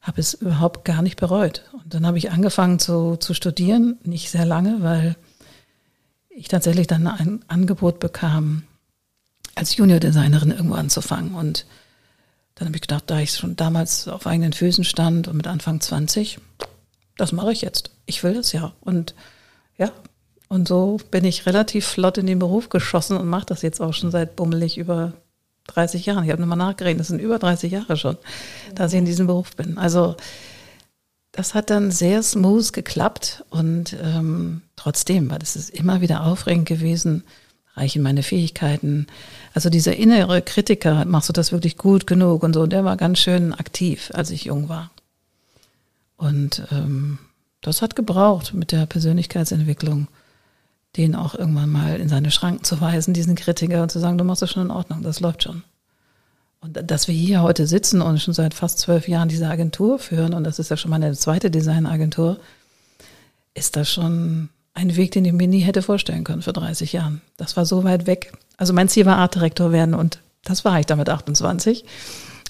habe 0.00 0.20
es 0.20 0.34
überhaupt 0.34 0.84
gar 0.84 1.02
nicht 1.02 1.16
bereut. 1.20 1.62
Und 1.72 1.92
dann 1.92 2.06
habe 2.06 2.18
ich 2.18 2.30
angefangen 2.30 2.78
zu, 2.78 3.16
zu 3.16 3.34
studieren, 3.34 3.98
nicht 4.02 4.30
sehr 4.30 4.46
lange, 4.46 4.82
weil 4.82 5.16
ich 6.30 6.48
tatsächlich 6.48 6.86
dann 6.86 7.06
ein 7.06 7.44
Angebot 7.48 8.00
bekam, 8.00 8.62
als 9.54 9.76
Junior-Designerin 9.76 10.52
irgendwo 10.52 10.74
anzufangen. 10.74 11.34
Und 11.34 11.66
dann 12.54 12.66
habe 12.66 12.76
ich 12.76 12.82
gedacht, 12.82 13.04
da 13.08 13.18
ich 13.18 13.32
schon 13.32 13.56
damals 13.56 14.08
auf 14.08 14.26
eigenen 14.26 14.54
Füßen 14.54 14.84
stand 14.84 15.28
und 15.28 15.36
mit 15.36 15.46
Anfang 15.46 15.80
20, 15.80 16.38
das 17.18 17.32
mache 17.32 17.52
ich 17.52 17.60
jetzt. 17.60 17.90
Ich 18.06 18.22
will 18.22 18.34
das 18.34 18.52
ja. 18.52 18.72
Und 18.80 19.14
ja, 19.76 19.92
und 20.48 20.66
so 20.66 20.98
bin 21.10 21.24
ich 21.24 21.46
relativ 21.46 21.86
flott 21.86 22.16
in 22.16 22.26
den 22.26 22.38
Beruf 22.38 22.70
geschossen 22.70 23.16
und 23.16 23.28
mache 23.28 23.46
das 23.46 23.62
jetzt 23.62 23.80
auch 23.80 23.92
schon 23.92 24.10
seit 24.10 24.36
bummelig 24.36 24.78
über 24.78 25.12
30 25.68 26.06
Jahren. 26.06 26.24
Ich 26.24 26.30
habe 26.30 26.40
nochmal 26.40 26.58
nachgerechnet, 26.58 27.00
das 27.00 27.08
sind 27.08 27.20
über 27.20 27.38
30 27.38 27.72
Jahre 27.72 27.96
schon, 27.96 28.16
dass 28.74 28.92
ich 28.92 28.98
in 28.98 29.04
diesem 29.04 29.26
Beruf 29.26 29.54
bin. 29.56 29.78
Also 29.78 30.16
das 31.32 31.54
hat 31.54 31.70
dann 31.70 31.90
sehr 31.90 32.22
smooth 32.22 32.72
geklappt 32.72 33.44
und 33.50 33.96
ähm, 34.02 34.62
trotzdem 34.76 35.30
war 35.30 35.38
das 35.38 35.56
ist 35.56 35.70
immer 35.70 36.00
wieder 36.00 36.24
aufregend 36.24 36.66
gewesen, 36.66 37.24
reichen 37.74 38.02
meine 38.02 38.22
Fähigkeiten. 38.22 39.06
Also 39.54 39.70
dieser 39.70 39.96
innere 39.96 40.42
Kritiker, 40.42 41.04
machst 41.04 41.28
du 41.28 41.32
das 41.32 41.52
wirklich 41.52 41.76
gut 41.76 42.06
genug 42.06 42.42
und 42.42 42.54
so, 42.54 42.66
der 42.66 42.84
war 42.84 42.96
ganz 42.96 43.20
schön 43.20 43.54
aktiv, 43.54 44.10
als 44.14 44.30
ich 44.30 44.44
jung 44.44 44.68
war. 44.68 44.90
Und 46.16 46.62
ähm, 46.70 47.18
das 47.60 47.80
hat 47.80 47.96
gebraucht 47.96 48.52
mit 48.54 48.72
der 48.72 48.86
Persönlichkeitsentwicklung, 48.86 50.08
den 50.96 51.14
auch 51.14 51.34
irgendwann 51.34 51.70
mal 51.70 52.00
in 52.00 52.08
seine 52.08 52.30
Schranken 52.30 52.64
zu 52.64 52.80
weisen, 52.80 53.14
diesen 53.14 53.36
Kritiker, 53.36 53.82
und 53.82 53.90
zu 53.90 53.98
sagen, 53.98 54.18
du 54.18 54.24
machst 54.24 54.42
das 54.42 54.50
schon 54.50 54.64
in 54.64 54.70
Ordnung, 54.70 55.02
das 55.02 55.20
läuft 55.20 55.44
schon. 55.44 55.62
Und 56.60 56.90
dass 56.90 57.08
wir 57.08 57.14
hier 57.14 57.42
heute 57.42 57.66
sitzen 57.66 58.02
und 58.02 58.20
schon 58.20 58.34
seit 58.34 58.54
fast 58.54 58.78
zwölf 58.78 59.08
Jahren 59.08 59.28
diese 59.28 59.48
Agentur 59.48 59.98
führen, 59.98 60.34
und 60.34 60.44
das 60.44 60.58
ist 60.58 60.70
ja 60.70 60.76
schon 60.76 60.90
meine 60.90 61.12
zweite 61.14 61.50
Designagentur, 61.50 62.38
ist 63.54 63.76
das 63.76 63.90
schon 63.90 64.50
ein 64.74 64.96
Weg, 64.96 65.12
den 65.12 65.24
ich 65.24 65.32
mir 65.32 65.48
nie 65.48 65.60
hätte 65.60 65.82
vorstellen 65.82 66.24
können 66.24 66.42
vor 66.42 66.52
30 66.52 66.92
Jahren. 66.92 67.20
Das 67.36 67.56
war 67.56 67.66
so 67.66 67.84
weit 67.84 68.06
weg. 68.06 68.32
Also 68.56 68.72
mein 68.72 68.88
Ziel 68.88 69.06
war 69.06 69.16
Artdirektor 69.16 69.72
werden 69.72 69.94
und 69.94 70.20
das 70.44 70.64
war 70.64 70.78
ich 70.78 70.86
damit 70.86 71.08
28. 71.08 71.84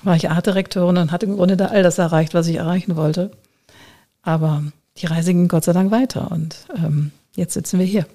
War 0.02 0.16
ich 0.16 0.30
Artdirektorin 0.30 0.96
und 0.96 1.12
hatte 1.12 1.26
im 1.26 1.36
Grunde 1.36 1.56
da 1.56 1.66
all 1.66 1.82
das 1.82 1.98
erreicht, 1.98 2.34
was 2.34 2.46
ich 2.46 2.56
erreichen 2.56 2.96
wollte. 2.96 3.30
Aber 4.22 4.62
die 4.98 5.06
Reise 5.06 5.32
ging 5.32 5.48
Gott 5.48 5.64
sei 5.64 5.72
Dank 5.72 5.90
weiter 5.90 6.30
und 6.30 6.56
ähm, 6.76 7.12
jetzt 7.34 7.54
sitzen 7.54 7.78
wir 7.78 7.86
hier. 7.86 8.06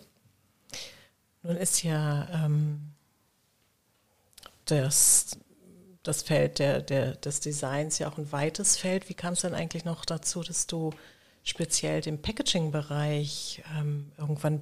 Nun 1.45 1.57
ist 1.57 1.83
ja 1.83 2.27
ähm, 2.33 2.81
das 4.65 5.37
das 6.07 6.21
Feld 6.21 6.59
der, 6.59 6.81
der, 6.81 7.15
des 7.15 7.39
Designs 7.39 7.99
ja 7.99 8.07
auch 8.07 8.17
ein 8.17 8.31
weites 8.31 8.77
Feld. 8.77 9.09
Wie 9.09 9.13
kam 9.13 9.33
es 9.33 9.41
denn 9.41 9.53
eigentlich 9.53 9.85
noch 9.85 10.05
dazu, 10.05 10.43
dass 10.43 10.67
du 10.67 10.91
speziell 11.43 12.01
den 12.01 12.21
Packaging-Bereich 12.21 13.63
ähm, 13.77 14.11
irgendwann 14.17 14.61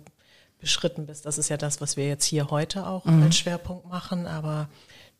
beschritten 0.59 1.05
bist? 1.05 1.25
Das 1.25 1.37
ist 1.37 1.49
ja 1.49 1.57
das, 1.57 1.81
was 1.81 1.97
wir 1.97 2.07
jetzt 2.07 2.25
hier 2.25 2.49
heute 2.49 2.87
auch 2.87 3.05
mhm. 3.05 3.23
als 3.23 3.37
Schwerpunkt 3.37 3.89
machen, 3.89 4.25
aber 4.25 4.69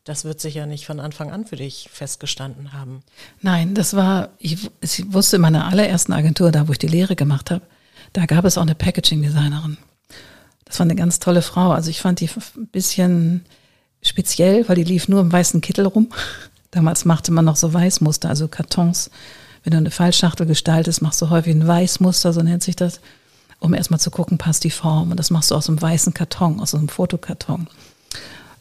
das 0.04 0.24
wird 0.24 0.40
sich 0.40 0.54
ja 0.54 0.66
nicht 0.66 0.86
von 0.86 1.00
Anfang 1.00 1.30
an 1.30 1.46
für 1.46 1.56
dich 1.56 1.88
festgestanden 1.92 2.72
haben. 2.72 3.02
Nein, 3.42 3.74
das 3.74 3.94
war, 3.94 4.30
ich, 4.38 4.70
ich 4.80 5.12
wusste 5.12 5.36
in 5.36 5.42
meiner 5.42 5.66
allerersten 5.66 6.12
Agentur, 6.12 6.52
da 6.52 6.68
wo 6.68 6.72
ich 6.72 6.78
die 6.78 6.88
Lehre 6.88 7.16
gemacht 7.16 7.50
habe, 7.50 7.66
da 8.12 8.26
gab 8.26 8.44
es 8.44 8.56
auch 8.56 8.62
eine 8.62 8.74
Packaging-Designerin. 8.74 9.78
Das 10.64 10.78
war 10.78 10.84
eine 10.84 10.96
ganz 10.96 11.18
tolle 11.18 11.42
Frau. 11.42 11.72
Also 11.72 11.90
ich 11.90 12.00
fand 12.00 12.20
die 12.20 12.28
ein 12.28 12.66
bisschen 12.66 13.44
speziell, 14.02 14.68
weil 14.68 14.76
die 14.76 14.84
lief 14.84 15.08
nur 15.08 15.20
im 15.20 15.32
weißen 15.32 15.60
Kittel 15.60 15.86
rum. 15.86 16.08
Damals 16.70 17.04
machte 17.04 17.32
man 17.32 17.44
noch 17.44 17.56
so 17.56 17.72
Weißmuster, 17.72 18.28
also 18.28 18.48
Kartons. 18.48 19.10
Wenn 19.62 19.72
du 19.72 19.78
eine 19.78 19.90
Fallschachtel 19.90 20.46
gestaltest, 20.46 21.02
machst 21.02 21.22
du 21.22 21.30
häufig 21.30 21.54
ein 21.54 21.66
Weißmuster, 21.66 22.32
so 22.32 22.42
nennt 22.42 22.62
sich 22.62 22.76
das, 22.76 23.00
um 23.60 23.72
erstmal 23.72 24.00
zu 24.00 24.10
gucken, 24.10 24.38
passt 24.38 24.64
die 24.64 24.70
Form. 24.70 25.10
Und 25.10 25.18
das 25.18 25.30
machst 25.30 25.50
du 25.50 25.54
aus 25.54 25.68
einem 25.68 25.80
weißen 25.80 26.12
Karton, 26.12 26.60
aus 26.60 26.74
einem 26.74 26.88
Fotokarton. 26.88 27.68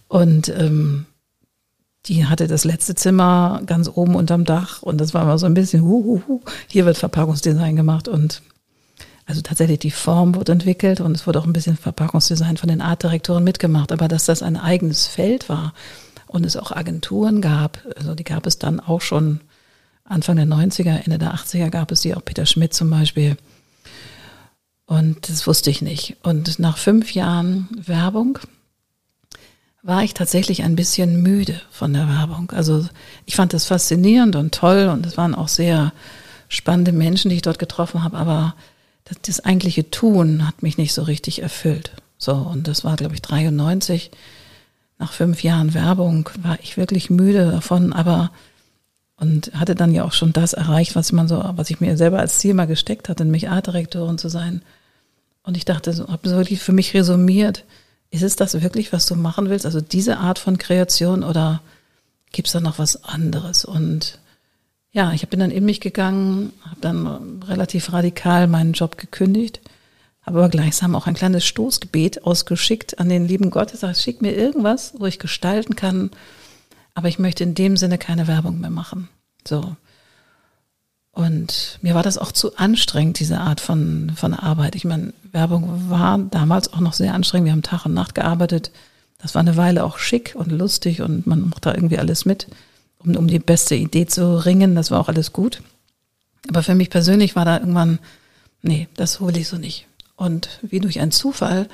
Und 0.07 0.49
ähm, 0.49 1.07
die 2.05 2.25
hatte 2.25 2.47
das 2.47 2.65
letzte 2.65 2.95
Zimmer 2.95 3.61
ganz 3.65 3.89
oben 3.93 4.15
unterm 4.15 4.43
Dach 4.43 4.81
und 4.81 4.99
das 4.99 5.13
war 5.13 5.23
immer 5.23 5.37
so 5.37 5.45
ein 5.45 5.53
bisschen, 5.53 5.83
hu, 5.83 6.03
hu, 6.03 6.21
hu. 6.27 6.41
hier 6.67 6.85
wird 6.85 6.97
Verpackungsdesign 6.97 7.75
gemacht 7.75 8.07
und 8.07 8.41
also 9.25 9.41
tatsächlich 9.41 9.79
die 9.79 9.91
Form 9.91 10.35
wurde 10.35 10.51
entwickelt 10.51 10.99
und 11.01 11.15
es 11.15 11.25
wurde 11.25 11.39
auch 11.39 11.45
ein 11.45 11.53
bisschen 11.53 11.77
Verpackungsdesign 11.77 12.57
von 12.57 12.69
den 12.69 12.81
Artdirektoren 12.81 13.43
mitgemacht, 13.43 13.91
aber 13.91 14.07
dass 14.07 14.25
das 14.25 14.43
ein 14.43 14.57
eigenes 14.57 15.07
Feld 15.07 15.49
war 15.49 15.73
und 16.27 16.45
es 16.45 16.57
auch 16.57 16.71
Agenturen 16.71 17.41
gab, 17.41 17.79
also 17.95 18.15
die 18.15 18.23
gab 18.23 18.45
es 18.45 18.57
dann 18.57 18.79
auch 18.79 19.01
schon 19.01 19.41
Anfang 20.03 20.35
der 20.35 20.45
90er, 20.45 21.03
Ende 21.05 21.17
der 21.17 21.33
80er 21.33 21.69
gab 21.69 21.91
es 21.91 22.01
die, 22.01 22.15
auch 22.15 22.25
Peter 22.25 22.45
Schmidt 22.45 22.73
zum 22.73 22.89
Beispiel. 22.89 23.37
Und 24.85 25.29
das 25.29 25.47
wusste 25.47 25.69
ich 25.69 25.81
nicht. 25.81 26.17
Und 26.23 26.59
nach 26.59 26.77
fünf 26.77 27.13
Jahren 27.13 27.69
Werbung 27.75 28.39
war 29.81 30.03
ich 30.03 30.13
tatsächlich 30.13 30.63
ein 30.63 30.75
bisschen 30.75 31.21
müde 31.21 31.61
von 31.71 31.93
der 31.93 32.07
Werbung. 32.07 32.51
Also 32.51 32.87
ich 33.25 33.35
fand 33.35 33.53
das 33.53 33.65
faszinierend 33.65 34.35
und 34.35 34.53
toll 34.53 34.89
und 34.91 35.05
es 35.05 35.17
waren 35.17 35.35
auch 35.35 35.47
sehr 35.47 35.93
spannende 36.47 36.91
Menschen, 36.91 37.29
die 37.29 37.37
ich 37.37 37.41
dort 37.41 37.59
getroffen 37.59 38.03
habe, 38.03 38.17
aber 38.17 38.55
das, 39.05 39.17
das 39.21 39.39
eigentliche 39.41 39.89
Tun 39.89 40.47
hat 40.47 40.63
mich 40.63 40.77
nicht 40.77 40.93
so 40.93 41.03
richtig 41.03 41.41
erfüllt. 41.41 41.91
So, 42.17 42.33
und 42.33 42.67
das 42.67 42.83
war, 42.83 42.95
glaube 42.95 43.15
ich, 43.15 43.21
93. 43.21 44.11
Nach 44.99 45.11
fünf 45.11 45.43
Jahren 45.43 45.73
Werbung 45.73 46.29
war 46.41 46.57
ich 46.61 46.77
wirklich 46.77 47.09
müde 47.09 47.51
davon, 47.51 47.93
aber 47.93 48.31
und 49.17 49.53
hatte 49.53 49.75
dann 49.75 49.93
ja 49.93 50.03
auch 50.03 50.11
schon 50.11 50.33
das 50.33 50.53
erreicht, 50.53 50.95
was 50.95 51.11
man 51.11 51.27
so, 51.27 51.41
was 51.55 51.69
ich 51.69 51.79
mir 51.79 51.97
selber 51.97 52.19
als 52.19 52.39
Ziel 52.39 52.53
mal 52.53 52.67
gesteckt 52.67 53.09
hatte, 53.09 53.23
nämlich 53.23 53.49
Artdirektorin 53.49 54.17
zu 54.17 54.27
sein. 54.27 54.61
Und 55.43 55.55
ich 55.55 55.65
dachte, 55.65 55.93
so, 55.93 56.07
habe 56.07 56.27
so 56.27 56.35
wirklich 56.35 56.61
für 56.61 56.73
mich 56.73 56.93
resümiert, 56.93 57.63
ist 58.09 58.23
es 58.23 58.35
das 58.35 58.61
wirklich, 58.61 58.91
was 58.91 59.05
du 59.05 59.15
machen 59.15 59.49
willst? 59.49 59.65
Also 59.65 59.81
diese 59.81 60.17
Art 60.17 60.39
von 60.39 60.57
Kreation 60.57 61.23
oder 61.23 61.61
gibt 62.31 62.47
es 62.47 62.53
da 62.53 62.59
noch 62.59 62.79
was 62.79 63.03
anderes? 63.03 63.65
Und 63.65 64.19
ja, 64.93 65.11
ich 65.11 65.27
bin 65.27 65.39
dann 65.39 65.51
in 65.51 65.65
mich 65.65 65.81
gegangen, 65.81 66.53
habe 66.61 66.79
dann 66.79 67.43
relativ 67.43 67.91
radikal 67.91 68.47
meinen 68.47 68.73
Job 68.73 68.97
gekündigt, 68.97 69.59
habe 70.21 70.37
aber 70.37 70.49
gleichsam 70.49 70.95
auch 70.95 71.07
ein 71.07 71.15
kleines 71.15 71.45
Stoßgebet 71.45 72.25
ausgeschickt 72.25 72.99
an 72.99 73.09
den 73.09 73.27
lieben 73.27 73.49
Gott. 73.49 73.71
Er 73.71 73.77
sagt, 73.77 73.97
schick 73.97 74.21
mir 74.21 74.35
irgendwas, 74.35 74.93
wo 74.97 75.07
ich 75.07 75.17
gestalten 75.17 75.75
kann, 75.75 76.11
aber 76.93 77.07
ich 77.07 77.17
möchte 77.17 77.43
in 77.43 77.55
dem 77.55 77.75
Sinne 77.75 77.97
keine 77.97 78.27
Werbung 78.27 78.61
mehr 78.61 78.69
machen. 78.69 79.09
So. 79.47 79.75
Und 81.11 81.79
mir 81.81 81.95
war 81.95 82.03
das 82.03 82.19
auch 82.19 82.31
zu 82.31 82.55
anstrengend, 82.57 83.19
diese 83.19 83.39
Art 83.39 83.61
von, 83.61 84.11
von 84.15 84.35
Arbeit. 84.35 84.75
Ich 84.75 84.85
meine, 84.85 85.13
Werbung 85.31 85.89
war 85.89 86.19
damals 86.19 86.71
auch 86.71 86.79
noch 86.79 86.93
sehr 86.93 87.15
anstrengend. 87.15 87.47
Wir 87.47 87.51
haben 87.51 87.63
Tag 87.63 87.87
und 87.87 87.95
Nacht 87.95 88.13
gearbeitet. 88.13 88.71
Das 89.17 89.33
war 89.33 89.39
eine 89.39 89.57
Weile 89.57 89.85
auch 89.85 89.97
schick 89.97 90.35
und 90.35 90.51
lustig 90.51 91.01
und 91.01 91.25
man 91.25 91.49
macht 91.49 91.65
da 91.65 91.73
irgendwie 91.73 91.97
alles 91.97 92.25
mit 92.25 92.47
um, 93.05 93.15
um 93.15 93.27
die 93.27 93.39
beste 93.39 93.75
Idee 93.75 94.05
zu 94.05 94.45
ringen. 94.45 94.75
Das 94.75 94.91
war 94.91 94.99
auch 94.99 95.09
alles 95.09 95.33
gut. 95.33 95.61
Aber 96.49 96.63
für 96.63 96.75
mich 96.75 96.89
persönlich 96.89 97.35
war 97.35 97.45
da 97.45 97.59
irgendwann, 97.59 97.99
nee, 98.61 98.87
das 98.95 99.19
hole 99.19 99.39
ich 99.39 99.47
so 99.47 99.57
nicht. 99.57 99.87
Und 100.15 100.59
wie 100.61 100.79
durch 100.79 100.99
einen 100.99 101.11
Zufall 101.11 101.67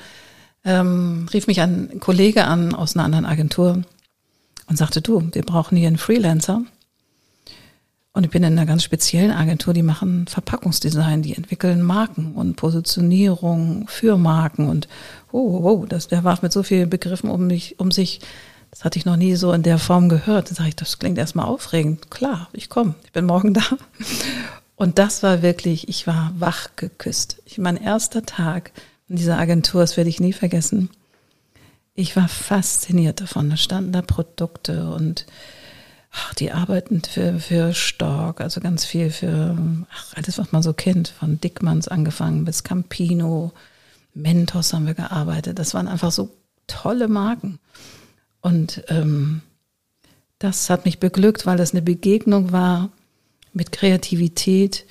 ähm, 0.64 1.26
rief 1.32 1.46
mich 1.46 1.60
ein 1.60 2.00
Kollege 2.00 2.44
an 2.44 2.74
aus 2.74 2.94
einer 2.94 3.04
anderen 3.04 3.26
Agentur 3.26 3.82
und 4.66 4.76
sagte, 4.76 5.02
du, 5.02 5.28
wir 5.32 5.42
brauchen 5.42 5.76
hier 5.76 5.88
einen 5.88 5.98
Freelancer. 5.98 6.62
Und 8.12 8.24
ich 8.24 8.30
bin 8.30 8.42
in 8.42 8.52
einer 8.52 8.66
ganz 8.66 8.82
speziellen 8.82 9.30
Agentur, 9.30 9.72
die 9.72 9.84
machen 9.84 10.26
Verpackungsdesign, 10.26 11.22
die 11.22 11.36
entwickeln 11.36 11.80
Marken 11.80 12.34
und 12.34 12.56
Positionierung 12.56 13.86
für 13.86 14.16
Marken 14.16 14.68
und 14.68 14.88
oh, 15.30 15.38
oh, 15.38 15.70
oh 15.70 15.86
das, 15.86 16.08
der 16.08 16.24
warf 16.24 16.42
mit 16.42 16.52
so 16.52 16.64
vielen 16.64 16.90
Begriffen 16.90 17.30
um 17.30 17.46
mich, 17.46 17.78
um 17.78 17.92
sich, 17.92 18.20
das 18.70 18.84
hatte 18.84 18.98
ich 18.98 19.04
noch 19.04 19.16
nie 19.16 19.34
so 19.34 19.52
in 19.52 19.62
der 19.62 19.78
Form 19.78 20.08
gehört. 20.08 20.50
Da 20.50 20.54
sage 20.54 20.68
ich, 20.68 20.76
das 20.76 20.98
klingt 20.98 21.18
erstmal 21.18 21.46
aufregend. 21.46 22.10
Klar, 22.10 22.48
ich 22.52 22.68
komme, 22.68 22.94
ich 23.04 23.12
bin 23.12 23.26
morgen 23.26 23.54
da. 23.54 23.62
Und 24.76 24.98
das 24.98 25.22
war 25.22 25.42
wirklich, 25.42 25.88
ich 25.88 26.06
war 26.06 26.32
wach 26.38 26.70
geküsst. 26.76 27.42
Ich, 27.44 27.58
mein 27.58 27.76
erster 27.76 28.24
Tag 28.24 28.72
in 29.08 29.16
dieser 29.16 29.38
Agentur, 29.38 29.80
das 29.82 29.96
werde 29.96 30.08
ich 30.08 30.20
nie 30.20 30.32
vergessen. 30.32 30.88
Ich 31.94 32.16
war 32.16 32.28
fasziniert 32.28 33.20
davon. 33.20 33.50
Da 33.50 33.56
standen 33.56 33.92
da 33.92 34.02
Produkte 34.02 34.90
und 34.90 35.26
ach, 36.12 36.34
die 36.34 36.52
arbeiten 36.52 37.02
für, 37.02 37.40
für 37.40 37.74
Stork, 37.74 38.40
also 38.40 38.60
ganz 38.60 38.84
viel 38.84 39.10
für 39.10 39.58
ach, 39.92 40.14
alles, 40.14 40.38
was 40.38 40.52
man 40.52 40.62
so 40.62 40.72
kennt, 40.72 41.08
von 41.08 41.40
Dickmanns 41.40 41.88
angefangen 41.88 42.44
bis 42.44 42.62
Campino, 42.62 43.52
Mentos 44.14 44.72
haben 44.72 44.86
wir 44.86 44.94
gearbeitet. 44.94 45.58
Das 45.58 45.74
waren 45.74 45.88
einfach 45.88 46.12
so 46.12 46.30
tolle 46.66 47.08
Marken. 47.08 47.58
Und 48.40 48.82
ähm, 48.88 49.42
das 50.38 50.70
hat 50.70 50.84
mich 50.84 50.98
beglückt, 50.98 51.46
weil 51.46 51.56
das 51.56 51.72
eine 51.72 51.82
Begegnung 51.82 52.52
war 52.52 52.90
mit 53.52 53.72
Kreativität, 53.72 54.86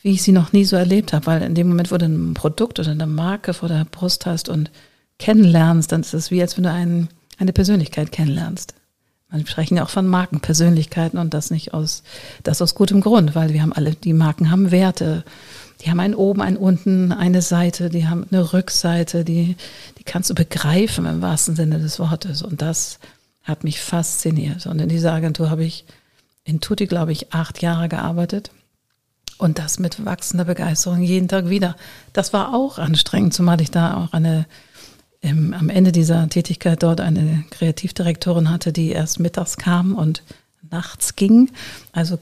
wie 0.00 0.12
ich 0.12 0.22
sie 0.22 0.32
noch 0.32 0.52
nie 0.52 0.64
so 0.64 0.76
erlebt 0.76 1.12
habe. 1.12 1.26
Weil 1.26 1.42
in 1.42 1.54
dem 1.54 1.68
Moment, 1.68 1.90
wo 1.90 1.98
du 1.98 2.06
ein 2.06 2.34
Produkt 2.34 2.78
oder 2.78 2.90
eine 2.90 3.06
Marke 3.06 3.54
vor 3.54 3.68
der 3.68 3.84
Brust 3.84 4.26
hast 4.26 4.48
und 4.48 4.70
kennenlernst, 5.18 5.92
dann 5.92 6.00
ist 6.00 6.14
es 6.14 6.30
wie, 6.30 6.40
als 6.40 6.56
wenn 6.56 6.64
du 6.64 6.72
einen, 6.72 7.08
eine 7.38 7.52
Persönlichkeit 7.52 8.12
kennenlernst. 8.12 8.74
Man 9.30 9.46
sprechen 9.46 9.76
ja 9.76 9.84
auch 9.84 9.90
von 9.90 10.06
Markenpersönlichkeiten 10.06 11.18
und 11.18 11.32
das 11.32 11.50
nicht 11.50 11.72
aus, 11.72 12.02
das 12.42 12.60
aus 12.60 12.74
gutem 12.74 13.00
Grund, 13.00 13.34
weil 13.34 13.52
wir 13.52 13.62
haben 13.62 13.72
alle, 13.72 13.92
die 13.92 14.12
Marken 14.12 14.50
haben 14.50 14.70
Werte. 14.70 15.24
Die 15.82 15.90
haben 15.90 16.00
ein 16.00 16.14
oben, 16.14 16.42
ein 16.42 16.56
unten, 16.56 17.12
eine 17.12 17.42
Seite, 17.42 17.90
die 17.90 18.06
haben 18.06 18.26
eine 18.30 18.52
Rückseite, 18.52 19.24
die, 19.24 19.56
die 19.98 20.04
kannst 20.04 20.30
du 20.30 20.34
begreifen 20.34 21.06
im 21.06 21.22
wahrsten 21.22 21.56
Sinne 21.56 21.78
des 21.78 21.98
Wortes. 21.98 22.42
Und 22.42 22.62
das 22.62 22.98
hat 23.42 23.64
mich 23.64 23.80
fasziniert. 23.80 24.66
Und 24.66 24.80
in 24.80 24.88
dieser 24.88 25.12
Agentur 25.12 25.50
habe 25.50 25.64
ich 25.64 25.84
in 26.44 26.60
Tutti, 26.60 26.86
glaube 26.86 27.12
ich, 27.12 27.32
acht 27.32 27.62
Jahre 27.62 27.88
gearbeitet. 27.88 28.50
Und 29.38 29.58
das 29.58 29.80
mit 29.80 30.04
wachsender 30.04 30.44
Begeisterung 30.44 31.02
jeden 31.02 31.26
Tag 31.26 31.48
wieder. 31.48 31.76
Das 32.12 32.32
war 32.32 32.54
auch 32.54 32.78
anstrengend, 32.78 33.34
zumal 33.34 33.60
ich 33.60 33.72
da 33.72 33.96
auch 33.96 34.12
eine 34.12 34.46
ähm, 35.22 35.54
am 35.54 35.68
Ende 35.68 35.92
dieser 35.92 36.28
Tätigkeit 36.28 36.82
dort 36.82 37.00
eine 37.00 37.44
Kreativdirektorin 37.50 38.50
hatte, 38.50 38.72
die 38.72 38.90
erst 38.90 39.20
mittags 39.20 39.56
kam 39.56 39.94
und 39.94 40.22
nachts 40.70 41.16
ging. 41.16 41.50
Also 41.92 42.18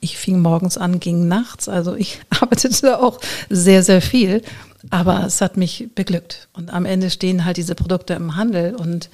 ich 0.00 0.18
fing 0.18 0.40
morgens 0.40 0.78
an, 0.78 1.00
ging 1.00 1.28
nachts. 1.28 1.68
Also 1.68 1.94
ich 1.94 2.20
arbeitete 2.40 3.00
auch 3.00 3.20
sehr, 3.48 3.82
sehr 3.82 4.02
viel. 4.02 4.42
Aber 4.88 5.24
es 5.26 5.40
hat 5.40 5.56
mich 5.56 5.90
beglückt. 5.94 6.48
Und 6.54 6.72
am 6.72 6.86
Ende 6.86 7.10
stehen 7.10 7.44
halt 7.44 7.58
diese 7.58 7.74
Produkte 7.74 8.14
im 8.14 8.36
Handel 8.36 8.74
und, 8.74 9.10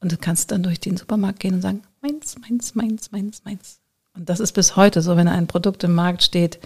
und 0.00 0.12
du 0.12 0.16
kannst 0.16 0.50
dann 0.50 0.62
durch 0.62 0.80
den 0.80 0.96
Supermarkt 0.96 1.40
gehen 1.40 1.54
und 1.54 1.62
sagen, 1.62 1.82
meins, 2.00 2.36
meins, 2.38 2.74
meins, 2.74 3.12
meins, 3.12 3.42
meins. 3.44 3.80
Und 4.14 4.28
das 4.28 4.40
ist 4.40 4.52
bis 4.52 4.76
heute 4.76 5.02
so, 5.02 5.16
wenn 5.16 5.28
ein 5.28 5.46
Produkt 5.46 5.84
im 5.84 5.94
Markt 5.94 6.22
steht, 6.22 6.58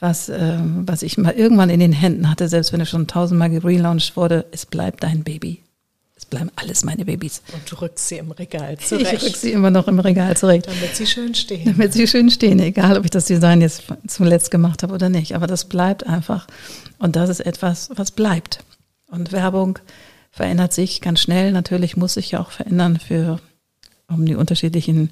was, 0.00 0.28
äh, 0.28 0.58
was 0.60 1.02
ich 1.02 1.16
mal 1.16 1.32
irgendwann 1.32 1.70
in 1.70 1.80
den 1.80 1.92
Händen 1.92 2.28
hatte, 2.28 2.48
selbst 2.48 2.72
wenn 2.72 2.80
es 2.80 2.90
schon 2.90 3.06
tausendmal 3.06 3.48
gelauncht 3.48 4.16
wurde, 4.16 4.44
es 4.52 4.66
bleibt 4.66 5.02
dein 5.02 5.24
Baby. 5.24 5.63
Es 6.16 6.24
bleiben 6.26 6.50
alles 6.54 6.84
meine 6.84 7.04
Babys. 7.04 7.42
Und 7.52 7.70
du 7.70 7.80
rückst 7.80 8.08
sie 8.08 8.18
im 8.18 8.30
Regal 8.30 8.78
zurecht. 8.78 9.12
Ich 9.12 9.22
rück 9.22 9.36
sie 9.36 9.52
immer 9.52 9.70
noch 9.70 9.88
im 9.88 9.98
Regal 9.98 10.36
zurecht. 10.36 10.66
Damit 10.66 10.94
sie 10.94 11.06
schön 11.06 11.34
stehen. 11.34 11.64
Damit 11.64 11.92
sie 11.92 12.06
schön 12.06 12.30
stehen, 12.30 12.60
egal 12.60 12.96
ob 12.96 13.04
ich 13.04 13.10
das 13.10 13.24
Design 13.24 13.60
jetzt 13.60 13.84
zuletzt 14.06 14.50
gemacht 14.50 14.82
habe 14.82 14.94
oder 14.94 15.08
nicht. 15.08 15.34
Aber 15.34 15.46
das 15.46 15.64
bleibt 15.64 16.06
einfach. 16.06 16.46
Und 16.98 17.16
das 17.16 17.30
ist 17.30 17.40
etwas, 17.40 17.90
was 17.94 18.12
bleibt. 18.12 18.60
Und 19.08 19.32
Werbung 19.32 19.80
verändert 20.30 20.72
sich 20.72 21.00
ganz 21.00 21.20
schnell. 21.20 21.50
Natürlich 21.52 21.96
muss 21.96 22.14
sich 22.14 22.30
ja 22.30 22.40
auch 22.40 22.52
verändern 22.52 22.98
für, 22.98 23.40
um 24.08 24.24
die 24.24 24.36
unterschiedlichen 24.36 25.10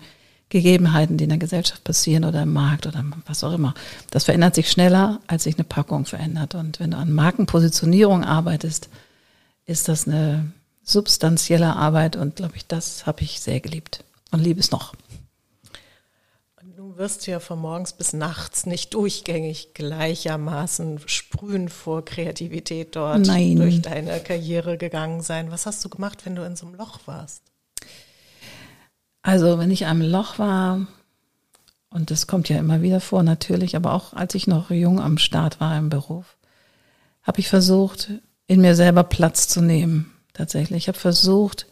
Gegebenheiten, 0.51 1.17
die 1.17 1.25
in 1.25 1.31
der 1.31 1.39
Gesellschaft 1.39 1.83
passieren 1.83 2.25
oder 2.25 2.43
im 2.43 2.53
Markt 2.53 2.87
oder 2.87 3.05
was 3.27 3.43
auch 3.43 3.55
immer. 3.55 3.75
Das 4.11 4.25
verändert 4.25 4.55
sich 4.55 4.71
schneller, 4.71 5.21
als 5.27 5.45
sich 5.45 5.57
eine 5.57 5.65
Packung 5.65 6.05
verändert. 6.05 6.55
Und 6.55 6.79
wenn 6.79 6.93
du 6.93 6.97
an 6.99 7.13
Markenpositionierung 7.13 8.23
arbeitest, 8.23 8.89
ist 9.65 9.89
das 9.89 10.07
eine 10.07 10.53
substanzielle 10.83 11.77
Arbeit 11.77 12.17
und 12.17 12.37
glaube 12.37 12.57
ich, 12.57 12.67
das 12.67 13.07
habe 13.07 13.23
ich 13.23 13.41
sehr 13.41 13.61
geliebt 13.61 14.05
und 14.31 14.41
liebe 14.41 14.61
es 14.61 14.71
noch. 14.71 14.95
Du 16.77 16.97
wirst 16.99 17.27
ja 17.27 17.41
von 17.41 17.59
morgens 17.59 17.93
bis 17.93 18.13
nachts 18.13 18.67
nicht 18.67 18.93
durchgängig 18.93 19.73
gleichermaßen 19.73 21.01
sprühen 21.07 21.69
vor 21.69 22.05
Kreativität 22.05 22.97
dort 22.97 23.27
Nein. 23.27 23.57
durch 23.57 23.81
deine 23.81 24.21
Karriere 24.21 24.77
gegangen 24.77 25.23
sein. 25.23 25.51
Was 25.51 25.65
hast 25.65 25.85
du 25.85 25.89
gemacht, 25.89 26.27
wenn 26.27 26.35
du 26.35 26.45
in 26.45 26.57
so 26.57 26.67
einem 26.67 26.75
Loch 26.75 27.01
warst? 27.07 27.43
Also 29.23 29.59
wenn 29.59 29.71
ich 29.71 29.87
am 29.87 30.03
Loch 30.03 30.39
war, 30.39 30.87
und 31.91 32.11
das 32.11 32.27
kommt 32.27 32.49
ja 32.49 32.59
immer 32.59 32.83
wieder 32.83 33.01
vor 33.01 33.23
natürlich, 33.23 33.77
aber 33.77 33.93
auch 33.95 34.13
als 34.13 34.35
ich 34.35 34.47
noch 34.47 34.71
jung 34.71 35.01
am 35.01 35.19
Start 35.19 35.61
war 35.61 35.79
im 35.79 35.89
Beruf, 35.89 36.37
habe 37.23 37.41
ich 37.41 37.49
versucht, 37.49 38.11
in 38.47 38.61
mir 38.61 38.75
selber 38.75 39.05
Platz 39.05 39.49
zu 39.49 39.63
nehmen. 39.63 40.12
Tatsächlich. 40.33 40.85
Ich 40.85 40.89
habe 40.89 40.99
versucht, 40.99 41.67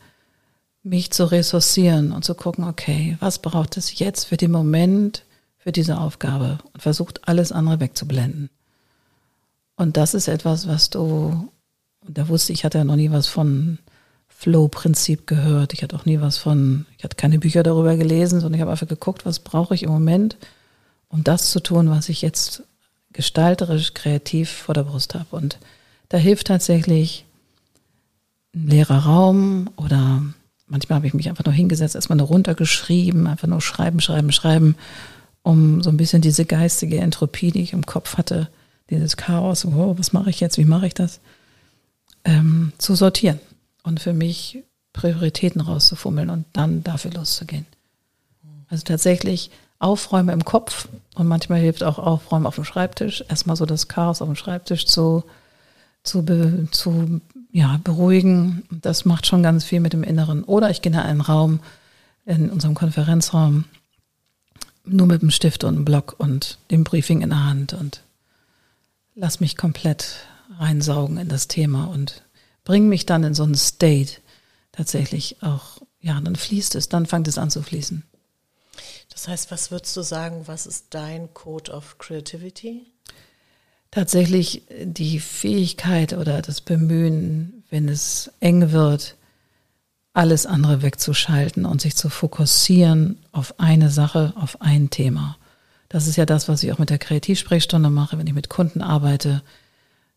mich 0.83 1.11
zu 1.11 1.31
ressourcieren 1.31 2.13
und 2.13 2.25
zu 2.25 2.35
gucken, 2.35 2.65
okay, 2.65 3.17
was 3.21 3.41
braucht 3.41 3.77
es 3.77 3.99
jetzt 3.99 4.25
für 4.25 4.37
den 4.37 4.51
Moment, 4.51 5.25
für 5.59 5.73
diese 5.73 5.99
Aufgabe 5.99 6.59
und 6.73 6.83
versucht, 6.83 7.29
alles 7.29 7.53
andere 7.53 7.81
wegzublenden. 7.81 8.49
Und 9.77 9.97
das 9.97 10.15
ist 10.15 10.29
etwas, 10.29 10.69
was 10.69 10.91
du, 10.91 11.51
da 12.07 12.29
wusste 12.29 12.53
ich, 12.53 12.65
hatte 12.65 12.79
ja 12.79 12.85
noch 12.85 12.97
nie 12.97 13.11
was 13.11 13.27
von 13.27 13.79
Flow-Prinzip 14.29 15.27
gehört. 15.27 15.75
Ich 15.75 15.83
hatte 15.83 15.97
auch 15.97 16.07
nie 16.07 16.21
was 16.21 16.39
von, 16.39 16.87
ich 16.97 17.05
hatte 17.05 17.17
keine 17.17 17.39
Bücher 17.39 17.63
darüber 17.63 17.97
gelesen, 17.97 18.41
sondern 18.41 18.55
ich 18.55 18.61
habe 18.63 18.71
einfach 18.71 18.89
geguckt, 18.89 19.27
was 19.27 19.39
brauche 19.39 19.75
ich 19.75 19.83
im 19.83 19.91
Moment, 19.91 20.39
um 21.09 21.25
das 21.25 21.51
zu 21.51 21.61
tun, 21.61 21.91
was 21.91 22.09
ich 22.09 22.23
jetzt 22.23 22.63
gestalterisch, 23.13 23.93
kreativ 23.93 24.51
vor 24.51 24.75
der 24.75 24.85
Brust 24.85 25.15
habe. 25.15 25.37
Und 25.37 25.59
da 26.09 26.17
hilft 26.17 26.47
tatsächlich 26.47 27.27
ein 28.55 28.67
leerer 28.67 29.05
Raum 29.05 29.71
oder 29.77 30.23
manchmal 30.67 30.97
habe 30.97 31.07
ich 31.07 31.15
mich 31.15 31.29
einfach 31.29 31.45
nur 31.45 31.55
hingesetzt, 31.55 31.95
erstmal 31.95 32.19
nur 32.19 32.29
runtergeschrieben, 32.29 33.27
einfach 33.27 33.49
nur 33.49 33.61
schreiben, 33.61 34.01
schreiben, 34.01 34.33
schreiben, 34.33 34.77
um 35.43 35.83
so 35.83 35.91
ein 35.91 35.97
bisschen 35.97 36.23
diese 36.23 36.45
geistige 36.45 36.99
Entropie, 36.99 37.51
die 37.51 37.63
ich 37.63 37.73
im 37.73 37.87
Kopf 37.87 38.17
hatte, 38.17 38.49
dieses 38.91 39.17
Chaos, 39.17 39.65
oh, 39.65 39.95
was 39.99 40.13
mache 40.13 40.31
ich 40.31 40.41
jetzt, 40.41 40.59
wie 40.59 40.65
mache 40.65 40.87
ich 40.87 40.95
das, 40.95 41.21
ähm, 42.25 42.73
zu 42.79 42.95
sortieren 42.95 43.41
und 43.83 44.01
für 44.01 44.13
mich 44.13 44.63
Prioritäten 44.93 45.61
rauszufummeln 45.61 46.31
und 46.31 46.45
dann 46.53 46.83
dafür 46.83 47.13
loszugehen. 47.13 47.67
Also 48.69 48.85
tatsächlich 48.85 49.51
Aufräumen 49.79 50.29
im 50.31 50.45
Kopf 50.45 50.89
und 51.15 51.27
manchmal 51.27 51.61
hilft 51.61 51.83
auch 51.83 51.99
Aufräumen 51.99 52.47
auf 52.47 52.57
dem 52.57 52.65
Schreibtisch. 52.65 53.25
Erstmal 53.29 53.57
so 53.57 53.67
das 53.67 53.89
Chaos 53.89 54.21
auf 54.21 54.29
dem 54.29 54.37
Schreibtisch 54.37 54.87
zu, 54.87 55.25
zu, 56.03 56.25
zu 56.71 57.21
ja, 57.53 57.81
beruhigen. 57.83 58.65
Das 58.71 59.05
macht 59.05 59.27
schon 59.27 59.43
ganz 59.43 59.65
viel 59.65 59.81
mit 59.81 59.93
dem 59.93 60.03
Inneren. 60.03 60.45
Oder 60.45 60.71
ich 60.71 60.83
gehe 60.83 60.93
in 60.93 60.99
einen 60.99 61.21
Raum, 61.21 61.61
in 62.27 62.51
unserem 62.51 62.75
Konferenzraum, 62.75 63.65
nur 64.85 65.07
mit 65.07 65.23
dem 65.23 65.31
Stift 65.31 65.65
und 65.65 65.75
einem 65.75 65.85
Block 65.85 66.15
und 66.19 66.59
dem 66.71 66.85
Briefing 66.85 67.23
in 67.23 67.31
der 67.31 67.45
Hand 67.45 67.73
und 67.75 68.03
lass 69.15 69.41
mich 69.41 69.57
komplett 69.57 70.27
reinsaugen 70.59 71.19
in 71.19 71.29
das 71.29 71.49
Thema 71.49 71.85
und 71.85 72.23
bring 72.65 72.89
mich 72.89 73.07
dann 73.07 73.25
in 73.25 73.35
so 73.35 73.43
einen 73.43 73.55
State 73.55 74.21
tatsächlich 74.73 75.43
auch, 75.43 75.79
ja, 76.01 76.21
dann 76.21 76.37
fließt 76.37 76.75
es, 76.75 76.89
dann 76.89 77.07
fängt 77.07 77.29
es 77.29 77.39
an 77.39 77.51
zu 77.51 77.63
fließen. 77.63 78.05
Das 79.11 79.29
heißt, 79.29 79.51
was 79.51 79.71
würdest 79.71 79.97
du 79.97 80.03
sagen, 80.03 80.43
was 80.47 80.67
ist 80.67 80.87
dein 80.91 81.35
Code 81.35 81.73
of 81.73 81.99
Creativity? 81.99 82.87
Tatsächlich 83.91 84.63
die 84.85 85.19
Fähigkeit 85.19 86.13
oder 86.13 86.43
das 86.43 86.61
Bemühen, 86.61 87.65
wenn 87.71 87.89
es 87.89 88.31
eng 88.41 88.71
wird, 88.71 89.17
alles 90.13 90.47
andere 90.47 90.83
wegzuschalten 90.83 91.65
und 91.65 91.81
sich 91.81 91.97
zu 91.97 92.09
fokussieren 92.09 93.19
auf 93.33 93.59
eine 93.59 93.91
Sache, 93.91 94.33
auf 94.37 94.61
ein 94.61 94.91
Thema. 94.91 95.37
Das 95.89 96.07
ist 96.07 96.17
ja 96.17 96.27
das, 96.27 96.49
was 96.49 96.63
ich 96.63 96.73
auch 96.73 96.79
mit 96.79 96.91
der 96.91 96.99
Kreativsprechstunde 96.99 97.91
mache, 97.91 98.19
wenn 98.19 98.27
ich 98.27 98.35
mit 98.35 98.49
Kunden 98.49 98.83
arbeite, 98.83 99.43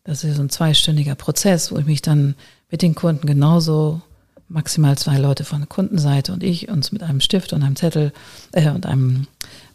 das 0.04 0.22
ist 0.22 0.36
so 0.36 0.42
ein 0.42 0.50
zweistündiger 0.50 1.14
Prozess, 1.14 1.72
wo 1.72 1.78
ich 1.78 1.86
mich 1.86 2.02
dann 2.02 2.34
mit 2.70 2.82
den 2.82 2.94
Kunden 2.94 3.26
genauso 3.26 4.02
maximal 4.48 4.98
zwei 4.98 5.18
Leute 5.18 5.44
von 5.44 5.60
der 5.60 5.66
Kundenseite 5.66 6.32
und 6.32 6.42
ich 6.42 6.68
uns 6.68 6.92
mit 6.92 7.02
einem 7.02 7.20
Stift 7.20 7.54
und 7.54 7.62
einem 7.62 7.74
Zettel 7.74 8.12
äh, 8.52 8.70
und 8.70 8.84
einem 8.84 9.26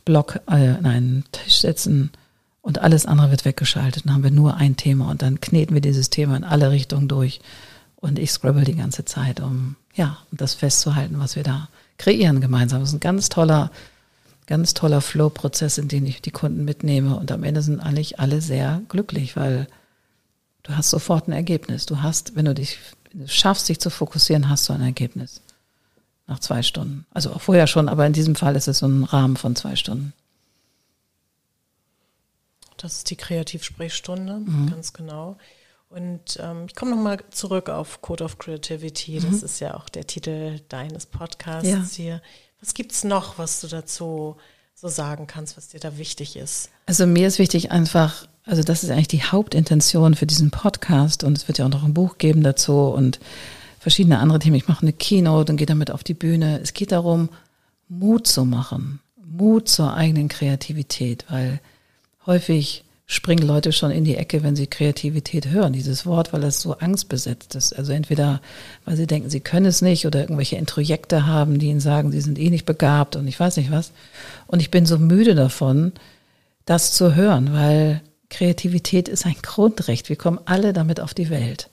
Block 0.06 0.40
äh, 0.48 0.70
an 0.70 0.86
einen 0.86 1.24
Tisch 1.32 1.60
setzen 1.60 2.12
und 2.70 2.80
alles 2.80 3.06
andere 3.06 3.32
wird 3.32 3.44
weggeschaltet. 3.44 4.06
Dann 4.06 4.14
haben 4.14 4.24
wir 4.24 4.32
nur 4.32 4.56
ein 4.56 4.78
Thema 4.78 5.10
und 5.10 5.22
dann 5.22 5.42
kneten 5.42 5.74
wir 5.74 5.82
dieses 5.82 6.10
Thema 6.10 6.38
in 6.38 6.46
alle 6.46 6.72
Richtungen 6.72 7.10
durch 7.10 7.42
und 7.98 8.18
ich 8.18 8.32
scribble 8.32 8.64
die 8.64 8.76
ganze 8.76 9.04
Zeit, 9.04 9.42
um 9.42 9.76
ja, 9.94 10.20
das 10.32 10.54
festzuhalten, 10.54 11.20
was 11.20 11.36
wir 11.36 11.44
da 11.44 11.68
kreieren 11.98 12.40
gemeinsam. 12.40 12.80
Das 12.80 12.90
ist 12.90 12.96
ein 12.96 13.02
ganz 13.02 13.28
toller, 13.28 13.72
ganz 14.48 14.74
toller 14.74 15.02
Flow-Prozess, 15.02 15.78
in 15.78 15.90
den 15.90 16.06
ich 16.06 16.22
die 16.22 16.32
Kunden 16.32 16.64
mitnehme 16.64 17.18
und 17.18 17.32
am 17.32 17.44
Ende 17.44 17.62
sind 17.62 17.82
eigentlich 17.82 18.20
alle 18.20 18.40
sehr 18.40 18.82
glücklich, 18.88 19.36
weil 19.36 19.68
Du 20.70 20.78
hast 20.78 20.92
sofort 20.92 21.28
ein 21.28 21.32
Ergebnis. 21.32 21.88
Du 21.88 22.04
hast, 22.04 22.36
wenn 22.36 22.46
du 22.46 22.54
dich 22.54 22.78
wenn 23.12 23.22
du 23.22 23.28
schaffst, 23.28 23.68
dich 23.70 23.80
zu 23.80 23.90
fokussieren, 23.90 24.50
hast 24.50 24.70
du 24.70 24.74
ein 24.74 24.82
Ergebnis. 24.82 25.42
Nach 26.28 26.38
zwei 26.38 26.62
Stunden. 26.62 27.08
Also 27.12 27.32
auch 27.32 27.42
vorher 27.42 27.66
schon, 27.66 27.90
aber 27.90 28.06
in 28.06 28.14
diesem 28.14 28.36
Fall 28.36 28.56
ist 28.56 28.68
es 28.68 28.80
so 28.80 28.88
ein 28.88 29.04
Rahmen 29.04 29.36
von 29.36 29.56
zwei 29.56 29.76
Stunden. 29.76 30.14
Das 32.82 32.96
ist 32.96 33.10
die 33.10 33.16
Kreativsprechstunde, 33.16 34.40
mhm. 34.40 34.70
ganz 34.72 34.94
genau. 34.94 35.38
Und 35.90 36.38
ähm, 36.40 36.66
ich 36.68 36.76
komme 36.76 36.92
nochmal 36.92 37.20
zurück 37.32 37.70
auf 37.70 38.02
Code 38.02 38.24
of 38.24 38.38
Creativity. 38.38 39.20
Das 39.20 39.40
mhm. 39.40 39.46
ist 39.46 39.60
ja 39.60 39.74
auch 39.76 39.90
der 39.90 40.06
Titel 40.06 40.60
deines 40.70 41.06
Podcasts 41.06 41.68
ja. 41.68 41.84
hier. 41.92 42.22
Was 42.62 42.74
gibt 42.74 42.92
es 42.92 43.04
noch, 43.04 43.38
was 43.38 43.62
du 43.62 43.68
dazu 43.68 44.38
so 44.76 44.88
sagen 44.88 45.28
kannst, 45.28 45.58
was 45.58 45.70
dir 45.70 45.80
da 45.80 45.98
wichtig 45.98 46.36
ist? 46.36 46.70
Also 46.86 47.06
mir 47.06 47.28
ist 47.28 47.40
wichtig 47.40 47.72
einfach, 47.72 48.28
also 48.46 48.64
das 48.64 48.84
ist 48.84 48.92
eigentlich 48.92 49.08
die 49.08 49.24
Hauptintention 49.24 50.16
für 50.16 50.26
diesen 50.26 50.52
Podcast 50.52 51.24
und 51.24 51.38
es 51.38 51.48
wird 51.48 51.58
ja 51.58 51.66
auch 51.66 51.70
noch 51.70 51.84
ein 51.84 51.94
Buch 51.94 52.18
geben 52.18 52.44
dazu 52.44 52.88
und 52.88 53.20
verschiedene 53.80 54.20
andere 54.20 54.40
Themen. 54.40 54.56
Ich 54.56 54.68
mache 54.68 54.84
eine 54.84 54.94
Keynote 54.94 55.52
und 55.52 55.58
gehe 55.58 55.68
damit 55.68 55.92
auf 55.92 56.04
die 56.04 56.14
Bühne. 56.14 56.60
Es 56.62 56.74
geht 56.74 56.92
darum, 56.92 57.30
Mut 57.88 58.28
zu 58.28 58.46
machen, 58.46 59.00
Mut 59.18 59.68
zur 59.68 59.94
eigenen 59.94 60.28
Kreativität, 60.28 61.26
weil 61.30 61.60
häufig 62.26 62.84
springen 63.12 63.48
Leute 63.48 63.72
schon 63.72 63.90
in 63.90 64.04
die 64.04 64.18
Ecke, 64.18 64.44
wenn 64.44 64.56
sie 64.56 64.68
Kreativität 64.68 65.48
hören, 65.48 65.74
dieses 65.74 66.06
Wort, 66.06 66.32
weil 66.32 66.44
es 66.44 66.62
so 66.62 66.78
angstbesetzt 66.78 67.56
ist. 67.56 67.76
Also 67.76 67.92
entweder, 67.92 68.40
weil 68.86 68.98
sie 68.98 69.08
denken, 69.08 69.32
sie 69.32 69.40
können 69.40 69.66
es 69.66 69.82
nicht 69.82 70.06
oder 70.06 70.20
irgendwelche 70.20 70.58
Introjekte 70.58 71.26
haben, 71.26 71.58
die 71.58 71.70
ihnen 71.70 71.80
sagen, 71.80 72.12
sie 72.12 72.22
sind 72.22 72.38
eh 72.38 72.52
nicht 72.52 72.68
begabt 72.68 73.16
und 73.16 73.28
ich 73.28 73.40
weiß 73.40 73.58
nicht 73.58 73.72
was. 73.72 73.92
Und 74.46 74.62
ich 74.62 74.70
bin 74.70 74.86
so 74.86 75.00
müde 75.00 75.34
davon, 75.34 75.94
das 76.66 76.94
zu 76.94 77.16
hören, 77.16 77.52
weil 77.52 78.02
Kreativität 78.30 79.08
ist 79.08 79.26
ein 79.26 79.38
Grundrecht. 79.42 80.08
Wir 80.08 80.16
kommen 80.16 80.40
alle 80.46 80.72
damit 80.72 81.00
auf 81.00 81.16
die 81.16 81.32
Welt. 81.32 81.68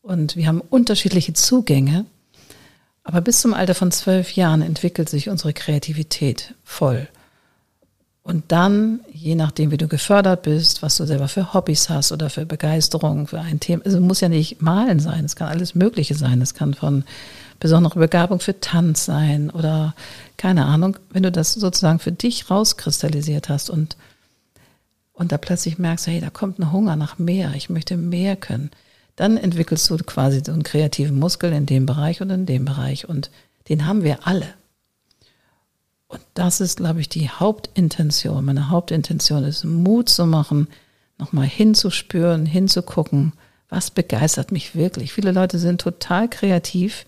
Und 0.00 0.34
wir 0.34 0.46
haben 0.46 0.62
unterschiedliche 0.62 1.34
Zugänge. 1.34 2.06
Aber 3.04 3.20
bis 3.20 3.42
zum 3.42 3.52
Alter 3.52 3.74
von 3.74 3.92
zwölf 3.92 4.32
Jahren 4.32 4.62
entwickelt 4.62 5.10
sich 5.10 5.28
unsere 5.28 5.52
Kreativität 5.52 6.54
voll. 6.64 7.06
Und 8.22 8.52
dann, 8.52 9.00
je 9.12 9.34
nachdem, 9.34 9.70
wie 9.70 9.78
du 9.78 9.88
gefördert 9.88 10.42
bist, 10.42 10.82
was 10.82 10.96
du 10.96 11.06
selber 11.06 11.26
für 11.28 11.54
Hobbys 11.54 11.88
hast 11.88 12.12
oder 12.12 12.28
für 12.28 12.44
Begeisterung 12.44 13.26
für 13.26 13.40
ein 13.40 13.60
Thema, 13.60 13.84
also 13.84 14.00
muss 14.00 14.20
ja 14.20 14.28
nicht 14.28 14.60
malen 14.60 15.00
sein, 15.00 15.24
es 15.24 15.36
kann 15.36 15.48
alles 15.48 15.74
Mögliche 15.74 16.14
sein. 16.14 16.42
Es 16.42 16.54
kann 16.54 16.74
von 16.74 17.04
besonderer 17.60 17.98
Begabung 17.98 18.40
für 18.40 18.60
Tanz 18.60 19.04
sein 19.04 19.50
oder 19.50 19.94
keine 20.36 20.66
Ahnung, 20.66 20.98
wenn 21.10 21.22
du 21.22 21.32
das 21.32 21.52
sozusagen 21.54 21.98
für 21.98 22.12
dich 22.12 22.50
rauskristallisiert 22.50 23.48
hast 23.48 23.70
und, 23.70 23.96
und 25.12 25.32
da 25.32 25.38
plötzlich 25.38 25.78
merkst, 25.78 26.06
hey, 26.06 26.20
da 26.20 26.30
kommt 26.30 26.58
ein 26.58 26.72
Hunger 26.72 26.96
nach 26.96 27.18
mehr, 27.18 27.52
ich 27.54 27.70
möchte 27.70 27.96
mehr 27.96 28.36
können, 28.36 28.70
dann 29.16 29.36
entwickelst 29.36 29.88
du 29.90 29.96
quasi 29.98 30.42
so 30.44 30.52
einen 30.52 30.62
kreativen 30.62 31.18
Muskel 31.18 31.52
in 31.52 31.66
dem 31.66 31.84
Bereich 31.84 32.20
und 32.22 32.30
in 32.30 32.46
dem 32.46 32.64
Bereich 32.64 33.08
und 33.08 33.30
den 33.68 33.86
haben 33.86 34.02
wir 34.02 34.26
alle. 34.26 34.46
Und 36.10 36.20
das 36.34 36.60
ist, 36.60 36.78
glaube 36.78 37.00
ich, 37.00 37.08
die 37.08 37.30
Hauptintention. 37.30 38.44
Meine 38.44 38.68
Hauptintention 38.68 39.44
ist, 39.44 39.62
Mut 39.62 40.08
zu 40.08 40.26
machen, 40.26 40.66
nochmal 41.18 41.46
hinzuspüren, 41.46 42.46
hinzugucken, 42.46 43.32
was 43.68 43.92
begeistert 43.92 44.50
mich 44.50 44.74
wirklich. 44.74 45.12
Viele 45.12 45.30
Leute 45.30 45.60
sind 45.60 45.80
total 45.80 46.28
kreativ, 46.28 47.06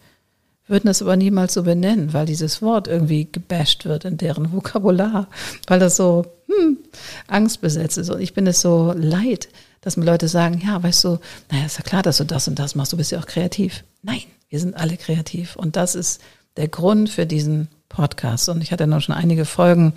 würden 0.68 0.86
das 0.86 1.02
aber 1.02 1.16
niemals 1.16 1.54
so 1.54 1.64
benennen, 1.64 2.12
weil 2.12 2.26
dieses 2.26 2.62
Wort 2.62 2.86
irgendwie 2.86 3.26
gebasht 3.30 3.86
wird 3.86 4.04
in 4.04 4.18
deren 4.18 4.52
Vokabular, 4.52 5.26
weil 5.66 5.80
das 5.80 5.96
so 5.96 6.24
hm, 6.46 6.78
angstbesetzt 7.26 7.98
ist. 7.98 8.08
Und 8.08 8.20
ich 8.20 8.34
bin 8.34 8.46
es 8.46 8.60
so 8.60 8.94
leid, 8.96 9.48
dass 9.80 9.96
mir 9.96 10.04
Leute 10.04 10.28
sagen, 10.28 10.62
ja, 10.64 10.80
weißt 10.80 11.02
du, 11.02 11.18
naja, 11.50 11.66
ist 11.66 11.78
ja 11.78 11.82
klar, 11.82 12.04
dass 12.04 12.18
du 12.18 12.24
das 12.24 12.46
und 12.46 12.60
das 12.60 12.76
machst, 12.76 12.92
du 12.92 12.96
bist 12.96 13.10
ja 13.10 13.18
auch 13.18 13.26
kreativ. 13.26 13.82
Nein, 14.02 14.22
wir 14.48 14.60
sind 14.60 14.76
alle 14.76 14.96
kreativ. 14.96 15.56
Und 15.56 15.74
das 15.74 15.96
ist 15.96 16.20
der 16.56 16.68
Grund 16.68 17.10
für 17.10 17.26
diesen 17.26 17.66
Podcast. 17.92 18.48
Und 18.48 18.62
ich 18.62 18.72
hatte 18.72 18.87
noch 18.87 19.00
schon 19.00 19.14
einige 19.14 19.44
Folgen 19.44 19.94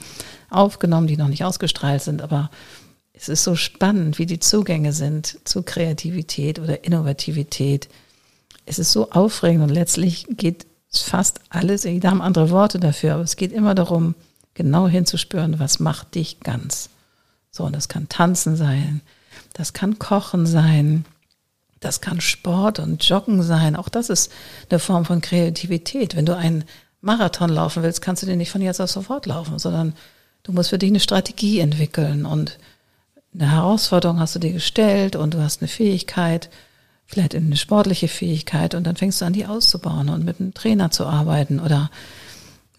aufgenommen, 0.49 1.07
die 1.07 1.17
noch 1.17 1.27
nicht 1.27 1.43
ausgestrahlt 1.43 2.01
sind, 2.01 2.21
aber 2.21 2.49
es 3.13 3.29
ist 3.29 3.43
so 3.43 3.55
spannend, 3.55 4.19
wie 4.19 4.25
die 4.25 4.39
Zugänge 4.39 4.93
sind 4.93 5.39
zu 5.45 5.63
Kreativität 5.63 6.59
oder 6.59 6.83
Innovativität. 6.83 7.87
Es 8.65 8.77
ist 8.77 8.91
so 8.91 9.11
aufregend 9.11 9.63
und 9.63 9.69
letztlich 9.69 10.27
geht 10.29 10.65
fast 10.91 11.39
alles, 11.49 11.83
da 11.83 12.09
haben 12.09 12.21
andere 12.21 12.49
Worte 12.49 12.79
dafür, 12.79 13.15
aber 13.15 13.23
es 13.23 13.35
geht 13.35 13.51
immer 13.51 13.75
darum, 13.75 14.15
genau 14.53 14.87
hinzuspüren, 14.87 15.59
was 15.59 15.79
macht 15.79 16.15
dich 16.15 16.39
ganz. 16.41 16.89
So, 17.51 17.63
und 17.63 17.75
das 17.75 17.87
kann 17.87 18.09
Tanzen 18.09 18.55
sein, 18.55 19.01
das 19.53 19.73
kann 19.73 19.99
Kochen 19.99 20.45
sein, 20.45 21.05
das 21.79 22.01
kann 22.01 22.19
Sport 22.21 22.79
und 22.79 23.07
Joggen 23.07 23.43
sein. 23.43 23.75
Auch 23.75 23.89
das 23.89 24.09
ist 24.09 24.31
eine 24.69 24.79
Form 24.79 25.05
von 25.05 25.21
Kreativität. 25.21 26.15
Wenn 26.15 26.25
du 26.25 26.35
ein 26.35 26.63
Marathon 27.05 27.51
laufen 27.51 27.83
willst, 27.83 28.01
kannst 28.01 28.23
du 28.23 28.27
den 28.27 28.39
nicht 28.39 28.51
von 28.51 28.61
jetzt 28.61 28.81
auf 28.81 28.89
sofort 28.89 29.27
laufen, 29.27 29.59
sondern 29.59 29.93
du 30.43 30.51
musst 30.51 30.71
für 30.71 30.79
dich 30.79 30.89
eine 30.89 30.99
Strategie 30.99 31.59
entwickeln 31.59 32.25
und 32.25 32.57
eine 33.33 33.51
Herausforderung 33.51 34.19
hast 34.19 34.35
du 34.35 34.39
dir 34.39 34.53
gestellt 34.53 35.15
und 35.15 35.35
du 35.35 35.41
hast 35.41 35.61
eine 35.61 35.67
Fähigkeit, 35.67 36.49
vielleicht 37.05 37.35
eine 37.35 37.57
sportliche 37.57 38.07
Fähigkeit 38.07 38.73
und 38.73 38.85
dann 38.85 38.95
fängst 38.95 39.21
du 39.21 39.25
an, 39.25 39.33
die 39.33 39.45
auszubauen 39.45 40.09
und 40.09 40.25
mit 40.25 40.39
einem 40.39 40.55
Trainer 40.55 40.89
zu 40.89 41.05
arbeiten 41.05 41.59
oder 41.59 41.91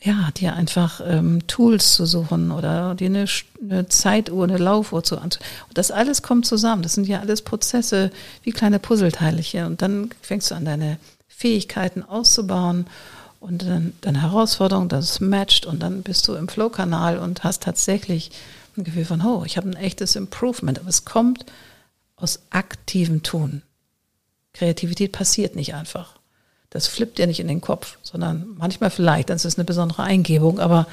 ja, 0.03 0.31
dir 0.37 0.55
einfach 0.55 1.01
ähm, 1.07 1.47
Tools 1.47 1.95
zu 1.95 2.05
suchen 2.05 2.51
oder 2.51 2.97
dir 2.97 3.07
eine, 3.07 3.27
eine 3.63 3.89
Zeituhr, 3.89 4.45
eine 4.45 4.59
Laufuhr 4.59 5.05
zu 5.05 5.19
und 5.19 5.39
das 5.75 5.91
alles 5.93 6.23
kommt 6.23 6.47
zusammen. 6.47 6.83
Das 6.83 6.95
sind 6.95 7.07
ja 7.07 7.21
alles 7.21 7.43
Prozesse 7.43 8.11
wie 8.43 8.51
kleine 8.51 8.81
Puzzleteilchen 8.81 9.67
und 9.67 9.83
dann 9.83 10.11
fängst 10.21 10.51
du 10.51 10.57
an, 10.57 10.65
deine 10.65 10.99
Fähigkeiten 11.29 12.03
auszubauen 12.03 12.87
und 13.41 13.63
dann, 13.63 13.93
dann 14.01 14.21
Herausforderung, 14.21 14.89
das 14.89 15.21
matcht 15.21 15.67
und 15.67 15.83
dann 15.83 16.03
bist 16.03 16.27
du 16.29 16.35
im 16.35 16.49
Flow-Kanal 16.49 17.19
und 17.19 17.45
hast 17.45 17.63
tatsächlich 17.63 18.31
ein 18.77 18.85
Gefühl 18.85 19.05
von, 19.05 19.23
oh, 19.23 19.45
ich 19.45 19.57
habe 19.57 19.69
ein 19.69 19.77
echtes 19.77 20.17
Improvement. 20.17 20.79
Aber 20.79 20.89
es 20.89 21.05
kommt 21.05 21.47
aus 22.17 22.41
aktivem 22.51 23.23
Tun. 23.23 23.63
Kreativität 24.53 25.13
passiert 25.13 25.55
nicht 25.55 25.75
einfach. 25.75 26.17
Das 26.71 26.87
flippt 26.87 27.19
dir 27.19 27.27
nicht 27.27 27.41
in 27.41 27.49
den 27.49 27.61
Kopf, 27.61 27.99
sondern 28.03 28.55
manchmal 28.57 28.91
vielleicht, 28.91 29.31
dann 29.31 29.37
ist 29.37 29.45
es 29.45 29.57
eine 29.57 29.65
besondere 29.65 30.03
Eingebung. 30.03 30.59
Aber 30.59 30.87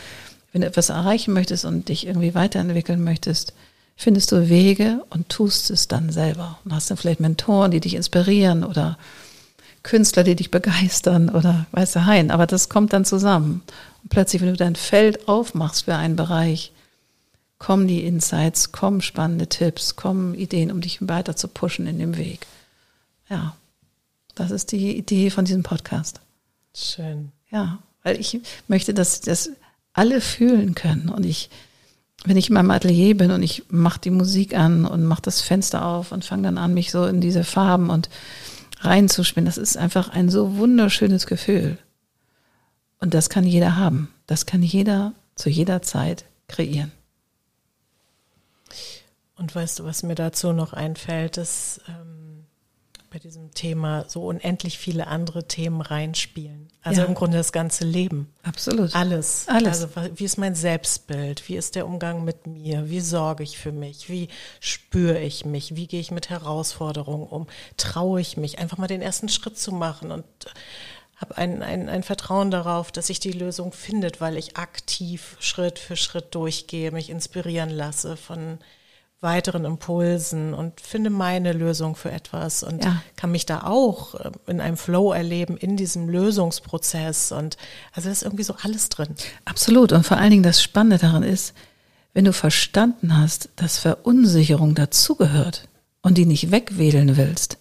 wenn 0.52 0.62
du 0.62 0.68
etwas 0.68 0.90
erreichen 0.90 1.34
möchtest 1.34 1.66
und 1.66 1.90
dich 1.90 2.06
irgendwie 2.06 2.36
weiterentwickeln 2.36 3.04
möchtest, 3.04 3.54
findest 3.96 4.32
du 4.32 4.50
Wege 4.50 5.04
und 5.10 5.30
tust 5.30 5.72
es 5.72 5.88
dann 5.88 6.12
selber. 6.12 6.60
Und 6.64 6.74
hast 6.74 6.90
dann 6.90 6.98
vielleicht 6.98 7.20
Mentoren, 7.20 7.72
die 7.72 7.80
dich 7.80 7.96
inspirieren 7.96 8.64
oder 8.64 8.98
Künstler, 9.84 10.24
die 10.24 10.36
dich 10.36 10.50
begeistern 10.50 11.30
oder 11.30 11.66
weißt 11.72 11.98
du, 11.98 12.06
Hein, 12.06 12.32
aber 12.32 12.48
das 12.48 12.70
kommt 12.70 12.94
dann 12.94 13.06
zusammen. 13.06 13.62
Und 14.02 14.10
plötzlich, 14.10 14.42
wenn 14.42 14.50
du 14.50 14.58
dein 14.58 14.76
Feld 14.76 15.28
aufmachst 15.28 15.86
für 15.86 15.96
einen 15.96 16.16
Bereich, 16.16 16.72
kommen 17.60 17.88
die 17.88 18.06
Insights, 18.06 18.72
kommen 18.72 19.02
spannende 19.02 19.48
Tipps, 19.48 19.96
kommen 19.96 20.36
Ideen, 20.36 20.72
um 20.72 20.82
dich 20.82 21.00
weiter 21.08 21.36
zu 21.36 21.48
pushen 21.48 21.88
in 21.88 22.00
dem 22.00 22.18
Weg. 22.18 22.48
Ja, 23.30 23.56
das 24.36 24.52
ist 24.52 24.72
die 24.72 24.98
Idee 24.98 25.30
von 25.30 25.46
diesem 25.46 25.64
Podcast. 25.64 26.20
Schön. 26.76 27.32
Ja, 27.52 27.80
weil 28.04 28.20
ich 28.20 28.40
möchte, 28.68 28.94
dass 28.94 29.22
das 29.22 29.52
alle 29.94 30.22
fühlen 30.22 30.76
können 30.76 31.10
und 31.10 31.26
ich 31.26 31.50
wenn 32.26 32.38
ich 32.38 32.50
in 32.50 32.54
meinem 32.54 32.72
Atelier 32.72 33.18
bin 33.18 33.32
und 33.32 33.44
ich 33.44 33.64
mache 33.70 34.00
die 34.00 34.10
Musik 34.10 34.56
an 34.56 34.86
und 34.86 35.04
mache 35.04 35.22
das 35.22 35.42
Fenster 35.42 35.86
auf 35.86 36.12
und 36.12 36.24
fange 36.24 36.44
dann 36.44 36.58
an, 36.58 36.74
mich 36.74 36.92
so 36.92 37.06
in 37.06 37.22
diese 37.22 37.44
Farben 37.44 37.90
und 37.90 38.10
reinzuspielen. 38.86 39.46
Das 39.46 39.58
ist 39.58 39.78
einfach 39.78 40.10
ein 40.10 40.30
so 40.30 40.58
wunderschönes 40.58 41.28
Gefühl. 41.28 41.78
Und 43.00 43.14
das 43.14 43.30
kann 43.30 43.46
jeder 43.46 43.76
haben. 43.76 44.14
Das 44.28 44.46
kann 44.46 44.64
jeder 44.64 45.14
zu 45.36 45.50
jeder 45.50 45.82
Zeit 45.82 46.26
kreieren. 46.48 46.92
Und 49.36 49.54
weißt 49.54 49.80
du, 49.80 49.84
was 49.84 50.04
mir 50.04 50.16
dazu 50.16 50.54
noch 50.54 50.74
einfällt, 50.74 51.38
ist 51.38 51.82
ähm, 51.88 52.23
bei 53.14 53.20
diesem 53.20 53.54
Thema 53.54 54.06
so 54.08 54.26
unendlich 54.26 54.80
viele 54.80 55.06
andere 55.06 55.48
Themen 55.48 55.82
reinspielen. 55.82 56.70
Also 56.82 57.02
ja. 57.02 57.08
im 57.08 57.14
Grunde 57.14 57.38
das 57.38 57.52
ganze 57.52 57.86
Leben. 57.86 58.34
Absolut. 58.42 58.96
Alles. 58.96 59.46
Alles. 59.48 59.84
Also 59.84 59.90
wie 60.16 60.24
ist 60.24 60.40
mein 60.40 60.56
Selbstbild? 60.56 61.48
Wie 61.48 61.56
ist 61.56 61.76
der 61.76 61.86
Umgang 61.86 62.26
mit 62.26 62.48
mir? 62.48 62.90
Wie 62.90 63.02
sorge 63.02 63.44
ich 63.44 63.60
für 63.60 63.72
mich? 63.72 64.10
Wie 64.10 64.30
spüre 64.60 65.20
ich 65.20 65.46
mich? 65.46 65.76
Wie 65.76 65.86
gehe 65.86 66.00
ich 66.00 66.10
mit 66.10 66.32
Herausforderungen 66.32 67.28
um? 67.28 67.46
Traue 67.78 68.20
ich 68.20 68.36
mich, 68.36 68.58
einfach 68.58 68.80
mal 68.80 68.88
den 68.88 69.04
ersten 69.04 69.30
Schritt 69.30 69.60
zu 69.60 69.72
machen 69.72 70.12
und 70.12 70.26
habe 71.18 71.38
ein, 71.38 71.62
ein, 71.62 71.90
ein 71.90 72.02
Vertrauen 72.02 72.50
darauf, 72.50 72.92
dass 72.92 73.08
sich 73.08 73.20
die 73.20 73.32
Lösung 73.32 73.74
findet, 73.74 74.22
weil 74.22 74.38
ich 74.38 74.58
aktiv 74.58 75.38
Schritt 75.40 75.78
für 75.78 75.96
Schritt 75.96 76.34
durchgehe, 76.34 76.92
mich 76.92 77.12
inspirieren 77.12 77.70
lasse 77.70 78.18
von 78.18 78.58
weiteren 79.24 79.66
Impulsen 79.66 80.54
und 80.54 80.80
finde 80.82 81.10
meine 81.10 81.54
Lösung 81.54 81.96
für 81.96 82.12
etwas 82.12 82.62
und 82.62 82.84
ja. 82.84 83.02
kann 83.16 83.32
mich 83.32 83.46
da 83.46 83.64
auch 83.64 84.16
äh, 84.16 84.32
in 84.48 84.62
einem 84.62 84.78
Flow 84.78 85.12
erleben, 85.14 85.58
in 85.58 85.78
diesem 85.78 86.10
Lösungsprozess. 86.10 87.32
Und 87.32 87.58
also 87.94 88.10
ist 88.10 88.24
irgendwie 88.24 88.44
so 88.44 88.56
alles 88.62 88.90
drin. 88.90 89.16
Absolut. 89.46 89.92
Und 89.92 90.06
vor 90.06 90.18
allen 90.18 90.32
Dingen 90.32 90.44
das 90.44 90.62
Spannende 90.62 90.98
daran 90.98 91.24
ist, 91.24 91.54
wenn 92.14 92.26
du 92.26 92.34
verstanden 92.34 93.18
hast, 93.18 93.50
dass 93.56 93.80
Verunsicherung 93.80 94.76
dazugehört 94.76 95.68
und 96.02 96.18
die 96.18 96.26
nicht 96.26 96.52
wegwedeln 96.52 97.18
willst, 97.18 97.58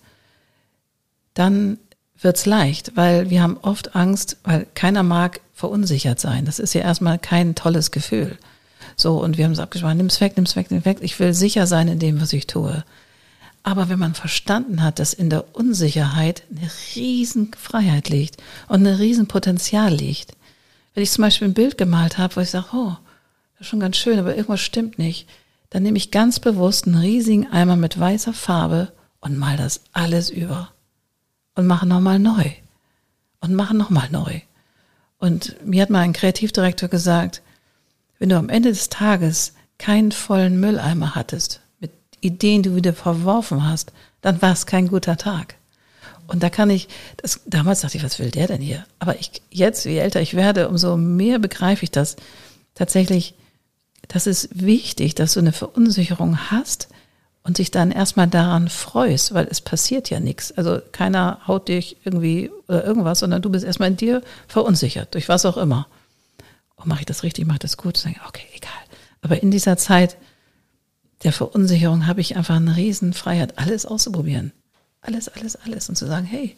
dann 1.34 1.78
wird's 2.20 2.44
leicht, 2.46 2.96
weil 2.96 3.30
wir 3.30 3.42
haben 3.42 3.56
oft 3.62 3.96
Angst, 3.96 4.36
weil 4.44 4.66
keiner 4.74 5.02
mag 5.02 5.40
verunsichert 5.54 6.20
sein. 6.20 6.44
Das 6.44 6.58
ist 6.58 6.74
ja 6.74 6.82
erstmal 6.82 7.18
kein 7.18 7.54
tolles 7.54 7.90
Gefühl. 7.90 8.36
So, 8.96 9.22
und 9.22 9.38
wir 9.38 9.44
haben 9.44 9.52
es 9.52 9.58
abgesprochen, 9.58 9.96
nimm's 9.96 10.20
weg, 10.20 10.36
nimm's 10.36 10.56
weg, 10.56 10.70
nimm's 10.70 10.84
weg. 10.84 10.98
Ich 11.00 11.18
will 11.18 11.34
sicher 11.34 11.66
sein 11.66 11.88
in 11.88 11.98
dem, 11.98 12.20
was 12.20 12.32
ich 12.32 12.46
tue. 12.46 12.84
Aber 13.62 13.88
wenn 13.88 13.98
man 13.98 14.14
verstanden 14.14 14.82
hat, 14.82 14.98
dass 14.98 15.14
in 15.14 15.30
der 15.30 15.54
Unsicherheit 15.56 16.42
eine 16.50 16.68
riesen 16.96 17.52
Freiheit 17.56 18.08
liegt 18.08 18.42
und 18.68 18.86
ein 18.86 18.94
riesen 18.94 19.28
Potenzial 19.28 19.92
liegt. 19.92 20.36
Wenn 20.94 21.02
ich 21.02 21.12
zum 21.12 21.22
Beispiel 21.22 21.48
ein 21.48 21.54
Bild 21.54 21.78
gemalt 21.78 22.18
habe, 22.18 22.36
wo 22.36 22.40
ich 22.40 22.50
sage, 22.50 22.66
oh, 22.72 22.96
das 23.54 23.62
ist 23.62 23.68
schon 23.68 23.80
ganz 23.80 23.96
schön, 23.96 24.18
aber 24.18 24.34
irgendwas 24.34 24.60
stimmt 24.60 24.98
nicht, 24.98 25.28
dann 25.70 25.84
nehme 25.84 25.96
ich 25.96 26.10
ganz 26.10 26.40
bewusst 26.40 26.86
einen 26.86 26.96
riesigen 26.96 27.50
Eimer 27.50 27.76
mit 27.76 27.98
weißer 27.98 28.34
Farbe 28.34 28.92
und 29.20 29.38
mal 29.38 29.56
das 29.56 29.80
alles 29.92 30.28
über. 30.28 30.70
Und 31.54 31.66
mache 31.66 31.86
nochmal 31.86 32.18
neu. 32.18 32.50
Und 33.40 33.54
mache 33.54 33.74
nochmal 33.74 34.08
neu. 34.10 34.40
Und 35.18 35.56
mir 35.64 35.82
hat 35.82 35.90
mal 35.90 36.00
ein 36.00 36.12
Kreativdirektor 36.12 36.88
gesagt, 36.88 37.42
wenn 38.22 38.28
du 38.28 38.36
am 38.36 38.50
Ende 38.50 38.68
des 38.68 38.88
Tages 38.88 39.52
keinen 39.78 40.12
vollen 40.12 40.60
Mülleimer 40.60 41.16
hattest 41.16 41.60
mit 41.80 41.90
Ideen 42.20 42.62
du 42.62 42.76
wieder 42.76 42.92
verworfen 42.92 43.68
hast, 43.68 43.92
dann 44.20 44.40
war 44.40 44.52
es 44.52 44.66
kein 44.66 44.86
guter 44.86 45.16
Tag. 45.16 45.56
Und 46.28 46.44
da 46.44 46.48
kann 46.48 46.70
ich, 46.70 46.86
das, 47.16 47.40
damals 47.46 47.80
dachte 47.80 47.96
ich, 47.96 48.04
was 48.04 48.20
will 48.20 48.30
der 48.30 48.46
denn 48.46 48.60
hier? 48.60 48.84
Aber 49.00 49.18
ich, 49.18 49.42
jetzt, 49.50 49.86
je 49.86 49.98
älter 49.98 50.20
ich 50.20 50.34
werde, 50.34 50.68
umso 50.68 50.96
mehr 50.96 51.40
begreife 51.40 51.82
ich 51.82 51.90
das 51.90 52.14
tatsächlich, 52.76 53.34
das 54.06 54.28
ist 54.28 54.50
wichtig, 54.52 55.16
dass 55.16 55.32
du 55.32 55.40
eine 55.40 55.50
Verunsicherung 55.50 56.38
hast 56.52 56.86
und 57.42 57.58
dich 57.58 57.72
dann 57.72 57.90
erstmal 57.90 58.28
daran 58.28 58.68
freust, 58.68 59.34
weil 59.34 59.48
es 59.50 59.60
passiert 59.60 60.10
ja 60.10 60.20
nichts. 60.20 60.52
Also 60.52 60.80
keiner 60.92 61.40
haut 61.48 61.66
dich 61.66 61.96
irgendwie 62.04 62.52
oder 62.68 62.84
irgendwas, 62.84 63.18
sondern 63.18 63.42
du 63.42 63.50
bist 63.50 63.64
erstmal 63.64 63.88
in 63.88 63.96
dir 63.96 64.22
verunsichert, 64.46 65.12
durch 65.12 65.28
was 65.28 65.44
auch 65.44 65.56
immer. 65.56 65.88
Und 66.82 66.88
mache 66.88 67.00
ich 67.00 67.06
das 67.06 67.22
richtig, 67.22 67.46
mache 67.46 67.56
ich 67.56 67.60
das 67.60 67.76
gut? 67.76 68.04
Dann 68.04 68.14
okay, 68.28 68.46
egal. 68.54 68.70
Aber 69.20 69.42
in 69.42 69.50
dieser 69.50 69.76
Zeit 69.76 70.16
der 71.24 71.32
Verunsicherung 71.32 72.06
habe 72.06 72.20
ich 72.20 72.36
einfach 72.36 72.56
eine 72.56 72.76
Riesenfreiheit, 72.76 73.58
alles 73.58 73.86
auszuprobieren. 73.86 74.52
Alles, 75.00 75.28
alles, 75.28 75.56
alles. 75.56 75.88
Und 75.88 75.96
zu 75.96 76.06
sagen, 76.06 76.26
hey, 76.26 76.56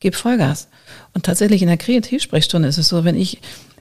gib 0.00 0.14
Vollgas. 0.14 0.68
Und 1.12 1.26
tatsächlich 1.26 1.62
in 1.62 1.68
der 1.68 1.76
Kreativsprechstunde 1.76 2.68
ist 2.68 2.78
es 2.78 2.88
so, 2.88 3.04
wenn 3.04 3.16
ich 3.16 3.40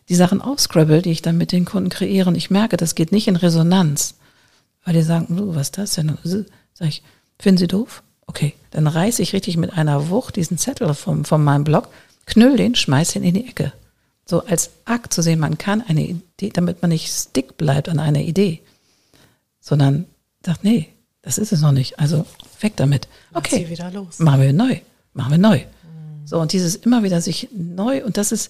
die 0.10 0.15
Sachen 0.15 0.41
aufscribble, 0.41 1.01
die 1.01 1.12
ich 1.12 1.21
dann 1.21 1.38
mit 1.38 1.51
den 1.51 1.65
Kunden 1.65 1.89
kreiere, 1.89 2.29
und 2.29 2.36
ich 2.36 2.49
merke, 2.49 2.77
das 2.77 2.95
geht 2.95 3.12
nicht 3.12 3.27
in 3.27 3.36
Resonanz, 3.36 4.15
weil 4.84 4.93
die 4.93 5.01
sagen, 5.01 5.39
oh, 5.39 5.56
was 5.56 5.67
ist 5.67 5.77
das 5.77 5.93
denn? 5.93 6.17
Sag 6.23 6.88
ich, 6.88 7.03
finden 7.39 7.60
Sie 7.60 7.67
doof? 7.67 8.03
Okay, 8.25 8.53
dann 8.71 8.88
reiße 8.88 9.21
ich 9.21 9.34
richtig 9.34 9.58
mit 9.58 9.73
einer 9.73 10.10
Wucht 10.10 10.36
diesen 10.36 10.58
Zettel 10.58 10.93
vom, 10.93 11.25
von 11.25 11.43
meinem 11.43 11.63
Blog, 11.63 11.89
knüll 12.25 12.58
den, 12.58 12.75
schmeiß 12.75 13.15
ihn 13.15 13.23
in 13.23 13.36
die 13.36 13.47
Ecke. 13.47 13.73
So 14.25 14.43
als 14.45 14.71
Akt 14.86 15.13
zu 15.13 15.21
sehen, 15.21 15.39
man 15.39 15.57
kann 15.57 15.81
eine 15.81 16.07
Idee, 16.07 16.49
damit 16.53 16.81
man 16.81 16.89
nicht 16.89 17.12
stick 17.12 17.57
bleibt 17.57 17.89
an 17.89 17.99
einer 17.99 18.21
Idee, 18.21 18.62
sondern 19.59 20.05
sagt, 20.45 20.63
nee, 20.63 20.89
das 21.21 21.38
ist 21.38 21.51
es 21.51 21.62
noch 21.62 21.71
nicht. 21.71 21.99
Also 21.99 22.25
weg 22.62 22.73
damit. 22.77 23.07
Okay, 23.33 23.69
wieder 23.69 23.91
los. 23.91 24.19
machen 24.19 24.41
wir 24.41 24.53
neu, 24.53 24.79
machen 25.13 25.31
wir 25.31 25.38
neu. 25.38 25.59
Mhm. 25.59 26.27
So, 26.27 26.39
und 26.39 26.53
dieses 26.53 26.75
immer 26.75 27.03
wieder 27.03 27.21
sich 27.21 27.49
neu, 27.51 28.03
und 28.03 28.17
das 28.17 28.31
ist, 28.31 28.49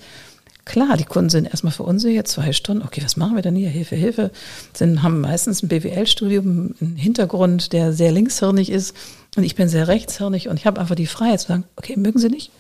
Klar, 0.66 0.96
die 0.96 1.04
Kunden 1.04 1.30
sind 1.30 1.46
erstmal 1.46 1.74
verunsichert, 1.74 2.28
zwei 2.28 2.54
Stunden, 2.54 2.84
okay, 2.84 3.02
was 3.04 3.18
machen 3.18 3.36
wir 3.36 3.42
denn 3.42 3.56
hier? 3.56 3.70
Hilfe, 3.70 3.98
Hilfe. 3.98 4.32
Sind, 4.74 5.04
haben 5.04 5.20
meistens 5.20 5.62
ein 5.62 5.68
BWL-Studium, 5.68 6.76
einen 6.80 6.96
Hintergrund, 6.96 7.74
der 7.74 7.92
sehr 7.92 8.14
linkshirnig 8.14 8.70
ist 8.70 8.96
und 9.36 9.44
ich 9.44 9.56
bin 9.56 9.68
sehr 9.68 9.90
rechtshirnig 9.90 10.48
und 10.48 10.58
ich 10.58 10.66
habe 10.66 10.80
einfach 10.80 10.96
die 10.96 11.08
Freiheit 11.08 11.42
zu 11.42 11.50
sagen, 11.50 11.66
okay, 11.76 11.98
mögen 11.98 12.18
Sie 12.18 12.30
nicht? 12.30 12.52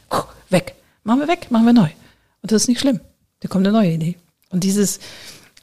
Weg. 0.49 0.75
Machen 1.03 1.21
wir 1.21 1.27
weg, 1.29 1.47
machen 1.49 1.65
wir 1.65 1.73
neu. 1.73 1.89
Und 2.43 2.51
das 2.51 2.63
ist 2.63 2.67
nicht 2.67 2.79
schlimm. 2.79 2.99
Da 3.39 3.47
kommt 3.47 3.65
eine 3.65 3.75
neue 3.75 3.93
Idee. 3.93 4.17
Und 4.49 4.63
dieses, 4.63 4.99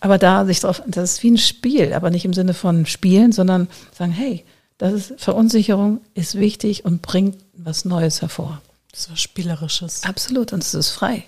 aber 0.00 0.18
da 0.18 0.44
sich 0.44 0.60
drauf, 0.60 0.82
das 0.86 1.12
ist 1.12 1.22
wie 1.22 1.30
ein 1.30 1.38
Spiel, 1.38 1.92
aber 1.92 2.10
nicht 2.10 2.24
im 2.24 2.34
Sinne 2.34 2.54
von 2.54 2.86
Spielen, 2.86 3.30
sondern 3.32 3.68
sagen, 3.96 4.10
hey, 4.10 4.44
das 4.78 4.92
ist, 4.94 5.14
Verunsicherung 5.18 6.00
ist 6.14 6.36
wichtig 6.36 6.84
und 6.84 7.02
bringt 7.02 7.36
was 7.52 7.84
Neues 7.84 8.22
hervor. 8.22 8.60
Das 8.90 9.00
ist 9.00 9.12
was 9.12 9.20
Spielerisches. 9.20 10.04
Absolut, 10.04 10.52
und 10.52 10.62
es 10.62 10.74
ist 10.74 10.90
frei. 10.90 11.24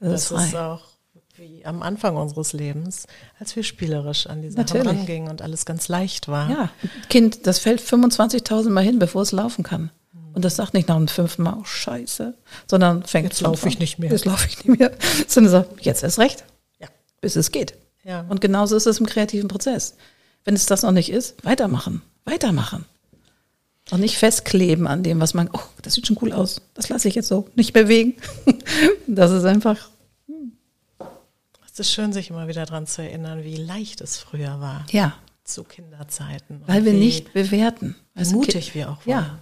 Das, 0.00 0.30
das 0.30 0.46
ist 0.46 0.56
auch 0.56 0.80
wie 1.36 1.64
am 1.64 1.82
Anfang 1.82 2.16
unseres 2.16 2.54
Lebens, 2.54 3.06
als 3.38 3.54
wir 3.56 3.62
spielerisch 3.62 4.26
an 4.26 4.42
die 4.42 4.48
Natürlich. 4.50 4.86
rangingen 4.86 5.30
und 5.30 5.42
alles 5.42 5.66
ganz 5.66 5.88
leicht 5.88 6.28
war. 6.28 6.50
Ja, 6.50 6.70
Kind, 7.08 7.46
das 7.46 7.58
fällt 7.58 7.80
25.000 7.80 8.70
Mal 8.70 8.84
hin, 8.84 8.98
bevor 8.98 9.22
es 9.22 9.32
laufen 9.32 9.62
kann. 9.62 9.90
Und 10.32 10.44
das 10.44 10.56
sagt 10.56 10.74
nicht 10.74 10.88
nach 10.88 10.96
dem 10.96 11.08
fünften 11.08 11.42
Mal, 11.42 11.56
oh 11.60 11.64
Scheiße, 11.64 12.34
sondern 12.68 13.02
fängt 13.02 13.30
Jetzt 13.30 13.40
laufe 13.40 13.68
ich 13.68 13.78
nicht 13.78 13.98
mehr. 13.98 14.10
Jetzt 14.10 14.24
laufe 14.24 14.46
ich 14.48 14.64
nicht 14.64 14.78
mehr. 14.78 14.92
Sondern 15.26 15.50
sagt, 15.50 15.84
jetzt 15.84 16.02
erst 16.02 16.18
recht. 16.18 16.44
Ja. 16.78 16.88
Bis 17.20 17.36
es 17.36 17.50
geht. 17.50 17.74
Ja. 18.04 18.24
Und 18.28 18.40
genauso 18.40 18.76
ist 18.76 18.86
es 18.86 18.98
im 18.98 19.06
kreativen 19.06 19.48
Prozess. 19.48 19.96
Wenn 20.44 20.54
es 20.54 20.66
das 20.66 20.82
noch 20.82 20.92
nicht 20.92 21.10
ist, 21.10 21.44
weitermachen. 21.44 22.02
Weitermachen. 22.24 22.86
Und 23.90 24.00
nicht 24.00 24.18
festkleben 24.18 24.86
an 24.86 25.02
dem, 25.02 25.20
was 25.20 25.34
man, 25.34 25.50
oh, 25.52 25.60
das 25.82 25.94
sieht 25.94 26.06
schon 26.06 26.18
cool 26.22 26.32
aus. 26.32 26.60
Das 26.74 26.88
lasse 26.88 27.08
ich 27.08 27.14
jetzt 27.14 27.28
so. 27.28 27.48
Nicht 27.56 27.72
bewegen. 27.72 28.14
das 29.06 29.32
ist 29.32 29.44
einfach. 29.44 29.90
Hm. 30.26 30.52
Es 31.66 31.78
ist 31.78 31.92
schön, 31.92 32.12
sich 32.12 32.30
immer 32.30 32.46
wieder 32.46 32.64
daran 32.66 32.86
zu 32.86 33.02
erinnern, 33.02 33.42
wie 33.42 33.56
leicht 33.56 34.00
es 34.00 34.16
früher 34.16 34.60
war. 34.60 34.86
Ja. 34.90 35.14
Zu 35.44 35.64
Kinderzeiten. 35.64 36.62
Weil 36.66 36.84
wir 36.84 36.92
nicht 36.92 37.32
bewerten. 37.32 37.96
Wie 38.14 38.32
mutig 38.32 38.74
wir 38.74 38.90
auch 38.90 39.06
waren. 39.06 39.08
Ja. 39.08 39.40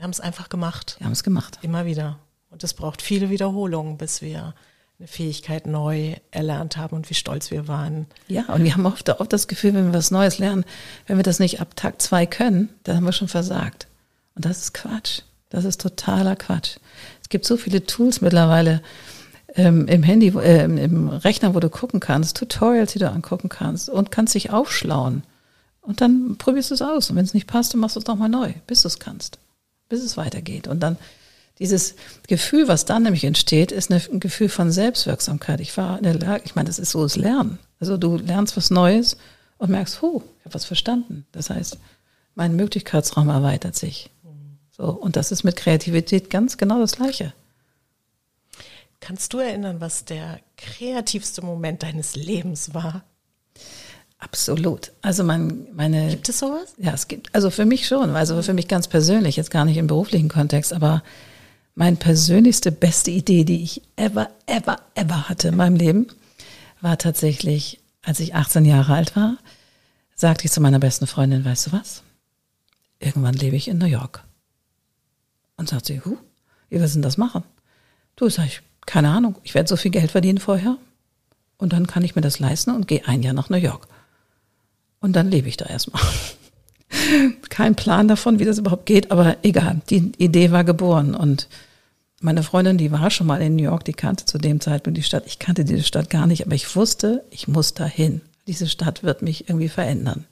Wir 0.00 0.04
haben 0.04 0.12
es 0.12 0.20
einfach 0.20 0.48
gemacht. 0.48 0.96
Wir 0.96 1.04
haben 1.04 1.12
es 1.12 1.22
gemacht. 1.22 1.58
Immer 1.60 1.84
wieder. 1.84 2.18
Und 2.48 2.64
es 2.64 2.72
braucht 2.72 3.02
viele 3.02 3.28
Wiederholungen, 3.28 3.98
bis 3.98 4.22
wir 4.22 4.54
eine 4.98 5.06
Fähigkeit 5.06 5.66
neu 5.66 6.14
erlernt 6.30 6.78
haben 6.78 6.96
und 6.96 7.10
wie 7.10 7.14
stolz 7.14 7.50
wir 7.50 7.68
waren. 7.68 8.06
Ja, 8.26 8.46
und 8.46 8.64
wir 8.64 8.72
haben 8.72 8.86
oft 8.86 9.10
auch 9.10 9.26
das 9.26 9.46
Gefühl, 9.46 9.74
wenn 9.74 9.88
wir 9.88 9.92
was 9.92 10.10
Neues 10.10 10.38
lernen, 10.38 10.64
wenn 11.06 11.18
wir 11.18 11.22
das 11.22 11.38
nicht 11.38 11.60
ab 11.60 11.76
Tag 11.76 12.00
zwei 12.00 12.24
können, 12.24 12.70
dann 12.84 12.96
haben 12.96 13.04
wir 13.04 13.12
schon 13.12 13.28
versagt. 13.28 13.88
Und 14.34 14.46
das 14.46 14.62
ist 14.62 14.72
Quatsch. 14.72 15.20
Das 15.50 15.66
ist 15.66 15.82
totaler 15.82 16.34
Quatsch. 16.34 16.78
Es 17.20 17.28
gibt 17.28 17.44
so 17.44 17.58
viele 17.58 17.84
Tools 17.84 18.22
mittlerweile 18.22 18.80
ähm, 19.54 19.86
im 19.86 20.02
Handy, 20.02 20.28
äh, 20.28 20.64
im 20.64 21.08
Rechner, 21.10 21.54
wo 21.54 21.60
du 21.60 21.68
gucken 21.68 22.00
kannst, 22.00 22.38
Tutorials, 22.38 22.94
die 22.94 23.00
du 23.00 23.10
angucken 23.10 23.50
kannst 23.50 23.90
und 23.90 24.10
kannst 24.10 24.34
dich 24.34 24.50
aufschlauen. 24.50 25.24
Und 25.82 26.00
dann 26.00 26.36
probierst 26.38 26.70
du 26.70 26.74
es 26.74 26.80
aus. 26.80 27.10
Und 27.10 27.16
wenn 27.16 27.26
es 27.26 27.34
nicht 27.34 27.46
passt, 27.46 27.74
dann 27.74 27.82
machst 27.82 27.96
du 27.96 28.00
es 28.00 28.06
nochmal 28.06 28.30
neu, 28.30 28.54
bis 28.66 28.80
du 28.80 28.88
es 28.88 28.98
kannst, 28.98 29.38
bis 29.90 30.02
es 30.02 30.16
weitergeht. 30.16 30.66
Und 30.66 30.80
dann 30.80 30.96
dieses 31.58 31.94
Gefühl, 32.26 32.68
was 32.68 32.86
dann 32.86 33.02
nämlich 33.02 33.24
entsteht, 33.24 33.70
ist 33.70 33.90
ein 33.90 34.20
Gefühl 34.20 34.48
von 34.48 34.72
Selbstwirksamkeit. 34.72 35.60
Ich 35.60 35.76
war 35.76 35.98
in 35.98 36.04
der 36.04 36.18
Lage, 36.18 36.42
ich 36.46 36.54
meine, 36.54 36.68
das 36.68 36.78
ist 36.78 36.92
so 36.92 37.02
das 37.02 37.16
Lernen. 37.16 37.58
Also 37.78 37.98
du 37.98 38.16
lernst 38.16 38.56
was 38.56 38.70
Neues 38.70 39.18
und 39.58 39.70
merkst, 39.70 40.00
huh, 40.00 40.22
ich 40.38 40.44
habe 40.46 40.54
was 40.54 40.64
verstanden. 40.64 41.26
Das 41.32 41.50
heißt, 41.50 41.76
mein 42.34 42.56
Möglichkeitsraum 42.56 43.28
erweitert 43.28 43.76
sich. 43.76 44.08
So, 44.70 44.84
und 44.84 45.16
das 45.16 45.30
ist 45.30 45.44
mit 45.44 45.56
Kreativität 45.56 46.30
ganz 46.30 46.56
genau 46.56 46.80
das 46.80 46.92
Gleiche. 46.92 47.34
Kannst 49.00 49.34
du 49.34 49.38
erinnern, 49.38 49.80
was 49.80 50.06
der 50.06 50.40
kreativste 50.56 51.42
Moment 51.42 51.82
deines 51.82 52.16
Lebens 52.16 52.72
war? 52.72 53.04
Absolut. 54.20 54.92
Also 55.00 55.24
mein, 55.24 55.66
meine. 55.74 56.10
Gibt 56.10 56.28
es 56.28 56.38
sowas? 56.38 56.74
Ja, 56.76 56.92
es 56.92 57.08
gibt, 57.08 57.34
also 57.34 57.50
für 57.50 57.64
mich 57.64 57.86
schon, 57.86 58.10
also 58.10 58.40
für 58.42 58.52
mich 58.52 58.68
ganz 58.68 58.86
persönlich, 58.86 59.36
jetzt 59.36 59.50
gar 59.50 59.64
nicht 59.64 59.78
im 59.78 59.86
beruflichen 59.86 60.28
Kontext, 60.28 60.74
aber 60.74 61.02
meine 61.74 61.96
persönlichste, 61.96 62.70
beste 62.70 63.10
Idee, 63.10 63.44
die 63.44 63.62
ich 63.62 63.82
ever, 63.96 64.28
ever, 64.44 64.76
ever 64.94 65.28
hatte 65.30 65.48
in 65.48 65.56
meinem 65.56 65.76
Leben, 65.76 66.06
war 66.82 66.98
tatsächlich, 66.98 67.80
als 68.02 68.20
ich 68.20 68.34
18 68.34 68.66
Jahre 68.66 68.92
alt 68.92 69.16
war, 69.16 69.38
sagte 70.14 70.44
ich 70.44 70.52
zu 70.52 70.60
meiner 70.60 70.78
besten 70.78 71.06
Freundin, 71.06 71.44
weißt 71.44 71.68
du 71.68 71.72
was? 71.72 72.02
Irgendwann 72.98 73.34
lebe 73.34 73.56
ich 73.56 73.68
in 73.68 73.78
New 73.78 73.86
York. 73.86 74.22
Und 75.56 75.70
sagt 75.70 75.86
sie, 75.86 76.02
huh, 76.04 76.18
wie 76.68 76.78
willst 76.78 76.94
du 76.94 76.98
denn 76.98 77.02
das 77.02 77.16
machen? 77.16 77.42
Du, 78.16 78.28
sag 78.28 78.46
ich, 78.46 78.60
keine 78.84 79.08
Ahnung, 79.08 79.36
ich 79.44 79.54
werde 79.54 79.68
so 79.68 79.76
viel 79.76 79.90
Geld 79.90 80.10
verdienen 80.10 80.38
vorher 80.38 80.76
und 81.56 81.72
dann 81.72 81.86
kann 81.86 82.04
ich 82.04 82.14
mir 82.14 82.22
das 82.22 82.38
leisten 82.38 82.74
und 82.74 82.86
gehe 82.86 83.06
ein 83.06 83.22
Jahr 83.22 83.34
nach 83.34 83.48
New 83.48 83.56
York. 83.56 83.88
Und 85.00 85.14
dann 85.14 85.30
lebe 85.30 85.48
ich 85.48 85.56
da 85.56 85.66
erstmal. 85.66 86.02
Kein 87.48 87.74
Plan 87.74 88.08
davon, 88.08 88.38
wie 88.38 88.44
das 88.44 88.58
überhaupt 88.58 88.86
geht, 88.86 89.10
aber 89.10 89.36
egal, 89.42 89.80
die 89.90 90.12
Idee 90.18 90.50
war 90.50 90.64
geboren 90.64 91.14
und 91.14 91.48
meine 92.20 92.42
Freundin, 92.42 92.76
die 92.76 92.92
war 92.92 93.10
schon 93.10 93.26
mal 93.26 93.40
in 93.40 93.56
New 93.56 93.62
York, 93.62 93.84
die 93.84 93.94
kannte 93.94 94.26
zu 94.26 94.36
dem 94.36 94.60
Zeitpunkt 94.60 94.98
die 94.98 95.02
Stadt. 95.02 95.24
Ich 95.26 95.38
kannte 95.38 95.64
diese 95.64 95.84
Stadt 95.84 96.10
gar 96.10 96.26
nicht, 96.26 96.44
aber 96.44 96.54
ich 96.54 96.76
wusste, 96.76 97.24
ich 97.30 97.48
muss 97.48 97.72
dahin. 97.72 98.20
Diese 98.46 98.68
Stadt 98.68 99.02
wird 99.02 99.22
mich 99.22 99.48
irgendwie 99.48 99.70
verändern. 99.70 100.26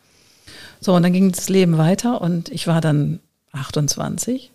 So, 0.80 0.94
und 0.94 1.02
dann 1.02 1.12
ging 1.12 1.32
das 1.32 1.48
Leben 1.48 1.78
weiter 1.78 2.20
und 2.20 2.50
ich 2.50 2.66
war 2.66 2.80
dann 2.80 3.20
28 3.52 4.50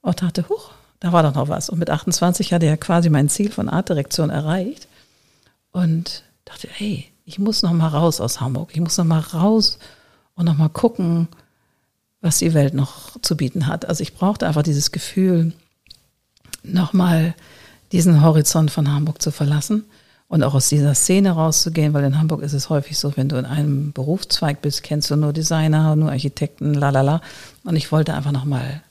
und 0.00 0.22
dachte, 0.22 0.48
huch, 0.48 0.70
da 1.00 1.12
war 1.12 1.22
doch 1.22 1.34
noch 1.34 1.48
was. 1.48 1.68
Und 1.70 1.78
mit 1.78 1.90
28 1.90 2.52
hatte 2.52 2.66
ja 2.66 2.76
quasi 2.76 3.10
mein 3.10 3.28
Ziel 3.28 3.50
von 3.50 3.68
Artdirektion 3.68 4.30
erreicht 4.30 4.86
und 5.72 6.22
dachte, 6.44 6.68
hey, 6.70 7.06
ich 7.24 7.38
muss 7.38 7.62
noch 7.62 7.72
mal 7.72 7.88
raus 7.88 8.20
aus 8.20 8.40
Hamburg. 8.40 8.70
Ich 8.72 8.80
muss 8.80 8.98
noch 8.98 9.04
mal 9.04 9.20
raus 9.20 9.78
und 10.34 10.44
noch 10.44 10.56
mal 10.56 10.68
gucken, 10.68 11.28
was 12.20 12.38
die 12.38 12.54
Welt 12.54 12.74
noch 12.74 13.20
zu 13.20 13.36
bieten 13.36 13.66
hat. 13.66 13.86
Also 13.86 14.02
ich 14.02 14.14
brauchte 14.14 14.46
einfach 14.46 14.62
dieses 14.62 14.92
Gefühl, 14.92 15.52
noch 16.62 16.92
mal 16.92 17.34
diesen 17.92 18.22
Horizont 18.22 18.70
von 18.70 18.90
Hamburg 18.90 19.20
zu 19.20 19.30
verlassen 19.30 19.84
und 20.28 20.42
auch 20.42 20.54
aus 20.54 20.68
dieser 20.68 20.94
Szene 20.94 21.32
rauszugehen, 21.32 21.92
weil 21.92 22.04
in 22.04 22.18
Hamburg 22.18 22.42
ist 22.42 22.54
es 22.54 22.70
häufig 22.70 22.98
so, 22.98 23.16
wenn 23.16 23.28
du 23.28 23.36
in 23.36 23.44
einem 23.44 23.92
Berufszweig 23.92 24.62
bist, 24.62 24.82
kennst 24.82 25.10
du 25.10 25.16
nur 25.16 25.32
Designer, 25.32 25.94
nur 25.96 26.10
Architekten, 26.10 26.74
la 26.74 26.90
la 26.90 27.02
la. 27.02 27.20
Und 27.62 27.76
ich 27.76 27.92
wollte 27.92 28.14
einfach 28.14 28.32
noch 28.32 28.44
mal 28.44 28.82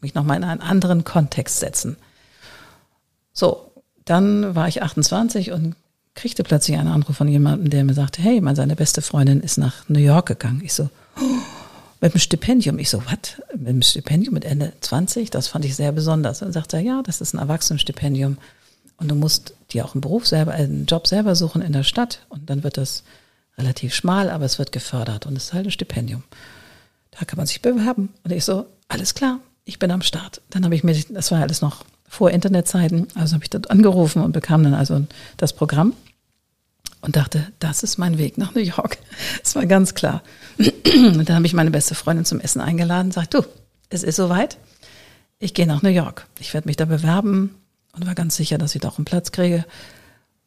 mich 0.00 0.14
nochmal 0.14 0.36
in 0.36 0.44
einen 0.44 0.60
anderen 0.60 1.04
Kontext 1.04 1.58
setzen. 1.60 1.96
So, 3.32 3.70
dann 4.04 4.54
war 4.54 4.68
ich 4.68 4.82
28 4.82 5.52
und 5.52 5.74
kriegte 6.16 6.42
plötzlich 6.42 6.76
einen 6.76 6.88
Anruf 6.88 7.16
von 7.16 7.28
jemandem, 7.28 7.70
der 7.70 7.84
mir 7.84 7.94
sagte, 7.94 8.20
hey, 8.20 8.40
meine 8.40 8.56
seine 8.56 8.74
beste 8.74 9.02
Freundin 9.02 9.40
ist 9.40 9.58
nach 9.58 9.88
New 9.88 10.00
York 10.00 10.26
gegangen. 10.26 10.62
Ich 10.64 10.72
so, 10.74 10.90
oh, 11.20 11.20
mit 12.00 12.12
einem 12.12 12.20
Stipendium. 12.20 12.78
Ich 12.78 12.90
so, 12.90 13.02
was? 13.04 13.40
Mit 13.56 13.68
einem 13.68 13.82
Stipendium 13.82 14.34
mit 14.34 14.44
Ende 14.44 14.72
20? 14.80 15.30
Das 15.30 15.46
fand 15.46 15.64
ich 15.64 15.76
sehr 15.76 15.92
besonders. 15.92 16.42
Und 16.42 16.52
sagte 16.52 16.78
er, 16.78 16.82
ja, 16.82 17.02
das 17.02 17.20
ist 17.20 17.34
ein 17.34 17.38
Erwachsenenstipendium. 17.38 18.38
Und 18.96 19.08
du 19.08 19.14
musst 19.14 19.54
dir 19.70 19.84
auch 19.84 19.94
einen 19.94 20.00
Beruf 20.00 20.26
selber, 20.26 20.52
einen 20.52 20.86
Job 20.86 21.06
selber 21.06 21.36
suchen 21.36 21.62
in 21.62 21.72
der 21.72 21.84
Stadt. 21.84 22.20
Und 22.28 22.50
dann 22.50 22.64
wird 22.64 22.78
das 22.78 23.04
relativ 23.58 23.94
schmal, 23.94 24.30
aber 24.30 24.44
es 24.46 24.58
wird 24.58 24.72
gefördert. 24.72 25.26
Und 25.26 25.36
es 25.36 25.44
ist 25.44 25.52
halt 25.52 25.66
ein 25.66 25.70
Stipendium. 25.70 26.24
da 27.12 27.24
kann 27.24 27.36
man 27.36 27.46
sich 27.46 27.62
bewerben. 27.62 28.08
Und 28.24 28.32
ich 28.32 28.44
so, 28.44 28.66
alles 28.88 29.14
klar, 29.14 29.40
ich 29.64 29.78
bin 29.78 29.90
am 29.90 30.02
Start. 30.02 30.40
Dann 30.50 30.64
habe 30.64 30.74
ich 30.74 30.82
mir, 30.82 30.94
das 31.10 31.30
war 31.30 31.40
alles 31.40 31.60
noch 31.60 31.84
vor 32.08 32.30
Internetzeiten, 32.30 33.08
also 33.14 33.34
habe 33.34 33.44
ich 33.44 33.50
dort 33.50 33.70
angerufen 33.70 34.22
und 34.22 34.32
bekam 34.32 34.62
dann 34.62 34.74
also 34.74 35.04
das 35.36 35.52
Programm 35.52 35.92
und 37.00 37.16
dachte, 37.16 37.46
das 37.58 37.82
ist 37.82 37.98
mein 37.98 38.18
Weg 38.18 38.38
nach 38.38 38.54
New 38.54 38.62
York. 38.62 38.98
Das 39.42 39.54
war 39.54 39.66
ganz 39.66 39.94
klar. 39.94 40.22
Und 40.58 41.28
dann 41.28 41.36
habe 41.36 41.46
ich 41.46 41.52
meine 41.52 41.70
beste 41.70 41.94
Freundin 41.94 42.24
zum 42.24 42.40
Essen 42.40 42.60
eingeladen 42.60 43.08
und 43.08 43.12
sagt, 43.12 43.34
du, 43.34 43.42
es 43.90 44.02
ist 44.02 44.16
soweit. 44.16 44.58
Ich 45.38 45.54
gehe 45.54 45.66
nach 45.66 45.82
New 45.82 45.90
York. 45.90 46.26
Ich 46.40 46.52
werde 46.54 46.68
mich 46.68 46.76
da 46.76 46.84
bewerben 46.84 47.54
und 47.92 48.06
war 48.06 48.14
ganz 48.14 48.36
sicher, 48.36 48.58
dass 48.58 48.74
ich 48.74 48.80
da 48.80 48.88
auch 48.88 48.98
einen 48.98 49.04
Platz 49.04 49.32
kriege. 49.32 49.64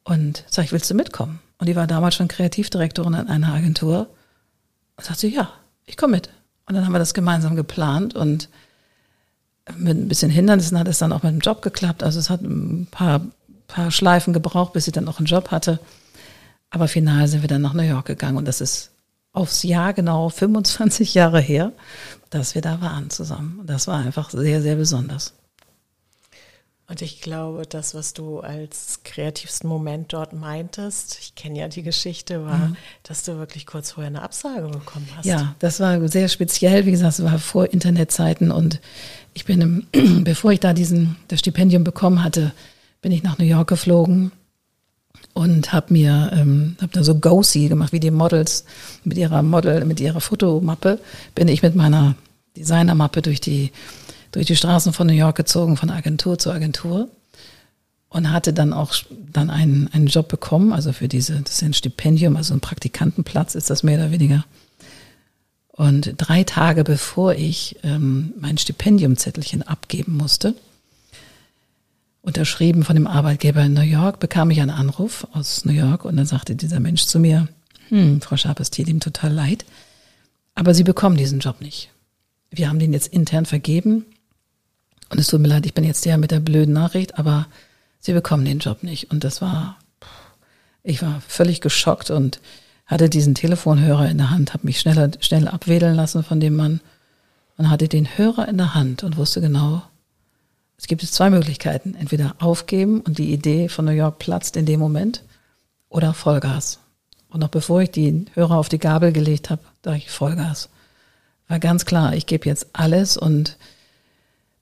Und 0.04 0.44
sag 0.50 0.66
ich, 0.66 0.72
willst 0.72 0.90
du 0.90 0.96
mitkommen? 0.96 1.40
Und 1.60 1.68
die 1.70 1.76
war 1.76 1.88
damals 1.88 2.16
schon 2.16 2.28
Kreativdirektorin 2.28 3.14
in 3.14 3.28
einer 3.28 3.54
Agentur. 3.54 4.10
Und 4.98 5.06
sagte, 5.06 5.28
ja, 5.28 5.54
ich 5.86 5.98
komme 5.98 6.18
mit. 6.18 6.30
Und 6.66 6.76
dann 6.76 6.86
haben 6.86 6.94
wir 6.94 7.00
das 7.00 7.14
gemeinsam 7.14 7.56
geplant 7.56 8.16
und 8.16 8.50
mit 9.78 9.98
ein 9.98 10.08
bisschen 10.08 10.32
Hindernissen 10.32 10.78
hat 10.80 10.88
es 10.88 11.00
dann 11.00 11.12
auch 11.12 11.24
mit 11.24 11.34
dem 11.34 11.40
Job 11.40 11.62
geklappt. 11.62 12.04
Also 12.04 12.20
es 12.20 12.30
hat 12.30 12.42
ein 12.42 12.88
paar, 12.90 13.22
paar 13.68 13.92
Schleifen 13.92 14.34
gebraucht, 14.34 14.74
bis 14.74 14.88
ich 14.88 14.94
dann 14.94 15.08
auch 15.08 15.20
einen 15.20 15.26
Job 15.26 15.52
hatte. 15.52 15.80
Aber 16.70 16.88
final 16.88 17.28
sind 17.28 17.42
wir 17.42 17.48
dann 17.48 17.62
nach 17.62 17.74
New 17.74 17.84
York 17.84 18.06
gegangen 18.06 18.38
und 18.38 18.48
das 18.48 18.62
ist 18.62 18.92
aufs 19.32 19.64
Jahr 19.64 19.94
genau 19.94 20.30
25 20.30 21.14
Jahre 21.14 21.40
her, 21.40 21.72
dass 22.30 22.56
wir 22.56 22.62
da 22.62 22.82
waren 22.82 23.10
zusammen. 23.10 23.62
Das 23.66 23.88
war 23.88 24.00
einfach 24.00 24.30
sehr, 24.30 24.62
sehr 24.62 24.76
besonders. 24.76 25.34
Und 26.90 27.04
ich 27.04 27.22
glaube, 27.22 27.68
das, 27.70 27.94
was 27.94 28.14
du 28.14 28.40
als 28.40 29.02
kreativsten 29.04 29.70
Moment 29.70 30.12
dort 30.12 30.34
meintest, 30.34 31.20
ich 31.22 31.36
kenne 31.36 31.60
ja 31.60 31.68
die 31.68 31.84
Geschichte, 31.84 32.44
war, 32.46 32.70
mhm. 32.70 32.78
dass 33.04 33.24
du 33.24 33.38
wirklich 33.38 33.68
kurz 33.68 33.92
vorher 33.92 34.08
eine 34.08 34.24
Absage 34.24 34.68
bekommen 34.68 35.08
hast. 35.16 35.26
Ja, 35.26 35.54
das 35.60 35.80
war 35.80 36.08
sehr 36.08 36.28
speziell. 36.30 36.88
Wie 36.88 36.92
gesagt, 36.92 37.20
es 37.20 37.24
war 37.24 37.38
vor 37.38 37.72
Internetzeiten 37.72 38.50
und 38.50 38.82
ich 39.36 39.46
bin, 39.46 39.86
im, 39.92 40.24
bevor 40.24 40.52
ich 40.52 40.62
da 40.62 40.74
diesen, 40.74 41.16
das 41.28 41.42
Stipendium 41.42 41.84
bekommen 41.84 42.24
hatte, 42.24 42.54
bin 43.04 43.12
ich 43.12 43.22
nach 43.22 43.38
New 43.38 43.46
York 43.46 43.70
geflogen 43.70 44.32
und 45.36 45.72
habe 45.72 45.94
mir 45.94 46.32
ähm, 46.34 46.76
habe 46.82 46.92
da 46.92 47.04
so 47.04 47.14
Go-See 47.14 47.68
gemacht, 47.68 47.94
wie 47.94 48.00
die 48.00 48.10
Models 48.10 48.66
mit 49.04 49.20
ihrer 49.20 49.44
Model, 49.44 49.86
mit 49.86 50.00
ihrer 50.00 50.22
Fotomappe 50.22 51.00
bin 51.36 51.50
ich 51.50 51.62
mit 51.62 51.76
meiner 51.76 52.16
Designermappe 52.58 53.22
durch 53.22 53.40
die 53.40 53.72
durch 54.32 54.46
die 54.46 54.56
Straßen 54.56 54.94
von 54.94 55.08
New 55.08 55.14
York 55.14 55.36
gezogen, 55.36 55.78
von 55.78 55.90
Agentur 55.90 56.38
zu 56.38 56.52
Agentur 56.52 57.10
und 58.10 58.32
hatte 58.32 58.54
dann 58.54 58.74
auch 58.74 58.94
dann 59.32 59.50
einen, 59.50 59.88
einen 59.94 60.08
Job 60.08 60.28
bekommen, 60.28 60.74
also 60.74 60.92
für 60.92 61.08
diese, 61.08 61.42
das 61.42 61.56
ist 61.56 61.64
ein 61.64 61.74
Stipendium, 61.74 62.36
also 62.36 62.54
ein 62.54 62.60
Praktikantenplatz 62.60 63.56
ist 63.56 63.70
das 63.70 63.84
mehr 63.84 63.98
oder 64.00 64.12
weniger. 64.12 64.46
Und 65.72 66.16
drei 66.18 66.44
Tage 66.44 66.84
bevor 66.84 67.36
ich 67.36 67.78
ähm, 67.84 68.34
mein 68.40 68.58
Stipendiumzettelchen 68.58 69.64
abgeben 69.64 70.18
musste, 70.18 70.56
unterschrieben 72.22 72.84
von 72.84 72.96
dem 72.96 73.08
Arbeitgeber 73.08 73.62
in 73.62 73.74
New 73.74 73.82
York, 73.82 74.20
bekam 74.20 74.52
ich 74.52 74.60
einen 74.60 74.72
Anruf 74.72 75.26
aus 75.32 75.64
New 75.64 75.72
York 75.72 76.04
und 76.04 76.18
dann 76.18 76.26
sagte 76.26 76.56
dieser 76.56 76.80
Mensch 76.80 77.06
zu 77.06 77.20
mir, 77.20 77.48
hm, 77.90 78.22
Frau 78.22 78.36
Schaap, 78.36 78.60
es 78.60 78.72
tut 78.72 78.88
ihm 78.88 79.00
total 79.00 79.32
leid, 79.32 79.66
aber 80.56 80.74
Sie 80.74 80.84
bekommen 80.84 81.16
diesen 81.16 81.40
Job 81.40 81.62
nicht. 81.62 81.92
Wir 82.52 82.68
haben 82.68 82.80
den 82.80 82.92
jetzt 82.92 83.08
intern 83.08 83.46
vergeben 83.46 84.06
und 85.10 85.20
es 85.20 85.28
tut 85.28 85.42
mir 85.42 85.48
leid, 85.48 85.66
ich 85.66 85.74
bin 85.74 85.84
jetzt 85.84 86.06
der 86.06 86.18
mit 86.18 86.32
der 86.32 86.40
blöden 86.40 86.74
Nachricht, 86.74 87.18
aber 87.18 87.48
Sie 88.00 88.14
bekommen 88.14 88.46
den 88.46 88.60
Job 88.60 88.84
nicht. 88.84 89.12
Und 89.12 89.24
das 89.24 89.42
war, 89.42 89.78
ich 90.84 91.02
war 91.02 91.22
völlig 91.28 91.62
geschockt 91.62 92.10
und 92.10 92.40
hatte 92.86 93.10
diesen 93.10 93.36
Telefonhörer 93.36 94.10
in 94.10 94.18
der 94.18 94.30
Hand, 94.30 94.54
habe 94.54 94.66
mich 94.66 94.80
schneller, 94.80 95.12
schnell 95.20 95.48
abwedeln 95.48 95.96
lassen 95.96 96.24
von 96.24 96.40
dem 96.40 96.56
Mann 96.56 96.80
und 97.58 97.70
hatte 97.70 97.88
den 97.88 98.18
Hörer 98.18 98.48
in 98.48 98.58
der 98.58 98.74
Hand 98.74 99.04
und 99.04 99.18
wusste 99.18 99.42
genau, 99.42 99.84
es 100.78 100.88
gibt 100.88 101.02
zwei 101.02 101.30
Möglichkeiten. 101.30 101.94
Entweder 101.94 102.36
aufgeben 102.40 103.02
und 103.02 103.18
die 103.18 103.34
Idee 103.34 103.68
von 103.68 103.84
New 103.84 103.92
York 103.92 104.18
platzt 104.18 104.56
in 104.56 104.66
dem 104.66 104.80
Moment 104.80 105.24
oder 105.90 106.14
Vollgas. 106.14 106.80
Und 107.30 107.42
noch 107.42 107.50
bevor 107.50 107.82
ich 107.82 107.92
die 107.92 108.26
Hörer 108.34 108.58
auf 108.58 108.70
die 108.70 108.80
Gabel 108.80 109.12
gelegt 109.12 109.50
habe, 109.50 109.62
dachte 109.82 109.98
ich 109.98 110.10
Vollgas. 110.10 110.70
War 111.50 111.60
ganz 111.60 111.86
klar, 111.86 112.16
ich 112.16 112.28
gebe 112.28 112.48
jetzt 112.48 112.68
alles 112.74 113.18
und 113.18 113.58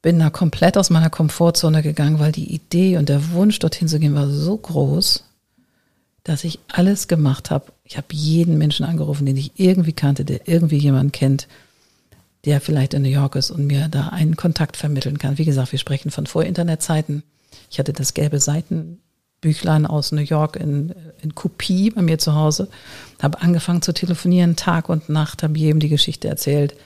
bin 0.08 0.20
da 0.20 0.30
komplett 0.30 0.78
aus 0.78 0.90
meiner 0.90 1.10
Komfortzone 1.10 1.84
gegangen, 1.84 2.18
weil 2.18 2.32
die 2.32 2.56
Idee 2.56 2.96
und 2.96 3.10
der 3.10 3.32
Wunsch, 3.32 3.60
dorthin 3.60 3.90
zu 3.90 4.00
gehen, 4.00 4.16
war 4.16 4.30
so 4.30 4.56
groß, 4.56 5.26
dass 6.24 6.46
ich 6.46 6.60
alles 6.70 7.10
gemacht 7.10 7.52
habe. 7.52 7.74
Ich 7.84 7.98
habe 7.98 8.08
jeden 8.12 8.58
Menschen 8.58 8.86
angerufen, 8.86 9.26
den 9.26 9.36
ich 9.36 9.60
irgendwie 9.60 9.92
kannte, 9.92 10.24
der 10.24 10.48
irgendwie 10.48 10.78
jemanden 10.78 11.12
kennt, 11.12 11.50
der 12.46 12.62
vielleicht 12.62 12.94
in 12.94 13.02
New 13.02 13.10
York 13.10 13.36
ist 13.36 13.52
und 13.52 13.68
mir 13.68 13.90
da 13.90 14.08
einen 14.08 14.38
Kontakt 14.38 14.78
vermitteln 14.78 15.18
kann. 15.18 15.38
Wie 15.40 15.44
gesagt, 15.44 15.74
wir 15.74 15.80
sprechen 15.80 16.10
von 16.10 16.26
Vor-Internet-Zeiten. 16.26 17.24
Ich 17.70 17.78
hatte 17.78 17.92
das 17.92 18.14
gelbe 18.14 18.40
Seitenbüchlein 18.40 19.86
aus 19.86 20.14
New 20.14 20.22
York 20.22 20.56
in, 20.56 20.96
in 21.22 21.36
Kopie 21.36 21.90
bei 21.90 22.02
mir 22.02 22.18
zu 22.18 22.34
Hause, 22.34 22.70
habe 23.22 23.42
angefangen 23.42 23.82
zu 23.82 23.94
telefonieren, 23.94 24.56
Tag 24.56 24.88
und 24.88 25.10
Nacht, 25.10 25.44
habe 25.44 25.60
jedem 25.60 25.82
die 25.82 25.90
Geschichte 25.90 26.30
erzählt, 26.30 26.78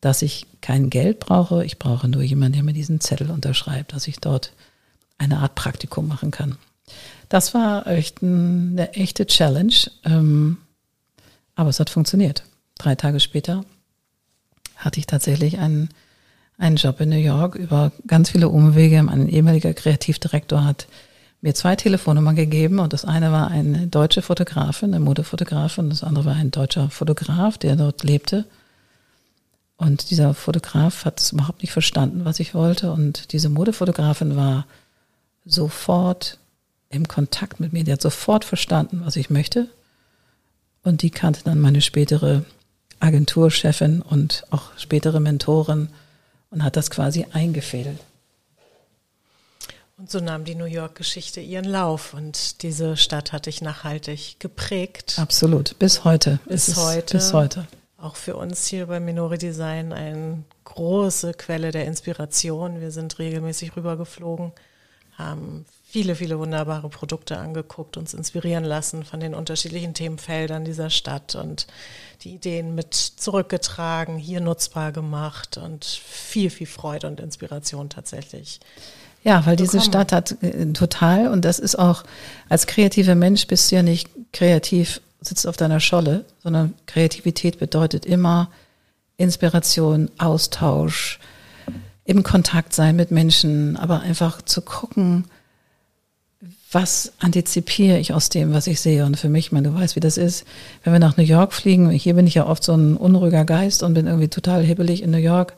dass 0.00 0.22
ich 0.22 0.46
kein 0.60 0.90
Geld 0.90 1.20
brauche. 1.20 1.64
Ich 1.64 1.78
brauche 1.78 2.08
nur 2.08 2.22
jemanden, 2.22 2.54
der 2.54 2.62
mir 2.62 2.72
diesen 2.72 3.00
Zettel 3.00 3.30
unterschreibt, 3.30 3.92
dass 3.92 4.08
ich 4.08 4.18
dort 4.18 4.52
eine 5.18 5.38
Art 5.38 5.54
Praktikum 5.54 6.08
machen 6.08 6.30
kann. 6.30 6.56
Das 7.28 7.54
war 7.54 7.86
echt 7.86 8.22
eine 8.22 8.92
echte 8.94 9.26
Challenge, 9.26 9.74
ähm, 10.04 10.58
aber 11.54 11.70
es 11.70 11.78
hat 11.78 11.90
funktioniert. 11.90 12.44
Drei 12.78 12.94
Tage 12.94 13.20
später 13.20 13.64
hatte 14.76 14.98
ich 14.98 15.06
tatsächlich 15.06 15.58
einen, 15.58 15.90
einen 16.58 16.76
Job 16.76 17.00
in 17.00 17.10
New 17.10 17.16
York 17.16 17.54
über 17.54 17.92
ganz 18.06 18.30
viele 18.30 18.48
Umwege. 18.48 19.02
Mein 19.02 19.28
ehemaliger 19.28 19.74
Kreativdirektor 19.74 20.64
hat 20.64 20.88
mir 21.42 21.54
zwei 21.54 21.76
Telefonnummern 21.76 22.36
gegeben 22.36 22.78
und 22.78 22.92
das 22.92 23.04
eine 23.04 23.32
war 23.32 23.48
eine 23.48 23.86
deutsche 23.86 24.22
Fotografin, 24.22 24.94
eine 24.94 25.04
Modefotografin, 25.04 25.90
das 25.90 26.02
andere 26.02 26.24
war 26.26 26.34
ein 26.34 26.50
deutscher 26.50 26.90
Fotograf, 26.90 27.58
der 27.58 27.76
dort 27.76 28.02
lebte. 28.02 28.46
Und 29.80 30.10
dieser 30.10 30.34
Fotograf 30.34 31.06
hat 31.06 31.20
es 31.20 31.32
überhaupt 31.32 31.62
nicht 31.62 31.72
verstanden, 31.72 32.26
was 32.26 32.38
ich 32.38 32.54
wollte. 32.54 32.92
Und 32.92 33.32
diese 33.32 33.48
Modefotografin 33.48 34.36
war 34.36 34.66
sofort 35.46 36.36
im 36.90 37.08
Kontakt 37.08 37.60
mit 37.60 37.72
mir. 37.72 37.82
Die 37.82 37.92
hat 37.92 38.02
sofort 38.02 38.44
verstanden, 38.44 39.00
was 39.04 39.16
ich 39.16 39.30
möchte. 39.30 39.70
Und 40.82 41.00
die 41.00 41.08
kannte 41.08 41.40
dann 41.44 41.60
meine 41.60 41.80
spätere 41.80 42.44
Agenturchefin 43.00 44.02
und 44.02 44.44
auch 44.50 44.64
spätere 44.76 45.18
Mentorin 45.18 45.88
und 46.50 46.62
hat 46.62 46.76
das 46.76 46.90
quasi 46.90 47.24
eingefädelt. 47.32 48.00
Und 49.96 50.10
so 50.10 50.20
nahm 50.20 50.44
die 50.44 50.56
New 50.56 50.66
York-Geschichte 50.66 51.40
ihren 51.40 51.64
Lauf 51.64 52.12
und 52.12 52.60
diese 52.62 52.98
Stadt 52.98 53.32
hat 53.32 53.46
dich 53.46 53.62
nachhaltig 53.62 54.36
geprägt. 54.40 55.14
Absolut, 55.18 55.78
bis 55.78 56.04
heute. 56.04 56.38
Bis 56.46 56.76
heute. 56.76 57.16
Bis 57.16 57.32
heute. 57.32 57.66
Auch 58.00 58.16
für 58.16 58.36
uns 58.36 58.66
hier 58.66 58.86
bei 58.86 58.98
Minori 58.98 59.36
Design 59.36 59.92
eine 59.92 60.42
große 60.64 61.34
Quelle 61.34 61.70
der 61.70 61.84
Inspiration. 61.84 62.80
Wir 62.80 62.92
sind 62.92 63.18
regelmäßig 63.18 63.76
rübergeflogen, 63.76 64.52
haben 65.18 65.66
viele, 65.84 66.14
viele 66.14 66.38
wunderbare 66.38 66.88
Produkte 66.88 67.36
angeguckt, 67.36 67.98
uns 67.98 68.14
inspirieren 68.14 68.64
lassen 68.64 69.04
von 69.04 69.20
den 69.20 69.34
unterschiedlichen 69.34 69.92
Themenfeldern 69.92 70.64
dieser 70.64 70.88
Stadt 70.88 71.34
und 71.34 71.66
die 72.22 72.32
Ideen 72.32 72.74
mit 72.74 72.94
zurückgetragen, 72.94 74.16
hier 74.16 74.40
nutzbar 74.40 74.92
gemacht 74.92 75.58
und 75.58 75.84
viel, 75.84 76.48
viel 76.48 76.68
Freude 76.68 77.06
und 77.06 77.20
Inspiration 77.20 77.90
tatsächlich. 77.90 78.60
Ja, 79.24 79.44
weil 79.44 79.56
diese 79.56 79.82
Stadt 79.82 80.12
hat 80.12 80.42
äh, 80.42 80.72
total, 80.72 81.28
und 81.28 81.44
das 81.44 81.58
ist 81.58 81.78
auch, 81.78 82.04
als 82.48 82.66
kreativer 82.66 83.14
Mensch 83.14 83.46
bist 83.46 83.70
du 83.70 83.76
ja 83.76 83.82
nicht 83.82 84.08
kreativ, 84.32 85.02
sitzt 85.20 85.46
auf 85.46 85.56
deiner 85.56 85.80
Scholle, 85.80 86.24
sondern 86.42 86.74
Kreativität 86.86 87.58
bedeutet 87.58 88.06
immer 88.06 88.50
Inspiration, 89.16 90.10
Austausch, 90.18 91.18
im 92.04 92.22
Kontakt 92.22 92.74
sein 92.74 92.96
mit 92.96 93.10
Menschen, 93.10 93.76
aber 93.76 94.00
einfach 94.00 94.42
zu 94.42 94.62
gucken, 94.62 95.26
was 96.72 97.12
antizipiere 97.18 97.98
ich 97.98 98.12
aus 98.12 98.28
dem, 98.28 98.52
was 98.52 98.66
ich 98.66 98.80
sehe? 98.80 99.04
Und 99.04 99.16
für 99.16 99.28
mich, 99.28 99.52
man, 99.52 99.64
du 99.64 99.74
weißt, 99.74 99.96
wie 99.96 100.00
das 100.00 100.16
ist, 100.16 100.44
wenn 100.82 100.92
wir 100.92 101.00
nach 101.00 101.16
New 101.16 101.24
York 101.24 101.52
fliegen, 101.52 101.90
hier 101.90 102.14
bin 102.14 102.26
ich 102.26 102.34
ja 102.34 102.46
oft 102.46 102.62
so 102.62 102.74
ein 102.74 102.96
unruhiger 102.96 103.44
Geist 103.44 103.82
und 103.82 103.94
bin 103.94 104.06
irgendwie 104.06 104.28
total 104.28 104.62
hibbelig 104.62 105.02
in 105.02 105.10
New 105.10 105.18
York, 105.18 105.54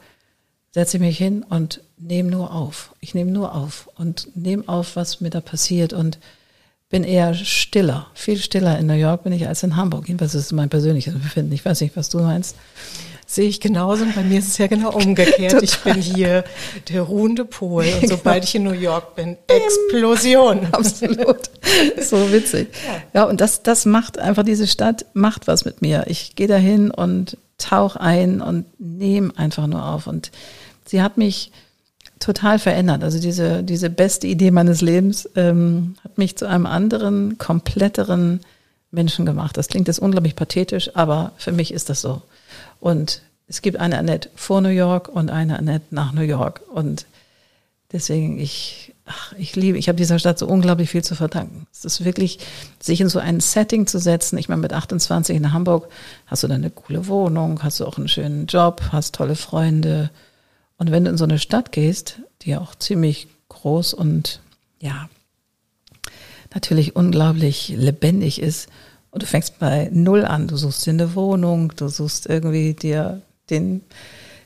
setze 0.73 0.97
ich 0.97 1.03
mich 1.03 1.19
hin 1.19 1.45
und 1.49 1.81
nehme 1.99 2.31
nur 2.31 2.53
auf. 2.53 2.95
Ich 3.01 3.15
nehme 3.15 3.31
nur 3.31 3.55
auf 3.55 3.91
und 3.97 4.35
nehme 4.35 4.65
auf, 4.67 4.97
was 4.97 5.21
mir 5.21 5.31
da 5.31 5.41
passiert 5.41 5.93
und 5.93 6.19
bin 6.93 7.05
eher 7.05 7.32
stiller, 7.34 8.07
viel 8.12 8.36
stiller 8.36 8.78
in 8.78 8.86
New 8.86 8.93
York 8.93 9.24
bin 9.24 9.32
ich 9.32 9.49
als 9.49 9.62
in 9.62 9.76
Hamburg. 9.76 10.09
Jedenfalls 10.09 10.34
ist 10.34 10.53
mein 10.53 10.68
persönliches 10.68 11.14
Befinden. 11.14 11.51
Ich 11.53 11.64
weiß 11.64 11.80
nicht, 11.80 11.97
was 11.97 12.11
du 12.11 12.18
meinst. 12.18 12.55
Sehe 13.26 13.49
ich 13.49 13.61
genauso. 13.61 14.05
Und 14.05 14.14
bei 14.14 14.22
mir 14.22 14.38
ist 14.38 14.49
es 14.49 14.59
ja 14.59 14.66
genau 14.66 14.90
umgekehrt. 14.95 15.62
ich 15.62 15.78
bin 15.78 15.95
hier 15.95 16.45
der 16.90 17.01
ruhende 17.01 17.47
Pol. 17.47 17.86
Und 18.03 18.09
sobald 18.11 18.45
ich 18.45 18.55
in 18.57 18.64
New 18.64 18.72
York 18.72 19.16
bin, 19.16 19.38
Explosion. 19.47 20.66
Absolut. 20.72 21.38
So 21.99 22.30
witzig. 22.30 22.68
Ja, 22.86 23.20
ja 23.20 23.24
und 23.24 23.40
das, 23.40 23.62
das 23.62 23.86
macht 23.86 24.18
einfach, 24.18 24.43
diese 24.43 24.66
Stadt 24.66 25.07
macht 25.14 25.47
was 25.47 25.64
mit 25.64 25.80
mir. 25.80 26.05
Ich 26.09 26.36
gehe 26.36 26.47
dahin 26.47 26.90
und 26.90 27.38
tauch 27.57 27.97
ein 27.97 28.43
und 28.43 28.66
nehme 28.78 29.32
einfach 29.38 29.66
nur 29.66 29.82
auf. 29.82 30.07
Und 30.07 30.30
sie 30.84 31.01
hat 31.01 31.16
mich 31.16 31.53
total 32.23 32.59
verändert. 32.59 33.03
Also 33.03 33.18
diese, 33.18 33.62
diese 33.62 33.91
beste 33.91 34.27
Idee 34.27 34.51
meines 34.51 34.81
Lebens 34.81 35.29
ähm, 35.35 35.97
hat 36.05 36.18
mich 36.18 36.37
zu 36.37 36.47
einem 36.47 36.66
anderen, 36.66 37.37
kompletteren 37.39 38.41
Menschen 38.91 39.27
gemacht. 39.27 39.57
Das 39.57 39.68
klingt 39.68 39.89
jetzt 39.89 39.99
unglaublich 39.99 40.37
pathetisch, 40.37 40.95
aber 40.95 41.33
für 41.37 41.53
mich 41.53 41.73
ist 41.73 41.89
das 41.89 42.01
so. 42.01 42.23
Und 42.81 43.23
es 43.49 43.61
gibt 43.61 43.79
eine 43.79 43.99
Annette 43.99 44.31
vor 44.37 44.61
New 44.61 44.68
York 44.68 45.09
und 45.09 45.31
eine 45.31 45.59
Annette 45.59 45.87
nach 45.91 46.12
New 46.12 46.23
York. 46.23 46.61
Und 46.73 47.07
deswegen, 47.91 48.39
ich, 48.39 48.95
ach, 49.05 49.33
ich 49.37 49.57
liebe, 49.57 49.77
ich 49.77 49.89
habe 49.89 49.97
dieser 49.97 50.18
Stadt 50.18 50.39
so 50.39 50.47
unglaublich 50.47 50.91
viel 50.91 51.03
zu 51.03 51.14
verdanken. 51.16 51.66
Es 51.73 51.85
ist 51.85 52.05
wirklich, 52.05 52.39
sich 52.81 53.01
in 53.01 53.09
so 53.09 53.18
ein 53.18 53.41
Setting 53.41 53.87
zu 53.87 53.99
setzen. 53.99 54.39
Ich 54.39 54.49
meine, 54.49 54.62
mit 54.62 54.73
28 54.73 55.37
in 55.37 55.53
Hamburg 55.53 55.89
hast 56.27 56.45
du 56.45 56.49
dann 56.49 56.59
eine 56.59 56.70
coole 56.70 57.09
Wohnung, 57.09 57.62
hast 57.62 57.81
du 57.81 57.87
auch 57.87 57.99
einen 57.99 58.09
schönen 58.09 58.47
Job, 58.47 58.81
hast 58.93 59.14
tolle 59.14 59.35
Freunde, 59.35 60.11
und 60.83 60.91
wenn 60.91 61.05
du 61.05 61.12
in 61.12 61.16
so 61.16 61.22
eine 61.22 61.39
Stadt 61.39 61.70
gehst, 61.70 62.22
die 62.43 62.51
ja 62.51 62.61
auch 62.61 62.74
ziemlich 62.74 63.28
groß 63.51 63.95
und 63.95 64.41
ja, 64.80 65.09
natürlich 66.53 66.97
unglaublich 66.97 67.68
lebendig 67.68 68.43
ist, 68.43 68.68
und 69.12 69.22
du 69.22 69.26
fängst 69.26 69.61
bei 69.61 69.91
Null 69.93 70.24
an, 70.24 70.49
du 70.49 70.57
suchst 70.57 70.85
dir 70.85 70.91
eine 70.91 71.14
Wohnung, 71.14 71.72
du 71.76 71.87
suchst 71.87 72.26
irgendwie 72.26 72.74
dir 72.74 73.22
den, 73.49 73.83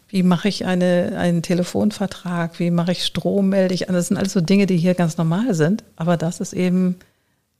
wie 0.08 0.22
mache 0.22 0.48
ich 0.48 0.66
eine, 0.66 1.14
einen 1.16 1.40
Telefonvertrag, 1.40 2.60
wie 2.60 2.70
mache 2.70 2.92
ich 2.92 3.06
Strom, 3.06 3.48
melde 3.48 3.72
ich 3.72 3.88
an. 3.88 3.94
Das 3.94 4.08
sind 4.08 4.18
alles 4.18 4.34
so 4.34 4.42
Dinge, 4.42 4.66
die 4.66 4.76
hier 4.76 4.92
ganz 4.92 5.16
normal 5.16 5.54
sind, 5.54 5.84
aber 5.96 6.18
das 6.18 6.40
ist 6.40 6.52
eben 6.52 6.96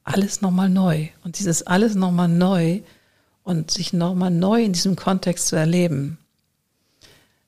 alles 0.05 0.43
nochmal 0.43 0.69
neu. 0.69 1.09
Und 1.25 1.39
dieses 1.39 1.63
alles 1.63 1.95
nochmal 1.95 2.29
neu 2.29 2.81
und 3.43 3.71
sich 3.71 3.95
nochmal 3.95 4.31
neu 4.31 4.63
in 4.65 4.75
diesem 4.75 4.97
Kontext 4.97 5.47
zu 5.47 5.57
erleben, 5.57 6.19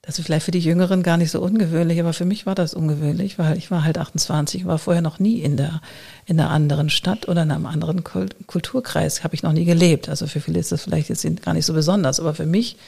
das 0.09 0.19
ist 0.19 0.25
vielleicht 0.25 0.47
für 0.47 0.53
die 0.53 0.59
Jüngeren 0.59 1.03
gar 1.03 1.19
nicht 1.19 1.31
so 1.31 1.39
ungewöhnlich, 1.43 2.01
aber 2.01 2.15
für 2.15 2.25
mich 2.25 2.47
war 2.47 2.55
das 2.55 2.73
ungewöhnlich, 2.73 3.39
weil 3.39 3.59
ich 3.59 3.71
war 3.71 3.85
halt 3.85 3.99
28, 3.99 4.65
war 4.65 4.79
vorher 4.79 5.03
noch 5.03 5.19
nie 5.19 5.41
in 5.41 5.59
der, 5.59 5.83
in 6.25 6.41
einer 6.41 6.49
anderen 6.49 6.89
Stadt 6.89 7.29
oder 7.29 7.43
in 7.43 7.51
einem 7.51 7.67
anderen 7.67 8.05
Kulturkreis, 8.05 9.23
habe 9.23 9.35
ich 9.35 9.43
noch 9.43 9.53
nie 9.53 9.67
gelebt. 9.67 10.09
Also 10.09 10.27
für 10.27 10.41
viele 10.41 10.61
ist 10.61 10.73
das 10.73 10.85
vielleicht 10.85 11.11
jetzt 11.11 11.27
gar 11.43 11.53
nicht 11.53 11.67
so 11.67 11.75
besonders, 11.75 12.21
aber 12.21 12.33
für 12.33 12.47
mich 12.47 12.79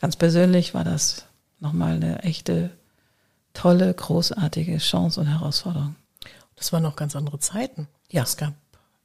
ganz 0.00 0.16
persönlich 0.16 0.74
war 0.74 0.82
das 0.82 1.26
nochmal 1.60 1.94
eine 1.94 2.24
echte, 2.24 2.70
tolle, 3.52 3.94
großartige 3.94 4.78
Chance 4.78 5.20
und 5.20 5.28
Herausforderung. 5.28 5.94
Das 6.56 6.72
waren 6.72 6.82
noch 6.82 6.96
ganz 6.96 7.14
andere 7.14 7.38
Zeiten. 7.38 7.86
Ja. 8.10 8.24
Es 8.24 8.36
gab 8.36 8.52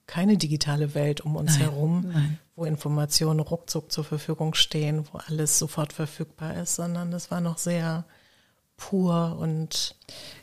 keine 0.08 0.38
digitale 0.38 0.96
Welt 0.96 1.22
um 1.22 1.36
uns 1.36 1.52
nein, 1.52 1.60
herum, 1.60 2.06
nein. 2.12 2.40
Wo 2.60 2.66
Informationen 2.66 3.40
ruckzuck 3.40 3.92
zur 3.92 4.04
Verfügung 4.04 4.54
stehen, 4.54 5.06
wo 5.12 5.20
alles 5.28 5.58
sofort 5.58 5.94
verfügbar 5.94 6.58
ist, 6.58 6.76
sondern 6.76 7.10
das 7.10 7.32
war 7.32 7.42
noch 7.42 7.58
sehr 7.58 8.04
pur 8.80 9.38
und 9.40 9.96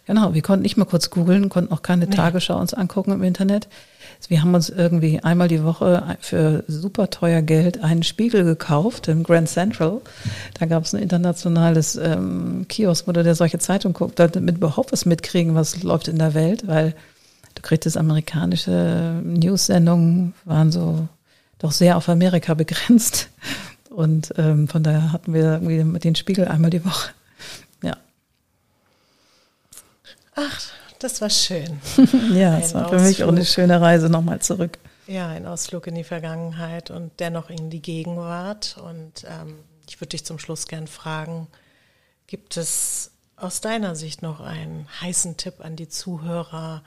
genau, 0.06 0.34
wir 0.34 0.42
konnten 0.42 0.62
nicht 0.62 0.76
mal 0.76 0.84
kurz 0.84 1.10
googeln, 1.10 1.48
konnten 1.48 1.72
auch 1.72 1.82
keine 1.82 2.06
nee. 2.06 2.14
Tagesschau 2.14 2.58
uns 2.58 2.74
angucken 2.74 3.12
im 3.12 3.22
Internet. 3.22 3.68
Wir 4.28 4.42
haben 4.42 4.54
uns 4.54 4.68
irgendwie 4.68 5.20
einmal 5.20 5.48
die 5.48 5.64
Woche 5.64 6.16
für 6.20 6.64
super 6.68 7.10
teuer 7.10 7.42
Geld 7.42 7.82
einen 7.82 8.02
Spiegel 8.02 8.44
gekauft 8.44 9.08
im 9.08 9.22
Grand 9.22 9.48
Central. 9.48 10.00
Da 10.58 10.66
gab 10.66 10.84
es 10.84 10.94
ein 10.94 11.02
internationales 11.02 11.96
ähm, 11.96 12.66
Kiosk, 12.68 13.08
wo 13.08 13.12
du 13.12 13.24
der 13.24 13.34
solche 13.34 13.58
Zeitung 13.58 13.92
guckt, 13.92 14.18
damit 14.18 14.56
überhaupt 14.56 14.92
was 14.92 15.06
mitkriegen, 15.06 15.54
was 15.54 15.82
läuft 15.82 16.08
in 16.08 16.18
der 16.18 16.34
Welt, 16.34 16.66
weil 16.66 16.94
du 17.54 17.62
kriegtest 17.62 17.96
amerikanische 17.96 19.20
News-Sendungen, 19.24 20.34
waren 20.44 20.70
so 20.70 21.08
doch 21.58 21.72
sehr 21.72 21.96
auf 21.96 22.08
Amerika 22.08 22.54
begrenzt. 22.54 23.30
Und 23.90 24.34
ähm, 24.36 24.68
von 24.68 24.82
daher 24.82 25.12
hatten 25.12 25.32
wir 25.32 25.60
irgendwie 25.62 25.98
den 25.98 26.14
Spiegel 26.14 26.46
einmal 26.48 26.70
die 26.70 26.84
Woche. 26.84 27.12
Ja. 27.82 27.96
Ach, 30.34 30.60
das 30.98 31.20
war 31.20 31.30
schön. 31.30 31.80
ja, 32.34 32.58
es 32.58 32.74
war 32.74 32.88
für 32.88 33.00
mich 33.00 33.24
auch 33.24 33.28
eine 33.28 33.44
schöne 33.44 33.80
Reise 33.80 34.10
nochmal 34.10 34.40
zurück. 34.40 34.78
Ja, 35.06 35.28
ein 35.28 35.46
Ausflug 35.46 35.86
in 35.86 35.94
die 35.94 36.04
Vergangenheit 36.04 36.90
und 36.90 37.12
dennoch 37.20 37.48
in 37.48 37.70
die 37.70 37.80
Gegenwart. 37.80 38.76
Und 38.82 39.24
ähm, 39.24 39.60
ich 39.88 40.00
würde 40.00 40.10
dich 40.10 40.24
zum 40.24 40.38
Schluss 40.38 40.66
gern 40.66 40.88
fragen, 40.88 41.46
gibt 42.26 42.56
es 42.56 43.12
aus 43.36 43.60
deiner 43.60 43.94
Sicht 43.94 44.22
noch 44.22 44.40
einen 44.40 44.88
heißen 45.00 45.36
Tipp 45.36 45.60
an 45.60 45.76
die 45.76 45.88
Zuhörer, 45.88 46.82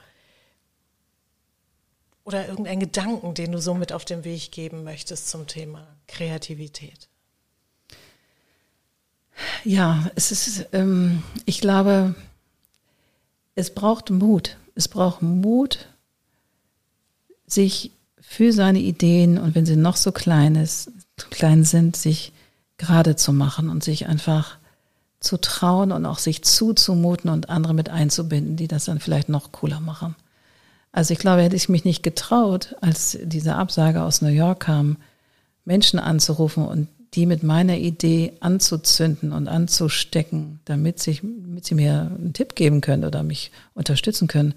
oder 2.29 2.47
irgendeinen 2.47 2.79
Gedanken, 2.79 3.33
den 3.33 3.51
du 3.51 3.59
so 3.59 3.73
mit 3.73 3.91
auf 3.91 4.05
den 4.05 4.23
Weg 4.23 4.51
geben 4.51 4.83
möchtest 4.83 5.29
zum 5.29 5.47
Thema 5.47 5.87
Kreativität? 6.07 7.09
Ja, 9.63 10.11
es 10.13 10.31
ist, 10.31 10.67
ähm, 10.71 11.23
ich 11.45 11.59
glaube, 11.59 12.13
es 13.55 13.73
braucht 13.73 14.11
Mut. 14.11 14.57
Es 14.75 14.87
braucht 14.87 15.23
Mut, 15.23 15.87
sich 17.47 17.93
für 18.21 18.53
seine 18.53 18.79
Ideen 18.79 19.39
und 19.39 19.55
wenn 19.55 19.65
sie 19.65 19.75
noch 19.75 19.95
so 19.95 20.11
klein 20.11 20.53
ist, 20.53 20.91
klein 21.31 21.63
sind, 21.63 21.95
sich 21.95 22.31
gerade 22.77 23.15
zu 23.15 23.33
machen 23.33 23.69
und 23.69 23.83
sich 23.83 24.05
einfach 24.05 24.59
zu 25.19 25.37
trauen 25.37 25.91
und 25.91 26.05
auch 26.05 26.19
sich 26.19 26.43
zuzumuten 26.43 27.31
und 27.31 27.49
andere 27.49 27.73
mit 27.73 27.89
einzubinden, 27.89 28.55
die 28.55 28.67
das 28.67 28.85
dann 28.85 28.99
vielleicht 28.99 29.29
noch 29.29 29.51
cooler 29.51 29.79
machen. 29.79 30.15
Also 30.91 31.13
ich 31.13 31.19
glaube, 31.19 31.43
hätte 31.43 31.55
ich 31.55 31.69
mich 31.69 31.85
nicht 31.85 32.03
getraut, 32.03 32.75
als 32.81 33.17
diese 33.21 33.55
Absage 33.55 34.01
aus 34.01 34.21
New 34.21 34.29
York 34.29 34.61
kam, 34.61 34.97
Menschen 35.65 35.99
anzurufen 35.99 36.65
und 36.65 36.87
die 37.13 37.25
mit 37.25 37.43
meiner 37.43 37.77
Idee 37.77 38.33
anzuzünden 38.39 39.31
und 39.31 39.47
anzustecken, 39.47 40.59
damit, 40.65 40.99
sich, 40.99 41.21
damit 41.21 41.65
sie 41.65 41.75
mir 41.75 42.11
einen 42.15 42.33
Tipp 42.33 42.55
geben 42.55 42.81
können 42.81 43.05
oder 43.05 43.23
mich 43.23 43.51
unterstützen 43.73 44.27
können, 44.27 44.53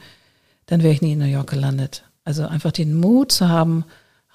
dann 0.67 0.83
wäre 0.83 0.93
ich 0.93 1.03
nie 1.03 1.13
in 1.13 1.19
New 1.19 1.25
York 1.25 1.51
gelandet. 1.51 2.05
Also 2.25 2.47
einfach 2.47 2.73
den 2.73 2.99
Mut 2.99 3.33
zu 3.33 3.49
haben, 3.49 3.85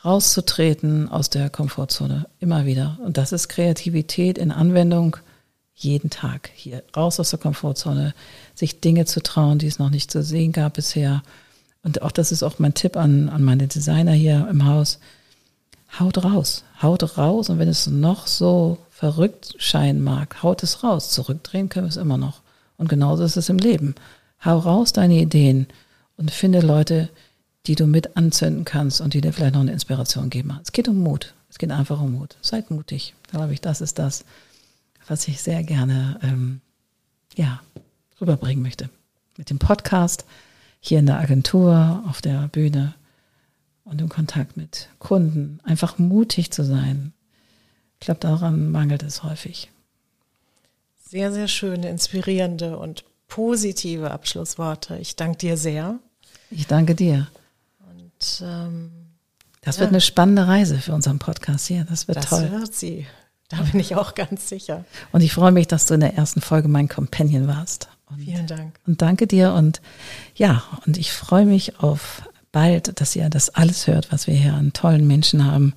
rauszutreten 0.03 1.09
aus 1.09 1.29
der 1.29 1.49
Komfortzone, 1.49 2.27
immer 2.39 2.65
wieder. 2.65 2.99
Und 3.03 3.17
das 3.17 3.31
ist 3.31 3.49
Kreativität 3.49 4.37
in 4.37 4.51
Anwendung 4.51 5.17
jeden 5.73 6.09
Tag 6.09 6.49
hier. 6.55 6.83
Raus 6.95 7.19
aus 7.19 7.29
der 7.29 7.39
Komfortzone, 7.39 8.13
sich 8.55 8.81
Dinge 8.81 9.05
zu 9.05 9.21
trauen, 9.21 9.59
die 9.59 9.67
es 9.67 9.79
noch 9.79 9.91
nicht 9.91 10.11
zu 10.11 10.23
sehen 10.23 10.51
gab 10.51 10.73
bisher 10.73 11.21
und 11.87 12.01
auch 12.01 12.11
das 12.11 12.33
ist 12.33 12.43
auch 12.43 12.59
mein 12.59 12.73
Tipp 12.73 12.97
an, 12.97 13.29
an 13.29 13.45
meine 13.45 13.65
Designer 13.65 14.11
hier 14.11 14.45
im 14.51 14.65
Haus. 14.65 14.99
Haut 15.97 16.21
raus, 16.21 16.65
haut 16.81 17.17
raus 17.17 17.49
und 17.49 17.59
wenn 17.59 17.69
es 17.69 17.87
noch 17.87 18.27
so 18.27 18.77
verrückt 18.89 19.55
scheinen 19.57 20.03
mag, 20.03 20.43
haut 20.43 20.63
es 20.63 20.83
raus. 20.83 21.11
Zurückdrehen 21.11 21.69
können 21.69 21.85
wir 21.85 21.89
es 21.89 21.95
immer 21.95 22.17
noch. 22.17 22.41
Und 22.75 22.89
genauso 22.89 23.23
ist 23.23 23.37
es 23.37 23.47
im 23.47 23.57
Leben. 23.57 23.95
Hau 24.43 24.57
raus 24.57 24.91
deine 24.91 25.13
Ideen 25.13 25.67
und 26.17 26.29
finde 26.29 26.59
Leute, 26.59 27.07
die 27.67 27.75
du 27.75 27.87
mit 27.87 28.17
anzünden 28.17 28.65
kannst 28.65 28.99
und 28.99 29.13
die 29.13 29.21
dir 29.21 29.31
vielleicht 29.31 29.53
noch 29.53 29.61
eine 29.61 29.71
Inspiration 29.71 30.29
geben. 30.29 30.59
Es 30.61 30.73
geht 30.73 30.89
um 30.89 30.99
Mut. 30.99 31.35
Es 31.49 31.57
geht 31.57 31.71
einfach 31.71 32.01
um 32.01 32.11
Mut. 32.11 32.35
Seid 32.41 32.69
mutig. 32.69 33.13
Da 33.31 33.37
glaube 33.37 33.53
ich, 33.53 33.61
das 33.61 33.79
ist 33.79 33.97
das, 33.97 34.25
was 35.07 35.25
ich 35.29 35.41
sehr 35.41 35.63
gerne 35.63 36.19
ähm, 36.21 36.59
ja, 37.37 37.61
rüberbringen 38.19 38.61
möchte. 38.61 38.89
Mit 39.37 39.49
dem 39.49 39.57
Podcast 39.57 40.25
hier 40.87 40.99
in 40.99 41.05
der 41.05 41.19
Agentur, 41.19 42.03
auf 42.07 42.21
der 42.21 42.47
Bühne 42.47 42.95
und 43.83 44.01
im 44.01 44.09
Kontakt 44.09 44.57
mit 44.57 44.89
Kunden. 44.99 45.59
Einfach 45.63 45.97
mutig 45.97 46.51
zu 46.51 46.63
sein. 46.63 47.13
Ich 47.99 48.05
glaube, 48.05 48.19
daran 48.19 48.71
mangelt 48.71 49.03
es 49.03 49.23
häufig. 49.23 49.71
Sehr, 51.03 51.31
sehr 51.31 51.47
schöne, 51.47 51.89
inspirierende 51.89 52.77
und 52.77 53.05
positive 53.27 54.11
Abschlussworte. 54.11 54.97
Ich 54.97 55.15
danke 55.15 55.37
dir 55.37 55.57
sehr. 55.57 55.99
Ich 56.49 56.67
danke 56.67 56.95
dir. 56.95 57.27
Und 57.89 58.43
ähm, 58.43 58.91
das 59.61 59.77
ja. 59.77 59.81
wird 59.81 59.91
eine 59.91 60.01
spannende 60.01 60.47
Reise 60.47 60.77
für 60.77 60.93
unseren 60.93 61.19
Podcast 61.19 61.67
hier. 61.67 61.85
Das 61.85 62.07
wird 62.07 62.17
das 62.17 62.27
toll. 62.27 62.43
Das 62.43 62.51
wird 62.51 62.73
sie. 62.73 63.07
Da 63.49 63.61
bin 63.61 63.79
ich 63.79 63.95
auch 63.95 64.13
ganz 64.15 64.49
sicher. 64.49 64.85
Und 65.11 65.21
ich 65.21 65.33
freue 65.33 65.51
mich, 65.51 65.67
dass 65.67 65.85
du 65.85 65.93
in 65.93 66.01
der 66.01 66.15
ersten 66.15 66.41
Folge 66.41 66.67
mein 66.67 66.89
Companion 66.89 67.47
warst. 67.47 67.89
Und, 68.09 68.21
Vielen 68.21 68.47
Dank. 68.47 68.79
Und 68.85 69.01
danke 69.01 69.27
dir. 69.27 69.53
Und 69.53 69.81
ja, 70.35 70.63
und 70.85 70.97
ich 70.97 71.11
freue 71.11 71.45
mich 71.45 71.79
auf 71.79 72.23
bald, 72.51 72.99
dass 72.99 73.15
ihr 73.15 73.29
das 73.29 73.49
alles 73.49 73.87
hört, 73.87 74.11
was 74.11 74.27
wir 74.27 74.33
hier 74.33 74.53
an 74.53 74.73
tollen 74.73 75.05
Menschen 75.05 75.45
haben, 75.45 75.73